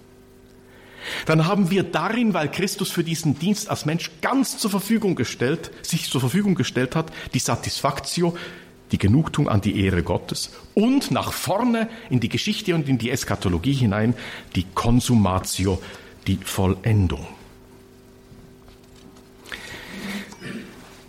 Dann 1.26 1.46
haben 1.46 1.70
wir 1.70 1.82
darin, 1.82 2.32
weil 2.32 2.50
Christus 2.50 2.90
für 2.90 3.04
diesen 3.04 3.38
Dienst 3.38 3.68
als 3.68 3.84
Mensch 3.84 4.10
ganz 4.22 4.56
zur 4.56 4.70
Verfügung 4.70 5.14
gestellt, 5.14 5.70
sich 5.82 6.08
zur 6.08 6.22
Verfügung 6.22 6.54
gestellt 6.54 6.96
hat, 6.96 7.12
die 7.34 7.38
Satisfaktio, 7.38 8.34
die 8.92 8.96
Genugtuung 8.96 9.50
an 9.50 9.60
die 9.60 9.84
Ehre 9.84 10.02
Gottes 10.02 10.52
und 10.72 11.10
nach 11.10 11.34
vorne 11.34 11.86
in 12.08 12.18
die 12.18 12.30
Geschichte 12.30 12.74
und 12.74 12.88
in 12.88 12.96
die 12.96 13.10
Eschatologie 13.10 13.74
hinein 13.74 14.14
die 14.56 14.64
Consumatio, 14.74 15.82
die 16.26 16.38
Vollendung. 16.42 17.26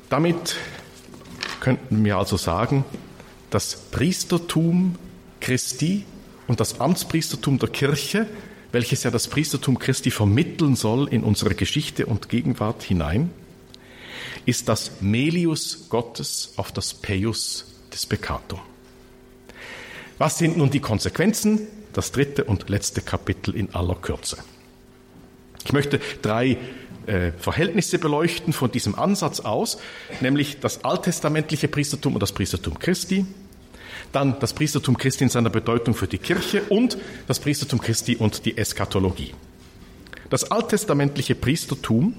Damit 0.10 0.58
könnten 1.62 2.04
wir 2.04 2.18
also 2.18 2.36
sagen, 2.36 2.84
das 3.50 3.78
Priestertum 3.92 4.98
Christi 5.42 6.06
und 6.48 6.60
das 6.60 6.80
Amtspriestertum 6.80 7.60
der 7.60 7.70
Kirche, 7.70 8.28
welches 8.72 9.04
ja 9.04 9.12
das 9.12 9.28
Priestertum 9.28 9.78
Christi 9.80 10.12
vermitteln 10.12 10.76
soll 10.76 11.10
in 11.10 11.24
unsere 11.24 11.56
Geschichte 11.56 12.06
und 12.06 12.30
Gegenwart 12.30 12.84
hinein, 12.84 13.32
ist 14.46 14.70
das 14.70 15.02
Melius 15.02 15.89
Gottes 15.89 16.54
auf 16.56 16.72
das 16.72 16.94
Peius 16.94 17.66
des 17.92 18.06
Peccatum. 18.06 18.60
Was 20.18 20.38
sind 20.38 20.58
nun 20.58 20.70
die 20.70 20.80
Konsequenzen? 20.80 21.68
Das 21.94 22.12
dritte 22.12 22.46
und 22.46 22.70
letzte 22.70 23.02
Kapitel 23.02 23.56
in 23.56 23.74
aller 23.76 23.96
Kürze. 23.96 24.38
Ich 25.66 25.74
möchte 25.74 26.00
drei 26.22 26.58
äh, 27.06 27.32
Verhältnisse 27.34 28.00
beleuchten 28.00 28.54
von 28.54 28.72
diesem 28.72 28.96
Ansatz 28.96 29.42
aus, 29.42 29.78
nämlich 30.22 30.60
das 30.60 30.84
alttestamentliche 30.86 31.68
Priestertum 31.68 32.14
und 32.14 32.20
das 32.22 32.32
Priestertum 32.32 32.80
Christi, 32.80 33.26
dann 34.12 34.39
das 34.39 34.54
Priestertum 34.54 34.98
Christi 34.98 35.24
in 35.24 35.30
seiner 35.30 35.50
Bedeutung 35.50 35.94
für 35.94 36.08
die 36.08 36.18
Kirche 36.18 36.64
und 36.64 36.98
das 37.28 37.39
Priestertum 37.39 37.80
Christi 37.80 38.16
und 38.16 38.46
die 38.46 38.58
Eschatologie. 38.58 39.34
Das 40.30 40.50
alttestamentliche 40.50 41.36
Priestertum, 41.36 42.16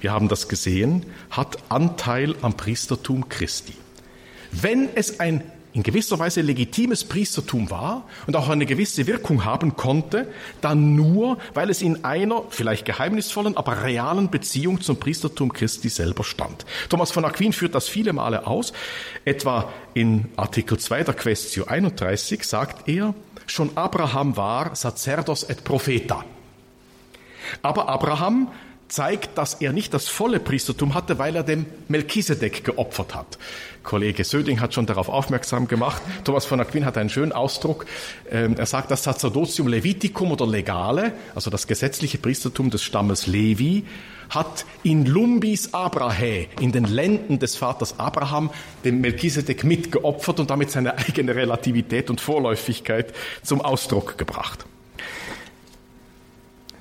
wir 0.00 0.12
haben 0.12 0.28
das 0.28 0.48
gesehen, 0.48 1.06
hat 1.30 1.58
Anteil 1.68 2.34
am 2.42 2.56
Priestertum 2.56 3.28
Christi. 3.28 3.74
Wenn 4.52 4.88
es 4.94 5.20
ein 5.20 5.42
in 5.72 5.82
gewisser 5.82 6.18
Weise 6.18 6.40
legitimes 6.40 7.04
Priestertum 7.04 7.70
war 7.70 8.08
und 8.26 8.36
auch 8.36 8.48
eine 8.48 8.66
gewisse 8.66 9.06
Wirkung 9.06 9.44
haben 9.44 9.76
konnte, 9.76 10.26
dann 10.60 10.96
nur, 10.96 11.38
weil 11.54 11.70
es 11.70 11.80
in 11.82 12.04
einer 12.04 12.42
vielleicht 12.50 12.84
geheimnisvollen, 12.84 13.56
aber 13.56 13.84
realen 13.84 14.30
Beziehung 14.30 14.80
zum 14.80 14.98
Priestertum 14.98 15.52
Christi 15.52 15.88
selber 15.88 16.24
stand. 16.24 16.66
Thomas 16.88 17.12
von 17.12 17.24
Aquin 17.24 17.52
führt 17.52 17.74
das 17.74 17.88
viele 17.88 18.12
Male 18.12 18.46
aus. 18.46 18.72
Etwa 19.24 19.72
in 19.94 20.26
Artikel 20.36 20.78
2 20.78 21.04
der 21.04 21.14
Questio 21.14 21.66
31 21.66 22.42
sagt 22.44 22.88
er, 22.88 23.14
schon 23.46 23.76
Abraham 23.76 24.36
war 24.36 24.74
Sacerdos 24.74 25.44
et 25.44 25.64
Propheta. 25.64 26.24
Aber 27.62 27.88
Abraham 27.88 28.48
zeigt, 28.90 29.38
dass 29.38 29.54
er 29.54 29.72
nicht 29.72 29.94
das 29.94 30.08
volle 30.08 30.40
Priestertum 30.40 30.94
hatte, 30.94 31.18
weil 31.18 31.36
er 31.36 31.42
dem 31.42 31.66
Melchisedek 31.88 32.64
geopfert 32.64 33.14
hat. 33.14 33.38
Kollege 33.82 34.24
Söding 34.24 34.60
hat 34.60 34.74
schon 34.74 34.86
darauf 34.86 35.08
aufmerksam 35.08 35.68
gemacht. 35.68 36.02
Thomas 36.24 36.44
von 36.44 36.60
Aquin 36.60 36.84
hat 36.84 36.98
einen 36.98 37.08
schönen 37.08 37.32
Ausdruck. 37.32 37.86
Ähm, 38.30 38.56
er 38.58 38.66
sagt, 38.66 38.90
das 38.90 39.04
Sacerdotium 39.04 39.68
Leviticum 39.68 40.32
oder 40.32 40.46
Legale, 40.46 41.12
also 41.34 41.50
das 41.50 41.66
gesetzliche 41.66 42.18
Priestertum 42.18 42.70
des 42.70 42.82
Stammes 42.82 43.26
Levi, 43.26 43.84
hat 44.28 44.64
in 44.82 45.06
Lumbis 45.06 45.74
Abrahe, 45.74 46.46
in 46.60 46.72
den 46.72 46.84
Lenden 46.84 47.38
des 47.38 47.56
Vaters 47.56 47.98
Abraham, 47.98 48.50
dem 48.84 49.00
Melchisedek 49.00 49.64
mitgeopfert 49.64 50.40
und 50.40 50.50
damit 50.50 50.70
seine 50.70 50.98
eigene 50.98 51.34
Relativität 51.34 52.10
und 52.10 52.20
Vorläufigkeit 52.20 53.12
zum 53.42 53.60
Ausdruck 53.60 54.18
gebracht. 54.18 54.66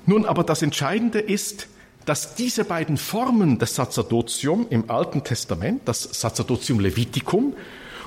Nun 0.05 0.25
aber 0.25 0.43
das 0.43 0.61
Entscheidende 0.61 1.19
ist, 1.19 1.67
dass 2.05 2.35
diese 2.35 2.65
beiden 2.65 2.97
Formen 2.97 3.59
des 3.59 3.75
Sacerdotium 3.75 4.67
im 4.69 4.89
Alten 4.89 5.23
Testament, 5.23 5.81
das 5.85 6.03
Sacerdotium 6.03 6.79
Leviticum 6.79 7.53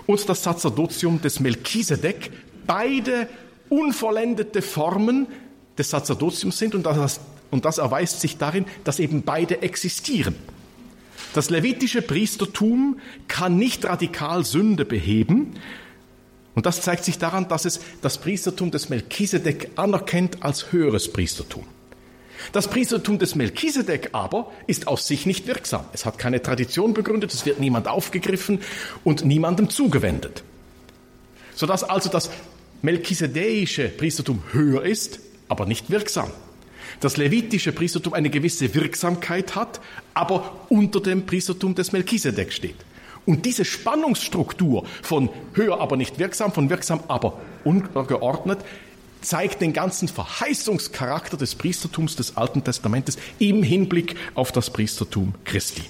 und 0.07 0.29
das 0.29 0.43
Sacerdotium 0.43 1.21
des 1.21 1.41
Melchisedek, 1.41 2.31
beide 2.67 3.29
unvollendete 3.69 4.63
Formen 4.63 5.27
des 5.79 5.91
Sacerdotiums 5.91 6.59
sind 6.59 6.75
und 6.75 6.85
das, 6.85 7.21
und 7.51 7.65
das 7.65 7.79
erweist 7.79 8.21
sich 8.21 8.39
darin, 8.39 8.67
dass 8.85 8.99
eben 8.99 9.23
beide 9.23 9.63
existieren. 9.63 10.35
Das 11.35 11.49
levitische 11.49 12.03
Priestertum 12.03 12.99
kann 13.29 13.57
nicht 13.57 13.85
radikal 13.85 14.45
Sünde 14.45 14.85
beheben 14.85 15.55
Und 16.55 16.67
das 16.67 16.83
zeigt 16.83 17.05
sich 17.05 17.19
daran, 17.19 17.49
dass 17.49 17.65
es 17.65 17.81
das 18.03 18.19
Priestertum 18.19 18.71
des 18.71 18.89
Melchisedek 18.89 19.71
anerkennt 19.77 20.43
als 20.43 20.73
höheres 20.73 21.11
Priestertum. 21.13 21.65
Das 22.51 22.69
Priestertum 22.69 23.19
des 23.19 23.35
Melchisedek 23.35 24.11
aber 24.13 24.51
ist 24.67 24.89
aus 24.89 25.07
sich 25.07 25.27
nicht 25.27 25.47
wirksam. 25.47 25.85
Es 25.93 26.05
hat 26.05 26.19
keine 26.19 26.43
Tradition 26.43 26.95
begründet, 26.95 27.33
es 27.33 27.47
wird 27.47 27.61
niemand 27.61 27.87
aufgegriffen 27.87 28.61
und 29.05 29.25
niemandem 29.25 29.71
zugewendet. 29.71 30.43
Sodass 31.55 31.85
also 31.85 32.11
das 32.11 32.31
melchisedäische 32.83 33.89
Priestertum 33.89 34.43
höher 34.53 34.83
ist, 34.85 35.21
aber 35.49 35.67
nicht 35.67 35.91
wirksam. 35.91 36.31
Das 37.01 37.17
levitische 37.17 37.73
Priestertum 37.73 38.13
eine 38.13 38.31
gewisse 38.31 38.75
Wirksamkeit 38.75 39.55
hat, 39.55 39.81
aber 40.15 40.67
unter 40.69 41.01
dem 41.01 41.27
Priestertum 41.27 41.75
des 41.75 41.93
Melchisedek 41.93 42.53
steht. 42.53 42.77
Und 43.25 43.47
diese 43.47 43.65
Spannungsstruktur 43.65 44.85
von 45.03 45.29
höher 45.55 45.81
aber 45.81 45.97
nicht 45.97 46.19
wirksam, 46.19 46.53
von 46.53 46.71
wirksam 46.71 47.01
aber 47.09 47.41
untergeordnet, 47.65 48.59
zeigt 49.23 49.61
den 49.61 49.73
ganzen 49.73 50.09
Verheißungscharakter 50.09 51.37
des 51.37 51.55
Priestertums 51.55 52.17
des 52.17 52.37
Alten 52.37 52.65
Testamentes 52.65 53.17
im 53.39 53.63
Hinblick 53.63 54.17
auf 54.35 54.53
das 54.53 54.71
Priestertum 54.71 55.35
Christi. 55.45 55.83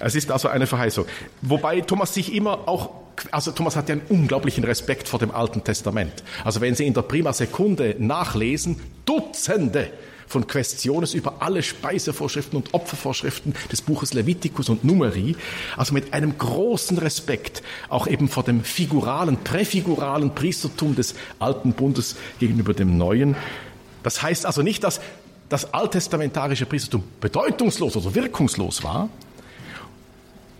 Es 0.00 0.14
ist 0.14 0.30
also 0.30 0.48
eine 0.48 0.66
Verheißung. 0.66 1.06
Wobei 1.42 1.80
Thomas 1.80 2.14
sich 2.14 2.32
immer 2.32 2.68
auch, 2.68 2.90
also 3.30 3.50
Thomas 3.50 3.76
hat 3.76 3.88
ja 3.88 3.94
einen 3.94 4.06
unglaublichen 4.08 4.64
Respekt 4.64 5.08
vor 5.08 5.18
dem 5.18 5.30
Alten 5.30 5.64
Testament. 5.64 6.22
Also 6.44 6.60
wenn 6.60 6.74
Sie 6.74 6.86
in 6.86 6.94
der 6.94 7.02
Prima 7.02 7.32
Sekunde 7.32 7.96
nachlesen, 7.98 8.80
Dutzende 9.04 9.90
von 10.28 10.46
Questiones 10.46 11.14
über 11.14 11.36
alle 11.40 11.62
Speisevorschriften 11.62 12.56
und 12.56 12.74
Opfervorschriften 12.74 13.54
des 13.72 13.82
Buches 13.82 14.14
Levitikus 14.14 14.68
und 14.68 14.84
Numeri, 14.84 15.36
also 15.76 15.94
mit 15.94 16.12
einem 16.12 16.36
großen 16.38 16.98
Respekt 16.98 17.62
auch 17.88 18.06
eben 18.06 18.28
vor 18.28 18.42
dem 18.42 18.62
figuralen, 18.62 19.38
präfiguralen 19.38 20.34
Priestertum 20.34 20.94
des 20.94 21.14
alten 21.38 21.72
Bundes 21.72 22.16
gegenüber 22.38 22.74
dem 22.74 22.96
neuen. 22.96 23.36
Das 24.02 24.22
heißt 24.22 24.46
also 24.46 24.62
nicht, 24.62 24.84
dass 24.84 25.00
das 25.48 25.72
alttestamentarische 25.72 26.66
Priestertum 26.66 27.02
bedeutungslos 27.20 27.96
oder 27.96 28.14
wirkungslos 28.14 28.82
war, 28.84 29.08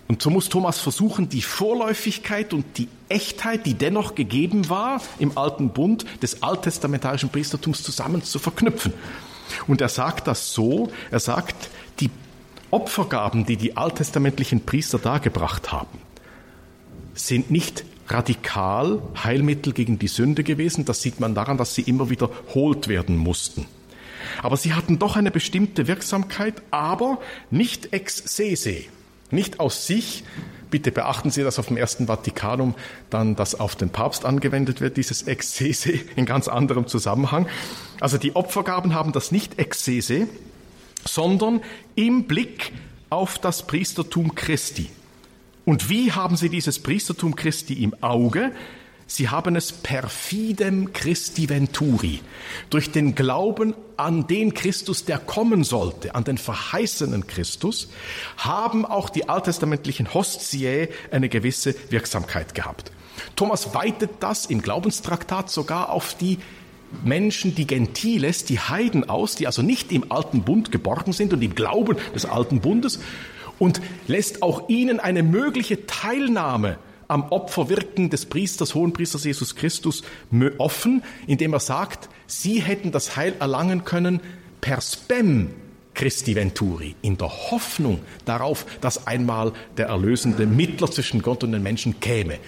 und 0.08 0.22
so 0.22 0.30
muss 0.30 0.48
Thomas 0.48 0.78
versuchen, 0.78 1.28
die 1.28 1.42
Vorläufigkeit 1.42 2.54
und 2.54 2.78
die 2.78 2.88
Echtheit, 3.10 3.66
die 3.66 3.74
dennoch 3.74 4.14
gegeben 4.14 4.70
war 4.70 5.02
im 5.18 5.36
alten 5.36 5.68
Bund 5.68 6.06
des 6.22 6.42
alttestamentarischen 6.42 7.28
Priestertums 7.28 7.82
zusammen 7.82 8.24
zu 8.24 8.38
verknüpfen. 8.38 8.94
Und 9.66 9.80
er 9.80 9.88
sagt 9.88 10.26
das 10.26 10.52
so, 10.52 10.90
er 11.10 11.20
sagt, 11.20 11.70
die 12.00 12.10
Opfergaben, 12.70 13.46
die 13.46 13.56
die 13.56 13.76
alttestamentlichen 13.76 14.64
Priester 14.64 14.98
dargebracht 14.98 15.72
haben, 15.72 15.98
sind 17.14 17.50
nicht 17.50 17.84
radikal 18.08 19.02
Heilmittel 19.22 19.72
gegen 19.72 19.98
die 19.98 20.08
Sünde 20.08 20.44
gewesen. 20.44 20.84
Das 20.84 21.02
sieht 21.02 21.20
man 21.20 21.34
daran, 21.34 21.58
dass 21.58 21.74
sie 21.74 21.82
immer 21.82 22.10
wiederholt 22.10 22.88
werden 22.88 23.16
mussten. 23.16 23.66
Aber 24.42 24.56
sie 24.56 24.74
hatten 24.74 24.98
doch 24.98 25.16
eine 25.16 25.30
bestimmte 25.30 25.86
Wirksamkeit, 25.86 26.62
aber 26.70 27.18
nicht 27.50 27.92
ex 27.92 28.16
sese, 28.24 28.84
nicht 29.30 29.60
aus 29.60 29.86
sich. 29.86 30.24
Bitte 30.70 30.92
beachten 30.92 31.30
Sie, 31.30 31.42
dass 31.42 31.58
auf 31.58 31.68
dem 31.68 31.76
ersten 31.76 32.06
Vatikanum 32.06 32.74
dann 33.10 33.36
das 33.36 33.54
auf 33.54 33.76
den 33.76 33.90
Papst 33.90 34.24
angewendet 34.24 34.80
wird, 34.80 34.96
dieses 34.96 35.22
Exzese 35.22 35.92
in 36.16 36.26
ganz 36.26 36.48
anderem 36.48 36.86
Zusammenhang. 36.86 37.48
Also 38.00 38.18
die 38.18 38.36
Opfergaben 38.36 38.94
haben 38.94 39.12
das 39.12 39.32
nicht 39.32 39.58
Exzese, 39.58 40.28
sondern 41.04 41.62
im 41.94 42.24
Blick 42.24 42.72
auf 43.10 43.38
das 43.38 43.66
Priestertum 43.66 44.34
Christi. 44.34 44.90
Und 45.64 45.90
wie 45.90 46.12
haben 46.12 46.36
Sie 46.36 46.48
dieses 46.48 46.78
Priestertum 46.78 47.36
Christi 47.36 47.82
im 47.82 47.94
Auge? 48.02 48.52
Sie 49.10 49.30
haben 49.30 49.56
es 49.56 49.72
perfidem 49.72 50.92
Christi 50.92 51.48
Venturi, 51.48 52.20
durch 52.68 52.92
den 52.92 53.14
Glauben 53.14 53.74
an 53.96 54.26
den 54.26 54.52
Christus, 54.52 55.06
der 55.06 55.18
kommen 55.18 55.64
sollte, 55.64 56.14
an 56.14 56.24
den 56.24 56.36
verheißenen 56.36 57.26
Christus, 57.26 57.88
haben 58.36 58.84
auch 58.84 59.08
die 59.08 59.26
alttestamentlichen 59.26 60.12
Hostiae 60.12 60.90
eine 61.10 61.30
gewisse 61.30 61.74
Wirksamkeit 61.88 62.54
gehabt. 62.54 62.92
Thomas 63.34 63.74
weitet 63.74 64.10
das 64.20 64.44
im 64.44 64.60
Glaubenstraktat 64.60 65.48
sogar 65.48 65.88
auf 65.88 66.14
die 66.14 66.38
Menschen, 67.02 67.54
die 67.54 67.66
Gentiles, 67.66 68.44
die 68.44 68.60
Heiden 68.60 69.08
aus, 69.08 69.36
die 69.36 69.46
also 69.46 69.62
nicht 69.62 69.90
im 69.90 70.12
alten 70.12 70.42
Bund 70.42 70.70
geborgen 70.70 71.14
sind 71.14 71.32
und 71.32 71.40
im 71.40 71.54
Glauben 71.54 71.96
des 72.14 72.26
alten 72.26 72.60
Bundes 72.60 73.00
und 73.58 73.80
lässt 74.06 74.42
auch 74.42 74.68
ihnen 74.68 75.00
eine 75.00 75.22
mögliche 75.22 75.86
Teilnahme 75.86 76.78
am 77.08 77.24
Opferwirken 77.30 78.10
des 78.10 78.26
Priesters, 78.26 78.74
Hohenpriesters 78.74 79.24
Jesus 79.24 79.56
Christus 79.56 80.02
offen, 80.58 81.02
indem 81.26 81.54
er 81.54 81.60
sagt, 81.60 82.08
sie 82.26 82.60
hätten 82.60 82.92
das 82.92 83.16
Heil 83.16 83.34
erlangen 83.40 83.84
können 83.84 84.20
per 84.60 84.80
Spem 84.80 85.50
Christi 85.94 86.36
Venturi, 86.36 86.94
in 87.02 87.16
der 87.16 87.28
Hoffnung 87.50 88.00
darauf, 88.24 88.66
dass 88.80 89.08
einmal 89.08 89.52
der 89.76 89.86
erlösende 89.86 90.46
Mittler 90.46 90.88
zwischen 90.90 91.22
Gott 91.22 91.42
und 91.42 91.50
den 91.50 91.62
Menschen 91.62 91.98
käme. 91.98 92.38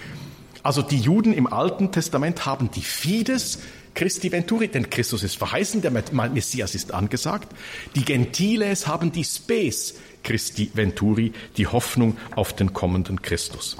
Also 0.63 0.83
die 0.83 0.99
Juden 0.99 1.33
im 1.33 1.47
Alten 1.47 1.91
Testament 1.91 2.47
haben 2.47 2.71
die 2.71 2.83
Fides 2.83 3.61
Christi 3.95 4.31
Venturi, 4.31 4.69
denn 4.69 4.89
Christus 4.89 5.25
ist 5.25 5.37
verheißen, 5.37 5.83
der 5.83 5.91
Messias 5.91 6.77
ist 6.77 6.95
angesagt. 6.95 7.49
Die 7.97 8.05
Gentiles 8.05 8.87
haben 8.87 9.11
die 9.11 9.25
Spes 9.25 9.95
Christi 10.23 10.71
Venturi, 10.75 11.33
die 11.57 11.67
Hoffnung 11.67 12.19
auf 12.37 12.53
den 12.53 12.73
kommenden 12.73 13.21
Christus. 13.21 13.79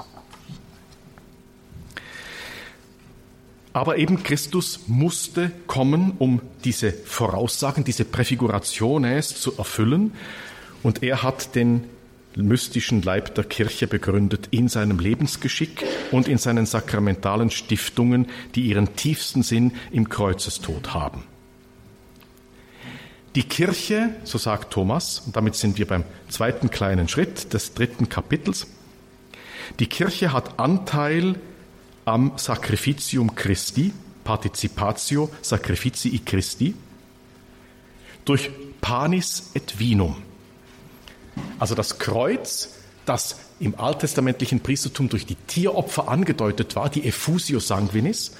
Aber 3.73 3.97
eben 3.97 4.21
Christus 4.23 4.81
musste 4.87 5.51
kommen, 5.67 6.13
um 6.19 6.41
diese 6.65 6.91
Voraussagen, 6.91 7.83
diese 7.83 8.03
Präfigurationes 8.03 9.39
zu 9.39 9.57
erfüllen. 9.57 10.13
Und 10.83 11.03
er 11.03 11.23
hat 11.23 11.55
den 11.55 11.85
mystischen 12.35 13.01
Leib 13.01 13.35
der 13.35 13.43
Kirche 13.43 13.87
begründet 13.87 14.47
in 14.51 14.67
seinem 14.67 14.99
Lebensgeschick 14.99 15.85
und 16.11 16.27
in 16.27 16.37
seinen 16.37 16.65
sakramentalen 16.65 17.49
Stiftungen, 17.49 18.27
die 18.55 18.63
ihren 18.63 18.95
tiefsten 18.95 19.43
Sinn 19.43 19.73
im 19.91 20.09
Kreuzestod 20.09 20.93
haben. 20.93 21.23
Die 23.35 23.43
Kirche, 23.43 24.09
so 24.25 24.37
sagt 24.37 24.73
Thomas, 24.73 25.19
und 25.25 25.35
damit 25.37 25.55
sind 25.55 25.77
wir 25.77 25.87
beim 25.87 26.03
zweiten 26.29 26.69
kleinen 26.69 27.07
Schritt 27.07 27.53
des 27.53 27.73
dritten 27.73 28.09
Kapitels, 28.09 28.67
die 29.79 29.87
Kirche 29.87 30.33
hat 30.33 30.59
Anteil 30.59 31.35
am 32.05 32.33
Sacrificium 32.37 33.35
Christi, 33.35 33.93
Participatio 34.23 35.29
Sacrificii 35.41 36.19
Christi, 36.19 36.73
durch 38.25 38.49
Panis 38.81 39.51
et 39.53 39.79
Vinum. 39.79 40.15
Also 41.59 41.75
das 41.75 41.99
Kreuz, 41.99 42.75
das 43.05 43.37
im 43.59 43.79
alttestamentlichen 43.79 44.59
Priestertum 44.59 45.09
durch 45.09 45.25
die 45.25 45.35
Tieropfer 45.35 46.07
angedeutet 46.07 46.75
war, 46.75 46.89
die 46.89 47.07
Effusio 47.07 47.59
Sanguinis, 47.59 48.31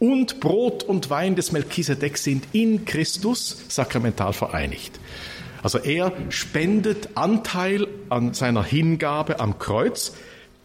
und 0.00 0.38
Brot 0.38 0.84
und 0.84 1.10
Wein 1.10 1.34
des 1.34 1.50
Melchisedek 1.50 2.18
sind 2.18 2.46
in 2.52 2.84
Christus 2.84 3.64
sakramental 3.68 4.32
vereinigt. 4.32 5.00
Also 5.62 5.78
er 5.78 6.12
spendet 6.28 7.16
Anteil 7.16 7.88
an 8.08 8.32
seiner 8.32 8.62
Hingabe 8.62 9.40
am 9.40 9.58
Kreuz, 9.58 10.12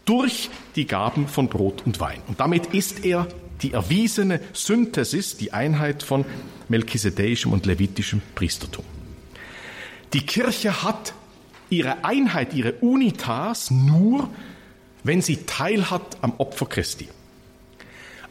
durch 0.04 0.50
die 0.76 0.86
Gaben 0.86 1.28
von 1.28 1.48
Brot 1.48 1.82
und 1.86 2.00
Wein. 2.00 2.20
Und 2.26 2.40
damit 2.40 2.66
ist 2.74 3.04
er 3.04 3.26
die 3.62 3.72
erwiesene 3.72 4.40
Synthesis, 4.52 5.36
die 5.36 5.52
Einheit 5.52 6.02
von 6.02 6.24
melchisedeischem 6.68 7.52
und 7.52 7.66
levitischem 7.66 8.20
Priestertum. 8.34 8.84
Die 10.12 10.26
Kirche 10.26 10.82
hat 10.82 11.14
ihre 11.70 12.04
Einheit, 12.04 12.54
ihre 12.54 12.72
Unitas 12.74 13.70
nur, 13.70 14.28
wenn 15.02 15.22
sie 15.22 15.44
teilhat 15.44 16.18
am 16.20 16.34
Opfer 16.38 16.66
Christi. 16.66 17.08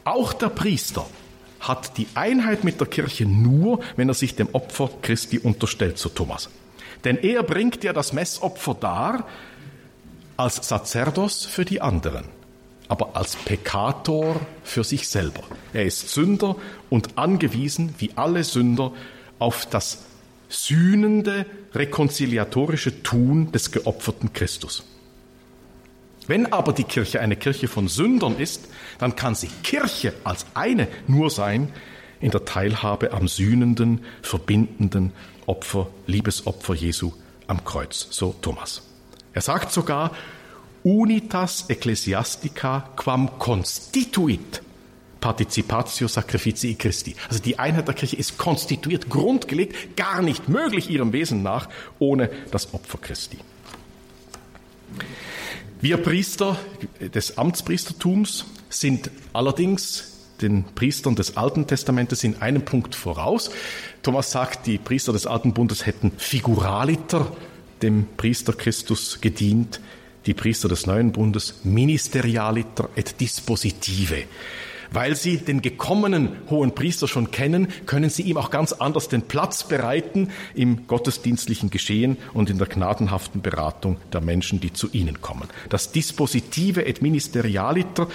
Auch 0.04 0.32
der 0.32 0.48
Priester 0.48 1.06
hat 1.60 1.96
die 1.96 2.06
Einheit 2.14 2.64
mit 2.64 2.80
der 2.80 2.86
Kirche 2.86 3.24
nur, 3.24 3.80
wenn 3.96 4.08
er 4.08 4.14
sich 4.14 4.34
dem 4.34 4.48
Opfer 4.52 4.90
Christi 5.02 5.38
unterstellt, 5.38 5.98
so 5.98 6.08
Thomas. 6.10 6.50
Denn 7.04 7.16
er 7.18 7.42
bringt 7.42 7.84
ja 7.84 7.92
das 7.92 8.12
Messopfer 8.12 8.74
dar, 8.74 9.26
als 10.36 10.68
Sacerdos 10.68 11.44
für 11.44 11.64
die 11.64 11.80
anderen, 11.80 12.24
aber 12.88 13.16
als 13.16 13.36
Pekator 13.36 14.40
für 14.62 14.84
sich 14.84 15.08
selber. 15.08 15.42
Er 15.72 15.84
ist 15.84 16.10
Sünder 16.10 16.56
und 16.90 17.16
angewiesen, 17.18 17.94
wie 17.98 18.10
alle 18.16 18.44
Sünder, 18.44 18.92
auf 19.38 19.66
das 19.66 20.04
sühnende, 20.48 21.46
rekonziliatorische 21.74 23.02
Tun 23.02 23.50
des 23.52 23.72
geopferten 23.72 24.32
Christus. 24.32 24.84
Wenn 26.26 26.52
aber 26.52 26.72
die 26.72 26.84
Kirche 26.84 27.20
eine 27.20 27.36
Kirche 27.36 27.68
von 27.68 27.88
Sündern 27.88 28.38
ist, 28.38 28.68
dann 28.98 29.16
kann 29.16 29.34
sie 29.34 29.50
Kirche 29.62 30.14
als 30.24 30.46
eine 30.54 30.88
nur 31.06 31.30
sein 31.30 31.68
in 32.20 32.30
der 32.30 32.44
Teilhabe 32.44 33.12
am 33.12 33.28
sühnenden, 33.28 34.00
verbindenden 34.22 35.12
Opfer, 35.46 35.88
Liebesopfer 36.06 36.74
Jesu 36.74 37.12
am 37.46 37.64
Kreuz. 37.64 38.06
So 38.10 38.34
Thomas. 38.40 38.93
Er 39.34 39.40
sagt 39.42 39.72
sogar, 39.72 40.12
unitas 40.84 41.64
ecclesiastica 41.68 42.90
quam 42.96 43.38
constituit 43.38 44.62
participatio 45.20 46.06
sacrificii 46.06 46.74
Christi. 46.74 47.16
Also 47.28 47.42
die 47.42 47.58
Einheit 47.58 47.88
der 47.88 47.94
Kirche 47.94 48.16
ist 48.16 48.36
konstituiert, 48.36 49.08
grundgelegt, 49.08 49.96
gar 49.96 50.20
nicht 50.20 50.50
möglich 50.50 50.90
ihrem 50.90 51.14
Wesen 51.14 51.42
nach 51.42 51.70
ohne 51.98 52.30
das 52.50 52.74
Opfer 52.74 52.98
Christi. 52.98 53.38
Wir 55.80 55.96
Priester 55.96 56.58
des 57.00 57.38
Amtspriestertums 57.38 58.44
sind 58.68 59.10
allerdings 59.32 60.12
den 60.42 60.64
Priestern 60.74 61.16
des 61.16 61.38
Alten 61.38 61.66
Testamentes 61.66 62.22
in 62.22 62.42
einem 62.42 62.64
Punkt 62.66 62.94
voraus. 62.94 63.50
Thomas 64.02 64.30
sagt, 64.30 64.66
die 64.66 64.76
Priester 64.76 65.14
des 65.14 65.26
Alten 65.26 65.54
Bundes 65.54 65.86
hätten 65.86 66.12
figuraliter 66.18 67.34
dem 67.84 68.06
Priester 68.16 68.54
Christus 68.54 69.20
gedient, 69.20 69.78
die 70.24 70.32
Priester 70.32 70.68
des 70.70 70.86
Neuen 70.86 71.12
Bundes 71.12 71.60
ministerialiter 71.64 72.88
et 72.96 73.20
dispositive. 73.20 74.24
Weil 74.90 75.16
sie 75.16 75.36
den 75.38 75.60
gekommenen 75.60 76.30
hohen 76.48 76.74
Priester 76.74 77.08
schon 77.08 77.30
kennen, 77.30 77.68
können 77.84 78.08
sie 78.08 78.22
ihm 78.22 78.38
auch 78.38 78.50
ganz 78.50 78.72
anders 78.72 79.08
den 79.08 79.22
Platz 79.22 79.68
bereiten 79.68 80.30
im 80.54 80.86
gottesdienstlichen 80.86 81.68
Geschehen 81.68 82.16
und 82.32 82.48
in 82.48 82.56
der 82.58 82.68
gnadenhaften 82.68 83.42
Beratung 83.42 83.98
der 84.12 84.22
Menschen, 84.22 84.60
die 84.60 84.72
zu 84.72 84.88
ihnen 84.92 85.20
kommen. 85.20 85.48
Das 85.68 85.92
Dispositive 85.92 86.86
et 86.86 87.02
Ministerialiter, 87.02 88.08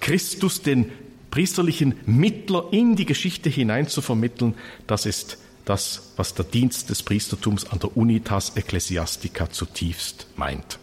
Christus 0.00 0.62
den 0.62 0.90
priesterlichen 1.30 1.94
Mittler 2.06 2.64
in 2.72 2.96
die 2.96 3.06
Geschichte 3.06 3.50
hinein 3.50 3.86
zu 3.86 4.00
vermitteln, 4.00 4.54
das 4.86 5.06
ist 5.06 5.38
das, 5.64 6.12
was 6.16 6.34
der 6.34 6.44
Dienst 6.44 6.90
des 6.90 7.02
Priestertums 7.02 7.66
an 7.66 7.78
der 7.78 7.96
Unitas 7.96 8.56
Ecclesiastica 8.56 9.50
zutiefst 9.50 10.26
meint. 10.36 10.78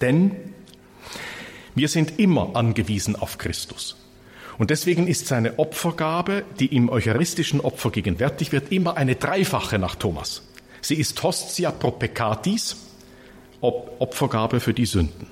Denn 0.00 0.36
wir 1.74 1.88
sind 1.88 2.18
immer 2.18 2.56
angewiesen 2.56 3.16
auf 3.16 3.38
Christus. 3.38 3.96
Und 4.58 4.70
deswegen 4.70 5.06
ist 5.06 5.26
seine 5.26 5.58
Opfergabe, 5.58 6.44
die 6.58 6.74
im 6.74 6.90
eucharistischen 6.90 7.60
Opfer 7.60 7.90
gegenwärtig 7.90 8.52
wird, 8.52 8.72
immer 8.72 8.96
eine 8.96 9.16
dreifache 9.16 9.78
nach 9.78 9.94
Thomas. 9.94 10.42
Sie 10.82 10.96
ist 10.96 11.22
Hostia 11.22 11.70
pro 11.70 11.90
peccatis, 11.90 12.76
Opfergabe 13.60 14.60
für 14.60 14.74
die 14.74 14.86
Sünden. 14.86 15.26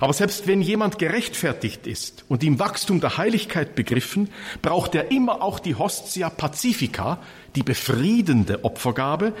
Aber 0.00 0.12
selbst 0.12 0.46
wenn 0.46 0.62
jemand 0.62 0.98
gerechtfertigt 0.98 1.86
ist 1.86 2.24
und 2.28 2.42
im 2.42 2.58
Wachstum 2.58 3.00
der 3.00 3.16
Heiligkeit 3.18 3.74
begriffen, 3.74 4.30
braucht 4.62 4.94
er 4.94 5.10
immer 5.10 5.42
auch 5.42 5.58
die 5.58 5.74
Hostia 5.74 6.30
Pacifica, 6.30 7.18
die 7.54 7.62
befriedende 7.62 8.64
Opfergabe, 8.64 9.32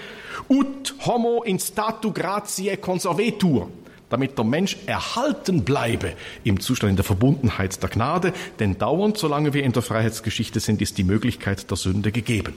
ut 0.48 0.94
homo 1.04 1.42
in 1.42 1.58
statu 1.58 2.12
gratiae 2.12 2.76
conservetur, 2.76 3.68
damit 4.10 4.38
der 4.38 4.44
Mensch 4.44 4.76
erhalten 4.86 5.64
bleibe 5.64 6.12
im 6.44 6.60
Zustand 6.60 6.90
in 6.90 6.96
der 6.96 7.04
Verbundenheit 7.04 7.82
der 7.82 7.90
Gnade, 7.90 8.32
denn 8.58 8.78
dauernd, 8.78 9.18
solange 9.18 9.54
wir 9.54 9.64
in 9.64 9.72
der 9.72 9.82
Freiheitsgeschichte 9.82 10.60
sind, 10.60 10.80
ist 10.82 10.98
die 10.98 11.04
Möglichkeit 11.04 11.68
der 11.70 11.76
Sünde 11.76 12.12
gegeben. 12.12 12.54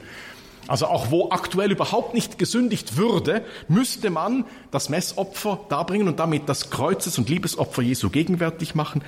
Also 0.67 0.87
auch 0.87 1.11
wo 1.11 1.31
aktuell 1.31 1.71
überhaupt 1.71 2.13
nicht 2.13 2.37
gesündigt 2.37 2.97
würde, 2.97 3.43
müsste 3.67 4.09
man 4.09 4.45
das 4.71 4.89
Messopfer 4.89 5.59
darbringen 5.69 6.07
und 6.07 6.19
damit 6.19 6.49
das 6.49 6.69
Kreuzes- 6.69 7.17
und 7.17 7.29
Liebesopfer 7.29 7.81
Jesu 7.81 8.09
gegenwärtig 8.09 8.75
machen, 8.75 9.01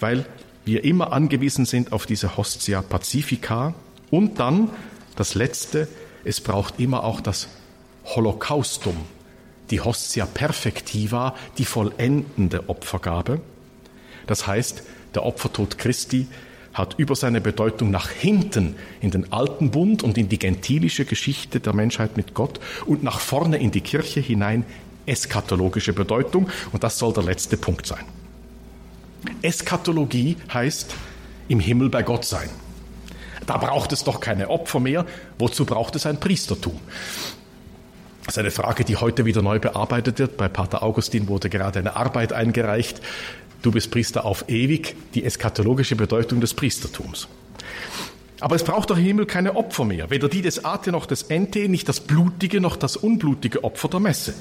weil 0.00 0.26
wir 0.64 0.84
immer 0.84 1.12
angewiesen 1.12 1.64
sind 1.64 1.92
auf 1.92 2.04
diese 2.04 2.36
Hostia 2.36 2.82
Pacifica. 2.82 3.74
Und 4.10 4.40
dann 4.40 4.70
das 5.16 5.34
Letzte, 5.34 5.88
es 6.24 6.40
braucht 6.40 6.80
immer 6.80 7.04
auch 7.04 7.20
das 7.20 7.48
Holocaustum, 8.04 8.96
die 9.70 9.80
Hostia 9.80 10.26
Perfectiva, 10.26 11.34
die 11.58 11.64
vollendende 11.64 12.68
Opfergabe. 12.68 13.40
Das 14.26 14.46
heißt, 14.46 14.82
der 15.14 15.24
Opfertod 15.24 15.78
Christi 15.78 16.26
hat 16.78 16.94
über 16.96 17.16
seine 17.16 17.40
Bedeutung 17.40 17.90
nach 17.90 18.08
hinten 18.08 18.76
in 19.00 19.10
den 19.10 19.32
alten 19.32 19.70
Bund 19.70 20.02
und 20.02 20.16
in 20.16 20.28
die 20.28 20.38
gentilische 20.38 21.04
Geschichte 21.04 21.60
der 21.60 21.74
Menschheit 21.74 22.16
mit 22.16 22.34
Gott 22.34 22.60
und 22.86 23.02
nach 23.02 23.20
vorne 23.20 23.58
in 23.58 23.70
die 23.70 23.80
Kirche 23.80 24.20
hinein 24.20 24.64
eskatologische 25.04 25.92
Bedeutung. 25.92 26.48
Und 26.72 26.84
das 26.84 26.98
soll 26.98 27.12
der 27.12 27.24
letzte 27.24 27.56
Punkt 27.56 27.86
sein. 27.86 28.04
Eskatologie 29.42 30.36
heißt 30.52 30.94
im 31.48 31.60
Himmel 31.60 31.88
bei 31.88 32.02
Gott 32.02 32.24
sein. 32.24 32.48
Da 33.46 33.56
braucht 33.56 33.92
es 33.92 34.04
doch 34.04 34.20
keine 34.20 34.50
Opfer 34.50 34.78
mehr. 34.78 35.06
Wozu 35.38 35.64
braucht 35.64 35.96
es 35.96 36.06
ein 36.06 36.20
Priestertum? 36.20 36.78
Das 38.26 38.34
ist 38.34 38.38
eine 38.38 38.50
Frage, 38.50 38.84
die 38.84 38.96
heute 38.96 39.24
wieder 39.24 39.40
neu 39.40 39.58
bearbeitet 39.58 40.18
wird. 40.18 40.36
Bei 40.36 40.48
Pater 40.48 40.82
Augustin 40.82 41.28
wurde 41.28 41.48
gerade 41.48 41.78
eine 41.78 41.96
Arbeit 41.96 42.34
eingereicht 42.34 43.00
du 43.62 43.70
bist 43.70 43.90
Priester 43.90 44.24
auf 44.24 44.48
ewig, 44.48 44.96
die 45.14 45.24
eschatologische 45.24 45.96
Bedeutung 45.96 46.40
des 46.40 46.54
Priestertums. 46.54 47.28
Aber 48.40 48.54
es 48.54 48.62
braucht 48.62 48.90
im 48.90 48.96
Himmel 48.96 49.26
keine 49.26 49.56
Opfer 49.56 49.84
mehr, 49.84 50.10
weder 50.10 50.28
die 50.28 50.42
des 50.42 50.64
Ate 50.64 50.92
noch 50.92 51.06
des 51.06 51.24
Ente, 51.24 51.68
nicht 51.68 51.88
das 51.88 52.00
blutige 52.00 52.60
noch 52.60 52.76
das 52.76 52.96
unblutige 52.96 53.64
Opfer 53.64 53.88
der 53.88 54.00
Messe. 54.00 54.34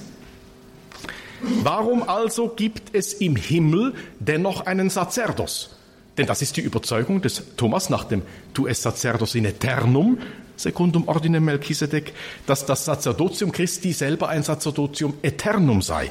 Warum 1.42 2.08
also 2.08 2.50
gibt 2.50 2.96
es 2.96 3.14
im 3.14 3.36
Himmel 3.36 3.94
dennoch 4.20 4.66
einen 4.66 4.90
Sacerdos? 4.90 5.76
Denn 6.18 6.26
das 6.26 6.42
ist 6.42 6.58
die 6.58 6.62
Überzeugung 6.62 7.22
des 7.22 7.44
Thomas 7.58 7.90
nach 7.90 8.04
dem 8.04 8.24
Tu 8.54 8.66
es 8.68 8.82
sacerdos 8.82 9.36
in 9.36 9.46
eternum, 9.46 10.18
secundum 10.56 11.08
ordinem 11.08 11.46
Melchisedec, 11.46 12.14
dass 12.48 12.66
das 12.66 12.86
Sacerdotium 12.86 13.52
Christi 13.52 13.94
selber 13.94 14.30
ein 14.30 14.42
Sacerdotium 14.42 15.14
eternum 15.22 15.84
sei. 15.84 16.10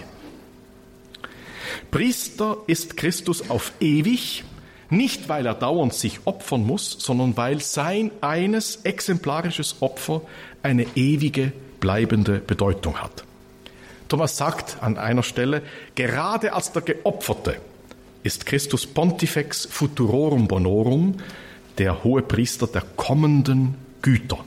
Priester 1.90 2.58
ist 2.66 2.96
Christus 2.96 3.50
auf 3.50 3.72
ewig, 3.80 4.44
nicht 4.90 5.28
weil 5.28 5.46
er 5.46 5.54
dauernd 5.54 5.94
sich 5.94 6.20
opfern 6.26 6.64
muss, 6.64 6.96
sondern 6.98 7.36
weil 7.36 7.60
sein 7.60 8.10
eines 8.20 8.80
exemplarisches 8.84 9.76
Opfer 9.80 10.22
eine 10.62 10.86
ewige, 10.94 11.52
bleibende 11.80 12.38
Bedeutung 12.38 12.96
hat. 13.02 13.24
Thomas 14.08 14.36
sagt 14.36 14.78
an 14.80 14.98
einer 14.98 15.22
Stelle, 15.22 15.62
gerade 15.94 16.52
als 16.52 16.72
der 16.72 16.82
Geopferte 16.82 17.56
ist 18.22 18.46
Christus 18.46 18.86
Pontifex 18.86 19.66
Futurorum 19.66 20.48
Bonorum, 20.48 21.16
der 21.78 22.04
hohe 22.04 22.22
Priester 22.22 22.66
der 22.66 22.82
kommenden 22.96 23.74
Güter. 24.02 24.38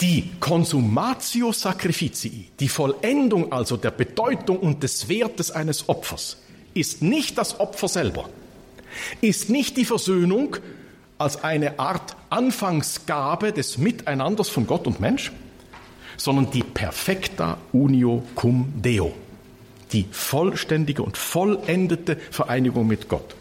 Die 0.00 0.30
Consumatio 0.40 1.52
Sacrificii, 1.52 2.48
die 2.58 2.68
Vollendung 2.68 3.52
also 3.52 3.76
der 3.76 3.92
Bedeutung 3.92 4.58
und 4.58 4.82
des 4.82 5.08
Wertes 5.08 5.52
eines 5.52 5.88
Opfers, 5.88 6.38
ist 6.74 7.00
nicht 7.00 7.38
das 7.38 7.60
Opfer 7.60 7.86
selber, 7.86 8.28
ist 9.20 9.50
nicht 9.50 9.76
die 9.76 9.84
Versöhnung 9.84 10.56
als 11.16 11.44
eine 11.44 11.78
Art 11.78 12.16
Anfangsgabe 12.28 13.52
des 13.52 13.78
Miteinanders 13.78 14.48
von 14.48 14.66
Gott 14.66 14.88
und 14.88 14.98
Mensch, 14.98 15.30
sondern 16.16 16.50
die 16.50 16.64
perfecta 16.64 17.58
unio 17.72 18.24
cum 18.34 18.72
Deo, 18.76 19.14
die 19.92 20.06
vollständige 20.10 21.02
und 21.02 21.16
vollendete 21.16 22.16
Vereinigung 22.30 22.88
mit 22.88 23.08
Gott. 23.08 23.36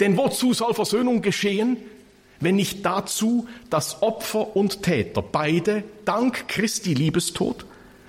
Denn 0.00 0.18
wozu 0.18 0.52
soll 0.52 0.74
Versöhnung 0.74 1.22
geschehen, 1.22 1.78
wenn 2.40 2.56
nicht 2.56 2.84
dazu, 2.84 3.48
dass 3.70 4.02
Opfer 4.02 4.56
und 4.56 4.82
Täter 4.82 5.22
beide 5.22 5.84
dank 6.04 6.48
Christi 6.48 6.94
Liebestod 6.94 7.64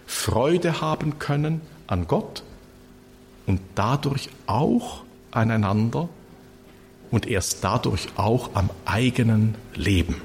Freude 0.08 0.82
haben 0.82 1.20
können 1.20 1.62
an 1.88 2.08
Gott 2.08 2.44
und 3.46 3.60
dadurch 3.76 4.30
auch 4.48 5.04
aneinander 5.32 6.10
und 7.12 7.28
erst 7.28 7.64
dadurch 7.64 8.08
auch 8.16 8.52
am 8.56 8.70
eigenen 8.86 9.56
Leben. 9.76 10.22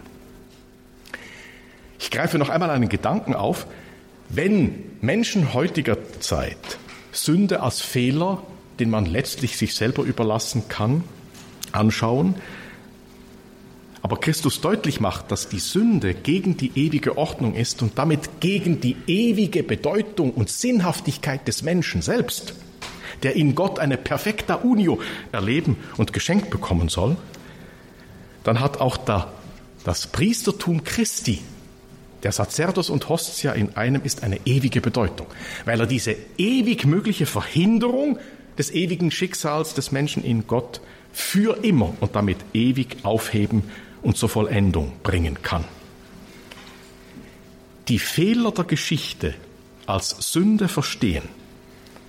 Ich 1.99 2.11
greife 2.11 2.39
noch 2.39 2.49
einmal 2.49 2.71
einen 2.71 2.89
Gedanken 2.89 3.35
auf. 3.35 3.67
Wenn 4.29 4.85
Menschen 5.01 5.53
heutiger 5.55 5.99
Zeit 6.21 6.79
Sünde 7.13 7.63
als 7.63 7.81
Fehler, 7.81 8.43
den 8.79 8.91
man 8.91 9.05
letztlich 9.05 9.57
sich 9.57 9.75
selber 9.75 10.05
überlassen 10.05 10.69
kann, 10.69 11.05
anschauen, 11.73 12.37
aber 14.03 14.19
Christus 14.19 14.61
deutlich 14.61 15.01
macht, 15.01 15.31
dass 15.31 15.49
die 15.49 15.59
Sünde 15.59 16.15
gegen 16.15 16.57
die 16.57 16.73
ewige 16.75 17.19
Ordnung 17.19 17.55
ist 17.55 17.83
und 17.83 17.99
damit 17.99 18.41
gegen 18.41 18.81
die 18.81 18.97
ewige 19.07 19.63
Bedeutung 19.63 20.33
und 20.33 20.49
Sinnhaftigkeit 20.49 21.47
des 21.47 21.63
Menschen 21.63 22.01
selbst, 22.01 22.55
der 23.23 23.37
in 23.37 23.55
Gott 23.55 23.79
eine 23.79 23.99
perfekta 23.99 24.55
unio 24.55 25.01
erleben 25.33 25.77
und 25.99 26.13
geschenkt 26.13 26.49
bekommen 26.51 26.89
soll, 26.89 27.17
dann 28.43 28.61
hat 28.61 28.81
auch 28.81 28.97
da 28.97 29.33
das 29.85 30.07
Priestertum 30.07 30.85
Christi, 30.85 31.41
der 32.23 32.33
Sacerdos 32.33 32.91
und 32.91 33.09
Hostia 33.09 33.53
in 33.53 33.77
einem 33.77 34.03
ist 34.03 34.23
eine 34.23 34.39
ewige 34.45 34.81
Bedeutung, 34.81 35.27
weil 35.65 35.81
er 35.81 35.87
diese 35.87 36.17
ewig 36.37 36.85
mögliche 36.85 37.27
Verhinderung 37.27 38.19
des 38.59 38.71
ewigen 38.71 39.11
Schicksals 39.11 39.73
des 39.75 39.91
Menschen 39.91 40.23
in 40.23 40.47
Gott 40.47 40.81
für 41.13 41.65
immer 41.65 41.95
und 42.01 42.15
damit 42.15 42.39
ewig 42.53 42.99
aufheben 43.05 43.63
und 44.03 44.17
zur 44.17 44.29
Vollendung 44.29 44.93
bringen 45.03 45.43
kann. 45.43 45.65
Die 47.89 47.99
Fehler 47.99 48.53
der 48.53 48.65
Geschichte 48.65 49.35
als 49.87 50.11
Sünde 50.33 50.69
verstehen, 50.69 51.25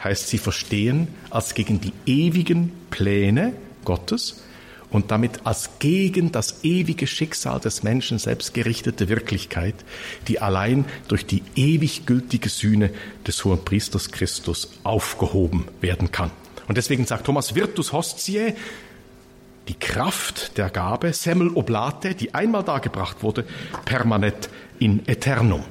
heißt 0.04 0.28
sie 0.28 0.38
verstehen 0.38 1.08
als 1.30 1.54
gegen 1.54 1.82
die 1.82 1.94
ewigen 2.06 2.72
Pläne 2.89 3.54
Gottes 3.84 4.44
und 4.92 5.10
damit 5.10 5.46
als 5.46 5.80
gegen 5.80 6.32
das 6.32 6.64
ewige 6.64 7.08
Schicksal 7.08 7.60
des 7.60 7.82
Menschen 7.82 8.20
selbst 8.20 8.54
gerichtete 8.54 9.10
Wirklichkeit, 9.10 9.76
die 10.28 10.39
allein 10.39 10.86
durch 11.08 11.26
die 11.26 11.42
ewig 11.56 12.06
gültige 12.06 12.50
Sühne 12.50 12.92
des 13.26 13.44
hohen 13.46 13.64
Priesters 13.64 14.12
Christus 14.12 14.74
aufgehoben 14.84 15.68
werden 15.80 16.12
kann. 16.12 16.30
Und 16.68 16.78
deswegen 16.78 17.06
sagt 17.06 17.26
Thomas 17.26 17.56
Virtus 17.56 17.92
Hostiae, 17.94 18.54
die 19.72 19.80
Kraft 19.80 20.58
der 20.58 20.70
Gabe, 20.70 21.14
Semmel 21.14 21.52
Oblate, 21.56 22.14
die 22.14 22.34
einmal 22.34 22.62
dargebracht 22.62 23.24
wurde, 23.24 23.46
permanet 23.86 24.50
in 24.80 25.08
eternum. 25.08 25.64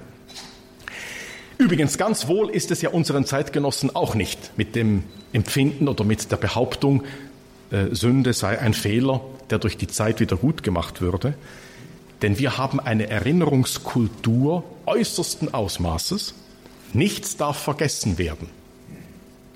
Übrigens, 1.58 1.98
ganz 1.98 2.26
wohl 2.26 2.48
ist 2.48 2.70
es 2.70 2.80
ja 2.80 2.88
unseren 2.88 3.26
Zeitgenossen 3.26 3.94
auch 3.94 4.14
nicht 4.14 4.56
mit 4.56 4.74
dem 4.74 5.04
Empfinden 5.34 5.86
oder 5.86 6.04
mit 6.04 6.32
der 6.32 6.38
Behauptung, 6.38 7.04
äh, 7.70 7.94
Sünde 7.94 8.32
sei 8.32 8.58
ein 8.58 8.72
Fehler, 8.72 9.20
der 9.50 9.58
durch 9.58 9.76
die 9.76 9.86
Zeit 9.86 10.18
wieder 10.20 10.38
gut 10.38 10.62
gemacht 10.62 11.02
würde. 11.02 11.34
Denn 12.22 12.38
wir 12.38 12.56
haben 12.56 12.80
eine 12.80 13.10
Erinnerungskultur 13.10 14.64
äußersten 14.86 15.52
Ausmaßes. 15.52 16.32
Nichts 16.94 17.36
darf 17.36 17.58
vergessen 17.58 18.16
werden. 18.16 18.48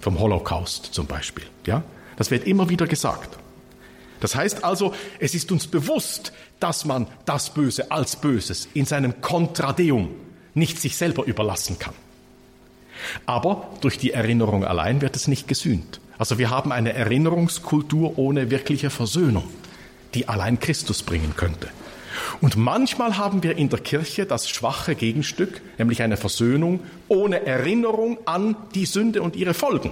Vom 0.01 0.19
Holocaust 0.19 0.91
zum 0.93 1.07
Beispiel. 1.07 1.45
Ja? 1.65 1.83
Das 2.17 2.31
wird 2.31 2.47
immer 2.47 2.69
wieder 2.69 2.87
gesagt. 2.87 3.39
Das 4.21 4.35
heißt 4.35 4.65
also, 4.65 4.95
es 5.19 5.35
ist 5.35 5.53
uns 5.53 5.67
bewusst, 5.67 6.33
dass 6.61 6.85
man 6.85 7.07
das 7.25 7.51
Böse 7.51 7.91
als 7.91 8.17
Böses 8.17 8.69
in 8.75 8.87
seinem 8.87 9.21
Kontradeum 9.21 10.11
nicht 10.55 10.81
sich 10.81 10.97
selber 10.97 11.25
überlassen 11.25 11.79
kann. 11.79 11.95
Aber 13.27 13.69
durch 13.81 13.99
die 13.99 14.12
Erinnerung 14.12 14.65
allein 14.65 15.01
wird 15.01 15.17
es 15.17 15.29
nicht 15.29 15.49
gesühnt. 15.49 16.01
Also 16.17 16.39
wir 16.39 16.51
haben 16.51 16.73
eine 16.73 16.93
Erinnerungskultur 16.93 18.19
ohne 18.19 18.51
wirkliche 18.51 18.91
Versöhnung, 18.91 19.45
die 20.15 20.29
allein 20.29 20.61
Christus 20.61 21.03
bringen 21.03 21.35
könnte. 21.37 21.69
Und 22.41 22.57
manchmal 22.57 23.19
haben 23.19 23.43
wir 23.43 23.57
in 23.57 23.69
der 23.69 23.81
Kirche 23.81 24.25
das 24.25 24.49
schwache 24.49 24.95
Gegenstück, 24.95 25.61
nämlich 25.79 26.03
eine 26.03 26.17
Versöhnung 26.17 26.81
ohne 27.09 27.45
Erinnerung 27.45 28.19
an 28.25 28.57
die 28.75 28.87
Sünde 28.87 29.23
und 29.23 29.35
ihre 29.35 29.55
Folgen, 29.55 29.91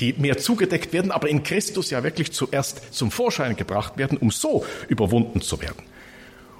die 0.00 0.14
mehr 0.14 0.38
zugedeckt 0.38 0.92
werden, 0.92 1.10
aber 1.10 1.28
in 1.28 1.42
Christus 1.42 1.90
ja 1.90 2.02
wirklich 2.02 2.32
zuerst 2.32 2.94
zum 2.94 3.10
Vorschein 3.10 3.56
gebracht 3.56 3.98
werden, 3.98 4.18
um 4.18 4.30
so 4.30 4.64
überwunden 4.88 5.40
zu 5.40 5.60
werden. 5.60 5.82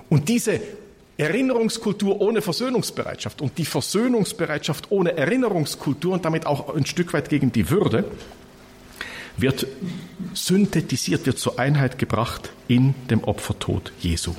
Und 0.08 0.28
diese 0.28 0.60
Erinnerungskultur 1.16 2.20
ohne 2.20 2.40
Versöhnungsbereitschaft 2.40 3.42
und 3.42 3.58
die 3.58 3.64
Versöhnungsbereitschaft 3.64 4.90
ohne 4.90 5.16
Erinnerungskultur 5.16 6.14
und 6.14 6.24
damit 6.24 6.46
auch 6.46 6.74
ein 6.74 6.86
Stück 6.86 7.12
weit 7.12 7.28
gegen 7.28 7.52
die 7.52 7.68
Würde, 7.70 8.04
wird 9.36 9.66
synthetisiert, 10.34 11.26
wird 11.26 11.38
zur 11.38 11.58
Einheit 11.58 11.98
gebracht 11.98 12.50
in 12.68 12.94
dem 13.10 13.24
Opfertod 13.24 13.92
Jesu. 14.00 14.34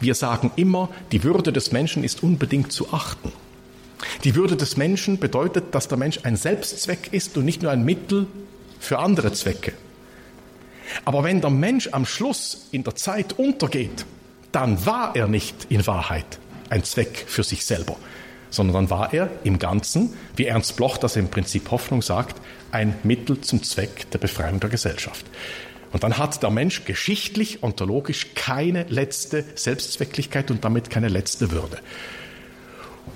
Wir 0.00 0.14
sagen 0.14 0.52
immer, 0.56 0.88
die 1.10 1.24
Würde 1.24 1.52
des 1.52 1.72
Menschen 1.72 2.04
ist 2.04 2.22
unbedingt 2.22 2.72
zu 2.72 2.92
achten. 2.92 3.32
Die 4.24 4.34
Würde 4.34 4.56
des 4.56 4.76
Menschen 4.76 5.18
bedeutet, 5.18 5.74
dass 5.74 5.88
der 5.88 5.98
Mensch 5.98 6.20
ein 6.22 6.36
Selbstzweck 6.36 7.12
ist 7.12 7.36
und 7.36 7.44
nicht 7.44 7.62
nur 7.62 7.70
ein 7.70 7.84
Mittel 7.84 8.26
für 8.80 8.98
andere 8.98 9.32
Zwecke. 9.32 9.72
Aber 11.04 11.24
wenn 11.24 11.40
der 11.40 11.50
Mensch 11.50 11.88
am 11.92 12.04
Schluss 12.04 12.68
in 12.70 12.84
der 12.84 12.94
Zeit 12.94 13.38
untergeht, 13.38 14.04
dann 14.50 14.84
war 14.84 15.16
er 15.16 15.28
nicht 15.28 15.66
in 15.70 15.86
Wahrheit 15.86 16.38
ein 16.68 16.84
Zweck 16.84 17.24
für 17.26 17.42
sich 17.42 17.64
selber, 17.64 17.96
sondern 18.50 18.74
dann 18.74 18.90
war 18.90 19.12
er 19.12 19.30
im 19.44 19.58
Ganzen, 19.58 20.14
wie 20.36 20.46
Ernst 20.46 20.76
Bloch 20.76 20.98
das 20.98 21.16
im 21.16 21.28
Prinzip 21.28 21.70
Hoffnung 21.70 22.02
sagt, 22.02 22.40
ein 22.70 22.94
Mittel 23.02 23.40
zum 23.40 23.62
Zweck 23.62 24.10
der 24.10 24.18
Befreiung 24.18 24.60
der 24.60 24.70
Gesellschaft. 24.70 25.24
Und 25.92 26.02
dann 26.02 26.16
hat 26.16 26.42
der 26.42 26.50
Mensch 26.50 26.84
geschichtlich, 26.84 27.62
ontologisch 27.62 28.28
keine 28.34 28.84
letzte 28.88 29.44
Selbstzwecklichkeit 29.54 30.50
und 30.50 30.64
damit 30.64 30.88
keine 30.88 31.08
letzte 31.08 31.50
Würde. 31.50 31.78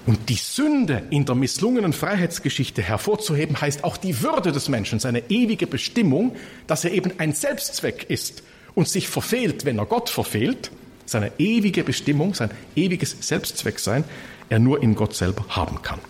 Und 0.06 0.28
die 0.28 0.36
Sünde 0.36 1.02
in 1.10 1.24
der 1.24 1.34
misslungenen 1.34 1.92
Freiheitsgeschichte 1.92 2.82
hervorzuheben, 2.82 3.60
heißt 3.60 3.82
auch 3.84 3.96
die 3.96 4.22
Würde 4.22 4.52
des 4.52 4.68
Menschen, 4.68 5.00
seine 5.00 5.30
ewige 5.30 5.66
Bestimmung, 5.66 6.36
dass 6.66 6.84
er 6.84 6.92
eben 6.92 7.12
ein 7.18 7.32
Selbstzweck 7.32 8.06
ist 8.08 8.42
und 8.74 8.88
sich 8.88 9.08
verfehlt, 9.08 9.64
wenn 9.64 9.78
er 9.78 9.86
Gott 9.86 10.10
verfehlt, 10.10 10.70
seine 11.06 11.32
ewige 11.38 11.82
Bestimmung, 11.82 12.34
sein 12.34 12.50
ewiges 12.76 13.16
Selbstzwecksein, 13.20 14.04
er 14.48 14.58
nur 14.58 14.82
in 14.82 14.94
Gott 14.94 15.14
selber 15.14 15.44
haben 15.48 15.82
kann. 15.82 16.00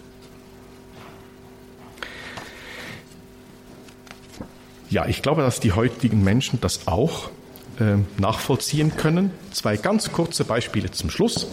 Ja, 4.88 5.06
ich 5.06 5.22
glaube, 5.22 5.42
dass 5.42 5.58
die 5.60 5.72
heutigen 5.72 6.22
Menschen 6.22 6.60
das 6.60 6.86
auch 6.86 7.30
äh, 7.80 7.96
nachvollziehen 8.18 8.96
können. 8.96 9.30
Zwei 9.52 9.76
ganz 9.76 10.12
kurze 10.12 10.44
Beispiele 10.44 10.90
zum 10.90 11.10
Schluss. 11.10 11.46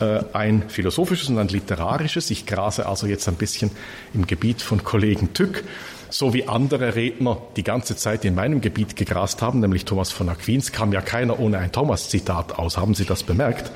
Äh, 0.00 0.24
ein 0.34 0.68
philosophisches 0.68 1.30
und 1.30 1.38
ein 1.38 1.48
literarisches. 1.48 2.30
Ich 2.30 2.44
grase 2.44 2.86
also 2.86 3.06
jetzt 3.06 3.28
ein 3.28 3.36
bisschen 3.36 3.70
im 4.12 4.26
Gebiet 4.26 4.60
von 4.60 4.84
Kollegen 4.84 5.32
Tück, 5.32 5.64
so 6.10 6.34
wie 6.34 6.46
andere 6.48 6.94
Redner 6.94 7.38
die 7.56 7.62
ganze 7.62 7.96
Zeit 7.96 8.24
in 8.26 8.34
meinem 8.34 8.60
Gebiet 8.60 8.96
gegrast 8.96 9.40
haben, 9.40 9.60
nämlich 9.60 9.86
Thomas 9.86 10.12
von 10.12 10.28
Aquins, 10.28 10.72
kam 10.72 10.92
ja 10.92 11.00
keiner 11.00 11.40
ohne 11.40 11.58
ein 11.58 11.72
Thomas-Zitat 11.72 12.58
aus. 12.58 12.76
Haben 12.76 12.94
Sie 12.94 13.06
das 13.06 13.22
bemerkt? 13.22 13.70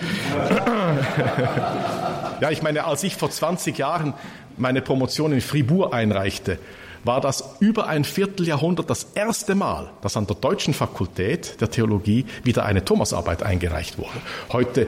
ja, 2.40 2.50
ich 2.50 2.62
meine, 2.62 2.84
als 2.84 3.02
ich 3.02 3.16
vor 3.16 3.30
20 3.30 3.78
Jahren 3.78 4.12
meine 4.58 4.82
Promotion 4.82 5.32
in 5.32 5.40
Fribourg 5.40 5.94
einreichte, 5.94 6.58
war 7.02 7.22
das 7.22 7.56
über 7.60 7.86
ein 7.86 8.04
Vierteljahrhundert 8.04 8.90
das 8.90 9.06
erste 9.14 9.54
Mal, 9.54 9.90
dass 10.02 10.18
an 10.18 10.26
der 10.26 10.36
deutschen 10.36 10.74
Fakultät 10.74 11.58
der 11.62 11.70
Theologie 11.70 12.26
wieder 12.44 12.66
eine 12.66 12.84
Thomasarbeit 12.84 13.42
eingereicht 13.42 13.96
wurde. 13.96 14.10
Heute 14.52 14.86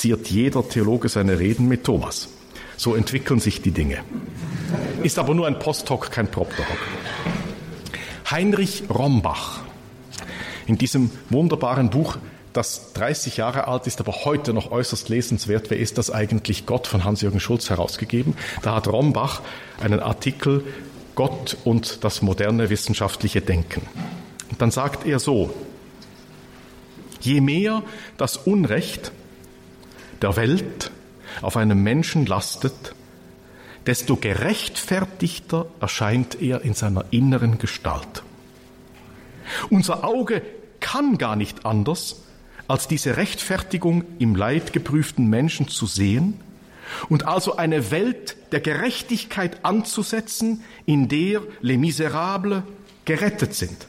ziert 0.00 0.30
jeder 0.30 0.66
Theologe 0.66 1.10
seine 1.10 1.38
Reden 1.38 1.68
mit 1.68 1.84
Thomas. 1.84 2.28
So 2.78 2.94
entwickeln 2.94 3.38
sich 3.38 3.60
die 3.60 3.70
Dinge. 3.70 3.98
Ist 5.02 5.18
aber 5.18 5.34
nur 5.34 5.46
ein 5.46 5.58
Posthoc, 5.58 6.10
kein 6.10 6.30
Propterhoc. 6.30 6.78
Heinrich 8.30 8.84
Rombach. 8.88 9.60
In 10.66 10.78
diesem 10.78 11.10
wunderbaren 11.28 11.90
Buch, 11.90 12.16
das 12.54 12.94
30 12.94 13.36
Jahre 13.36 13.68
alt 13.68 13.86
ist, 13.86 14.00
aber 14.00 14.24
heute 14.24 14.54
noch 14.54 14.70
äußerst 14.70 15.10
lesenswert, 15.10 15.68
wer 15.68 15.78
ist 15.78 15.98
das 15.98 16.10
eigentlich 16.10 16.64
Gott 16.64 16.86
von 16.86 17.04
Hans-Jürgen 17.04 17.38
Schulz 17.38 17.68
herausgegeben. 17.68 18.34
Da 18.62 18.76
hat 18.76 18.88
Rombach 18.88 19.42
einen 19.82 20.00
Artikel 20.00 20.64
Gott 21.14 21.58
und 21.64 22.04
das 22.04 22.22
moderne 22.22 22.70
wissenschaftliche 22.70 23.42
Denken. 23.42 23.82
Und 24.50 24.62
dann 24.62 24.70
sagt 24.70 25.06
er 25.06 25.18
so, 25.18 25.52
je 27.20 27.42
mehr 27.42 27.82
das 28.16 28.38
Unrecht 28.38 29.12
der 30.22 30.36
Welt 30.36 30.90
auf 31.42 31.56
einem 31.56 31.82
Menschen 31.82 32.26
lastet, 32.26 32.94
desto 33.86 34.16
gerechtfertigter 34.16 35.66
erscheint 35.80 36.40
er 36.40 36.62
in 36.62 36.74
seiner 36.74 37.04
inneren 37.10 37.58
Gestalt. 37.58 38.22
Unser 39.70 40.04
Auge 40.04 40.42
kann 40.80 41.18
gar 41.18 41.36
nicht 41.36 41.66
anders, 41.66 42.22
als 42.68 42.86
diese 42.88 43.16
Rechtfertigung 43.16 44.04
im 44.18 44.36
leidgeprüften 44.36 45.26
Menschen 45.26 45.68
zu 45.68 45.86
sehen 45.86 46.40
und 47.08 47.26
also 47.26 47.56
eine 47.56 47.90
Welt 47.90 48.36
der 48.52 48.60
Gerechtigkeit 48.60 49.64
anzusetzen, 49.64 50.62
in 50.86 51.08
der 51.08 51.42
les 51.60 51.78
Miserables 51.78 52.62
gerettet 53.04 53.54
sind. 53.54 53.86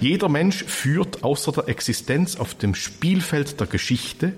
Jeder 0.00 0.28
Mensch 0.28 0.64
führt 0.64 1.22
außer 1.22 1.52
der 1.52 1.68
Existenz 1.68 2.36
auf 2.36 2.54
dem 2.54 2.74
Spielfeld 2.74 3.60
der 3.60 3.66
Geschichte 3.66 4.32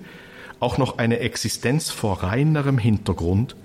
auch 0.59 0.77
noch 0.77 0.97
eine 0.97 1.19
Existenz 1.19 1.89
vor 1.89 2.23
reinerem 2.23 2.77
Hintergrund, 2.77 3.55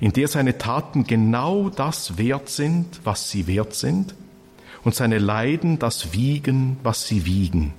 in 0.00 0.12
der 0.12 0.28
seine 0.28 0.58
Taten 0.58 1.04
genau 1.04 1.70
das 1.70 2.18
wert 2.18 2.48
sind, 2.48 3.00
was 3.04 3.30
sie 3.30 3.46
wert 3.46 3.74
sind, 3.74 4.14
und 4.82 4.94
seine 4.94 5.18
Leiden 5.18 5.78
das 5.78 6.12
wiegen, 6.12 6.78
was 6.82 7.06
sie 7.06 7.24
wiegen. 7.26 7.74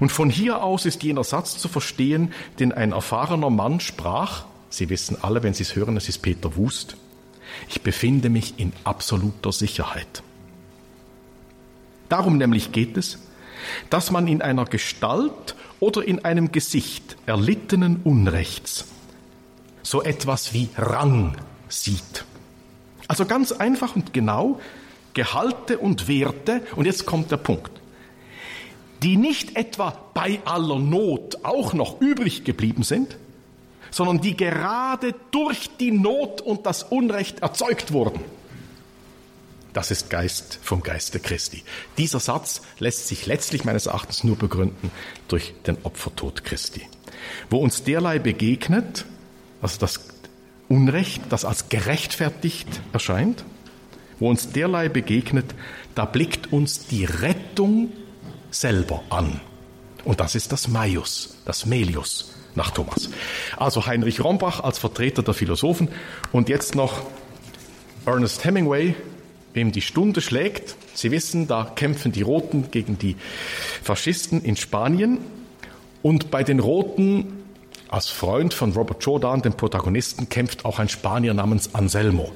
Und 0.00 0.12
von 0.12 0.30
hier 0.30 0.62
aus 0.62 0.86
ist 0.86 1.02
jener 1.02 1.24
Satz 1.24 1.58
zu 1.58 1.68
verstehen, 1.68 2.32
den 2.58 2.72
ein 2.72 2.92
erfahrener 2.92 3.50
Mann 3.50 3.80
sprach, 3.80 4.44
Sie 4.70 4.88
wissen 4.88 5.16
alle, 5.22 5.44
wenn 5.44 5.54
Sie 5.54 5.62
es 5.62 5.76
hören, 5.76 5.96
es 5.96 6.08
ist 6.08 6.18
Peter 6.18 6.56
Wust, 6.56 6.96
ich 7.68 7.82
befinde 7.82 8.28
mich 8.28 8.54
in 8.58 8.72
absoluter 8.82 9.52
Sicherheit. 9.52 10.22
Darum 12.08 12.38
nämlich 12.38 12.72
geht 12.72 12.96
es, 12.96 13.18
dass 13.90 14.10
man 14.10 14.26
in 14.26 14.42
einer 14.42 14.64
Gestalt 14.64 15.54
oder 15.84 16.02
in 16.02 16.24
einem 16.24 16.50
Gesicht 16.50 17.18
erlittenen 17.26 18.00
Unrechts 18.04 18.86
so 19.82 20.02
etwas 20.02 20.54
wie 20.54 20.70
Rang 20.78 21.36
sieht. 21.68 22.24
Also 23.06 23.26
ganz 23.26 23.52
einfach 23.52 23.94
und 23.94 24.14
genau 24.14 24.60
Gehalte 25.12 25.76
und 25.76 26.08
Werte, 26.08 26.62
und 26.74 26.86
jetzt 26.86 27.04
kommt 27.04 27.30
der 27.30 27.36
Punkt, 27.36 27.70
die 29.02 29.18
nicht 29.18 29.56
etwa 29.56 29.90
bei 30.14 30.40
aller 30.46 30.78
Not 30.78 31.44
auch 31.44 31.74
noch 31.74 32.00
übrig 32.00 32.44
geblieben 32.44 32.82
sind, 32.82 33.18
sondern 33.90 34.22
die 34.22 34.38
gerade 34.38 35.14
durch 35.32 35.68
die 35.78 35.92
Not 35.92 36.40
und 36.40 36.64
das 36.64 36.82
Unrecht 36.82 37.40
erzeugt 37.40 37.92
wurden. 37.92 38.20
Das 39.74 39.90
ist 39.90 40.08
Geist 40.08 40.58
vom 40.62 40.82
Geiste 40.82 41.20
Christi. 41.20 41.64
Dieser 41.98 42.20
Satz 42.20 42.62
lässt 42.78 43.08
sich 43.08 43.26
letztlich 43.26 43.64
meines 43.64 43.86
Erachtens 43.86 44.24
nur 44.24 44.36
begründen 44.36 44.90
durch 45.28 45.52
den 45.66 45.76
Opfertod 45.82 46.44
Christi. 46.44 46.88
Wo 47.50 47.58
uns 47.58 47.82
derlei 47.82 48.18
begegnet, 48.18 49.04
also 49.60 49.78
das 49.78 50.00
Unrecht, 50.68 51.22
das 51.28 51.44
als 51.44 51.68
gerechtfertigt 51.68 52.68
erscheint, 52.92 53.44
wo 54.20 54.30
uns 54.30 54.52
derlei 54.52 54.88
begegnet, 54.88 55.54
da 55.96 56.04
blickt 56.04 56.52
uns 56.52 56.86
die 56.86 57.04
Rettung 57.04 57.92
selber 58.52 59.02
an. 59.10 59.40
Und 60.04 60.20
das 60.20 60.36
ist 60.36 60.52
das 60.52 60.68
Maius, 60.68 61.36
das 61.46 61.66
Melius 61.66 62.32
nach 62.54 62.70
Thomas. 62.70 63.10
Also 63.56 63.86
Heinrich 63.86 64.22
Rombach 64.22 64.60
als 64.60 64.78
Vertreter 64.78 65.24
der 65.24 65.34
Philosophen 65.34 65.88
und 66.30 66.48
jetzt 66.48 66.76
noch 66.76 67.02
Ernest 68.06 68.44
Hemingway, 68.44 68.94
wem 69.54 69.72
die 69.72 69.80
Stunde 69.80 70.20
schlägt. 70.20 70.76
Sie 70.94 71.10
wissen, 71.10 71.46
da 71.46 71.64
kämpfen 71.64 72.12
die 72.12 72.22
Roten 72.22 72.70
gegen 72.70 72.98
die 72.98 73.16
Faschisten 73.82 74.42
in 74.42 74.56
Spanien. 74.56 75.18
Und 76.02 76.30
bei 76.30 76.42
den 76.42 76.60
Roten, 76.60 77.44
als 77.88 78.08
Freund 78.08 78.52
von 78.52 78.72
Robert 78.72 79.02
Jordan, 79.04 79.40
dem 79.40 79.54
Protagonisten, 79.54 80.28
kämpft 80.28 80.64
auch 80.64 80.78
ein 80.78 80.88
Spanier 80.88 81.32
namens 81.32 81.74
Anselmo. 81.74 82.32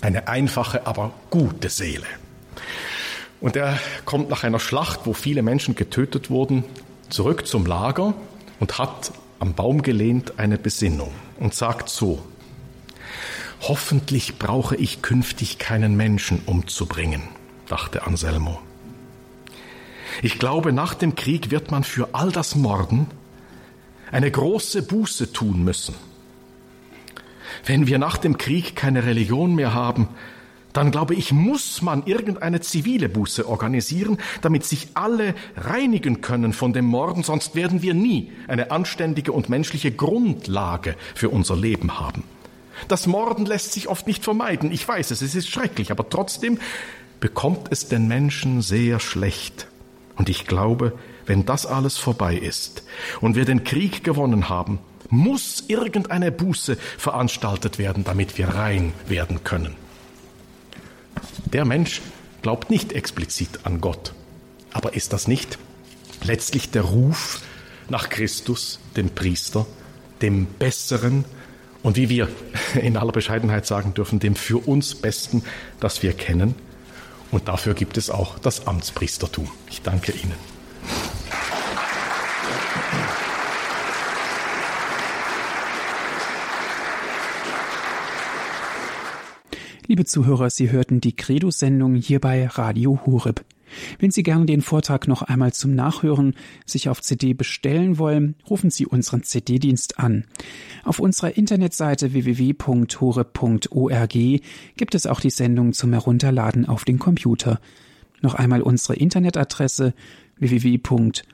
Eine 0.00 0.28
einfache, 0.28 0.86
aber 0.86 1.12
gute 1.30 1.68
Seele. 1.68 2.06
Und 3.40 3.54
er 3.54 3.78
kommt 4.04 4.30
nach 4.30 4.42
einer 4.42 4.58
Schlacht, 4.58 5.00
wo 5.04 5.12
viele 5.12 5.42
Menschen 5.42 5.76
getötet 5.76 6.30
wurden, 6.30 6.64
zurück 7.08 7.46
zum 7.46 7.66
Lager 7.66 8.14
und 8.58 8.78
hat 8.78 9.12
am 9.38 9.54
Baum 9.54 9.82
gelehnt 9.82 10.38
eine 10.38 10.58
Besinnung 10.58 11.12
und 11.38 11.54
sagt 11.54 11.88
so, 11.88 12.20
Hoffentlich 13.60 14.38
brauche 14.38 14.76
ich 14.76 15.02
künftig 15.02 15.58
keinen 15.58 15.96
Menschen 15.96 16.40
umzubringen, 16.46 17.22
dachte 17.66 18.06
Anselmo. 18.06 18.60
Ich 20.22 20.38
glaube, 20.38 20.72
nach 20.72 20.94
dem 20.94 21.14
Krieg 21.14 21.50
wird 21.50 21.70
man 21.70 21.84
für 21.84 22.10
all 22.12 22.32
das 22.32 22.54
Morden 22.54 23.06
eine 24.10 24.30
große 24.30 24.82
Buße 24.82 25.32
tun 25.32 25.64
müssen. 25.64 25.94
Wenn 27.64 27.86
wir 27.86 27.98
nach 27.98 28.16
dem 28.16 28.38
Krieg 28.38 28.76
keine 28.76 29.04
Religion 29.04 29.54
mehr 29.54 29.74
haben, 29.74 30.08
dann 30.72 30.90
glaube 30.90 31.14
ich, 31.14 31.32
muss 31.32 31.82
man 31.82 32.06
irgendeine 32.06 32.60
zivile 32.60 33.08
Buße 33.08 33.48
organisieren, 33.48 34.18
damit 34.42 34.64
sich 34.64 34.88
alle 34.94 35.34
reinigen 35.56 36.20
können 36.20 36.52
von 36.52 36.72
dem 36.72 36.84
Morden, 36.84 37.22
sonst 37.22 37.54
werden 37.54 37.82
wir 37.82 37.94
nie 37.94 38.32
eine 38.46 38.70
anständige 38.70 39.32
und 39.32 39.48
menschliche 39.48 39.90
Grundlage 39.90 40.94
für 41.14 41.30
unser 41.30 41.56
Leben 41.56 41.98
haben. 41.98 42.22
Das 42.86 43.06
Morden 43.06 43.46
lässt 43.46 43.72
sich 43.72 43.88
oft 43.88 44.06
nicht 44.06 44.24
vermeiden. 44.24 44.70
Ich 44.70 44.86
weiß 44.86 45.10
es, 45.10 45.22
es 45.22 45.34
ist 45.34 45.48
schrecklich, 45.48 45.90
aber 45.90 46.08
trotzdem 46.08 46.58
bekommt 47.20 47.68
es 47.70 47.88
den 47.88 48.06
Menschen 48.06 48.62
sehr 48.62 49.00
schlecht. 49.00 49.66
Und 50.16 50.28
ich 50.28 50.46
glaube, 50.46 50.98
wenn 51.26 51.44
das 51.44 51.66
alles 51.66 51.96
vorbei 51.96 52.36
ist 52.36 52.82
und 53.20 53.36
wir 53.36 53.44
den 53.44 53.64
Krieg 53.64 54.04
gewonnen 54.04 54.48
haben, 54.48 54.78
muss 55.10 55.64
irgendeine 55.68 56.30
Buße 56.30 56.76
veranstaltet 56.98 57.78
werden, 57.78 58.04
damit 58.04 58.38
wir 58.38 58.48
rein 58.48 58.92
werden 59.06 59.42
können. 59.44 59.74
Der 61.46 61.64
Mensch 61.64 62.02
glaubt 62.42 62.70
nicht 62.70 62.92
explizit 62.92 63.60
an 63.64 63.80
Gott. 63.80 64.12
Aber 64.72 64.94
ist 64.94 65.12
das 65.12 65.28
nicht 65.28 65.58
letztlich 66.22 66.70
der 66.70 66.82
Ruf 66.82 67.40
nach 67.88 68.10
Christus, 68.10 68.80
dem 68.96 69.10
Priester, 69.10 69.66
dem 70.20 70.46
Besseren, 70.46 71.24
und 71.88 71.96
wie 71.96 72.10
wir 72.10 72.28
in 72.82 72.98
aller 72.98 73.12
Bescheidenheit 73.12 73.64
sagen 73.64 73.94
dürfen, 73.94 74.18
dem 74.18 74.34
für 74.34 74.58
uns 74.58 74.94
Besten, 74.94 75.42
das 75.80 76.02
wir 76.02 76.12
kennen. 76.12 76.54
Und 77.30 77.48
dafür 77.48 77.72
gibt 77.72 77.96
es 77.96 78.10
auch 78.10 78.38
das 78.38 78.66
Amtspriestertum. 78.66 79.48
Ich 79.70 79.80
danke 79.80 80.12
Ihnen. 80.12 80.34
Liebe 89.86 90.04
Zuhörer, 90.04 90.50
Sie 90.50 90.70
hörten 90.70 91.00
die 91.00 91.16
Credo-Sendung 91.16 91.94
hier 91.94 92.20
bei 92.20 92.48
Radio 92.48 93.00
Hureb. 93.06 93.42
Wenn 93.98 94.10
Sie 94.10 94.22
gern 94.22 94.46
den 94.46 94.62
Vortrag 94.62 95.08
noch 95.08 95.22
einmal 95.22 95.52
zum 95.52 95.74
Nachhören 95.74 96.34
sich 96.66 96.88
auf 96.88 97.02
CD 97.02 97.34
bestellen 97.34 97.98
wollen, 97.98 98.36
rufen 98.48 98.70
Sie 98.70 98.86
unseren 98.86 99.22
CD-Dienst 99.22 99.98
an. 99.98 100.24
Auf 100.84 101.00
unserer 101.00 101.36
Internetseite 101.36 102.12
www.hore.org 102.12 104.14
gibt 104.76 104.94
es 104.94 105.06
auch 105.06 105.20
die 105.20 105.30
Sendung 105.30 105.72
zum 105.72 105.92
Herunterladen 105.92 106.66
auf 106.66 106.84
den 106.84 106.98
Computer. 106.98 107.60
Noch 108.20 108.34
einmal 108.34 108.62
unsere 108.62 108.96
Internetadresse 108.96 109.94
www.hore.org. 110.38 111.26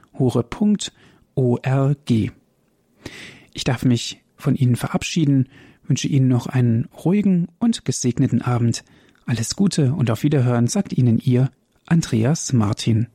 Ich 3.52 3.64
darf 3.64 3.84
mich 3.84 4.22
von 4.36 4.56
Ihnen 4.56 4.76
verabschieden, 4.76 5.48
wünsche 5.86 6.08
Ihnen 6.08 6.28
noch 6.28 6.46
einen 6.46 6.88
ruhigen 7.04 7.48
und 7.58 7.84
gesegneten 7.84 8.42
Abend. 8.42 8.84
Alles 9.26 9.56
Gute 9.56 9.94
und 9.94 10.10
auf 10.10 10.22
Wiederhören 10.22 10.66
sagt 10.66 10.92
Ihnen 10.92 11.18
Ihr 11.18 11.50
Andreas 11.90 12.52
Martin 12.52 13.08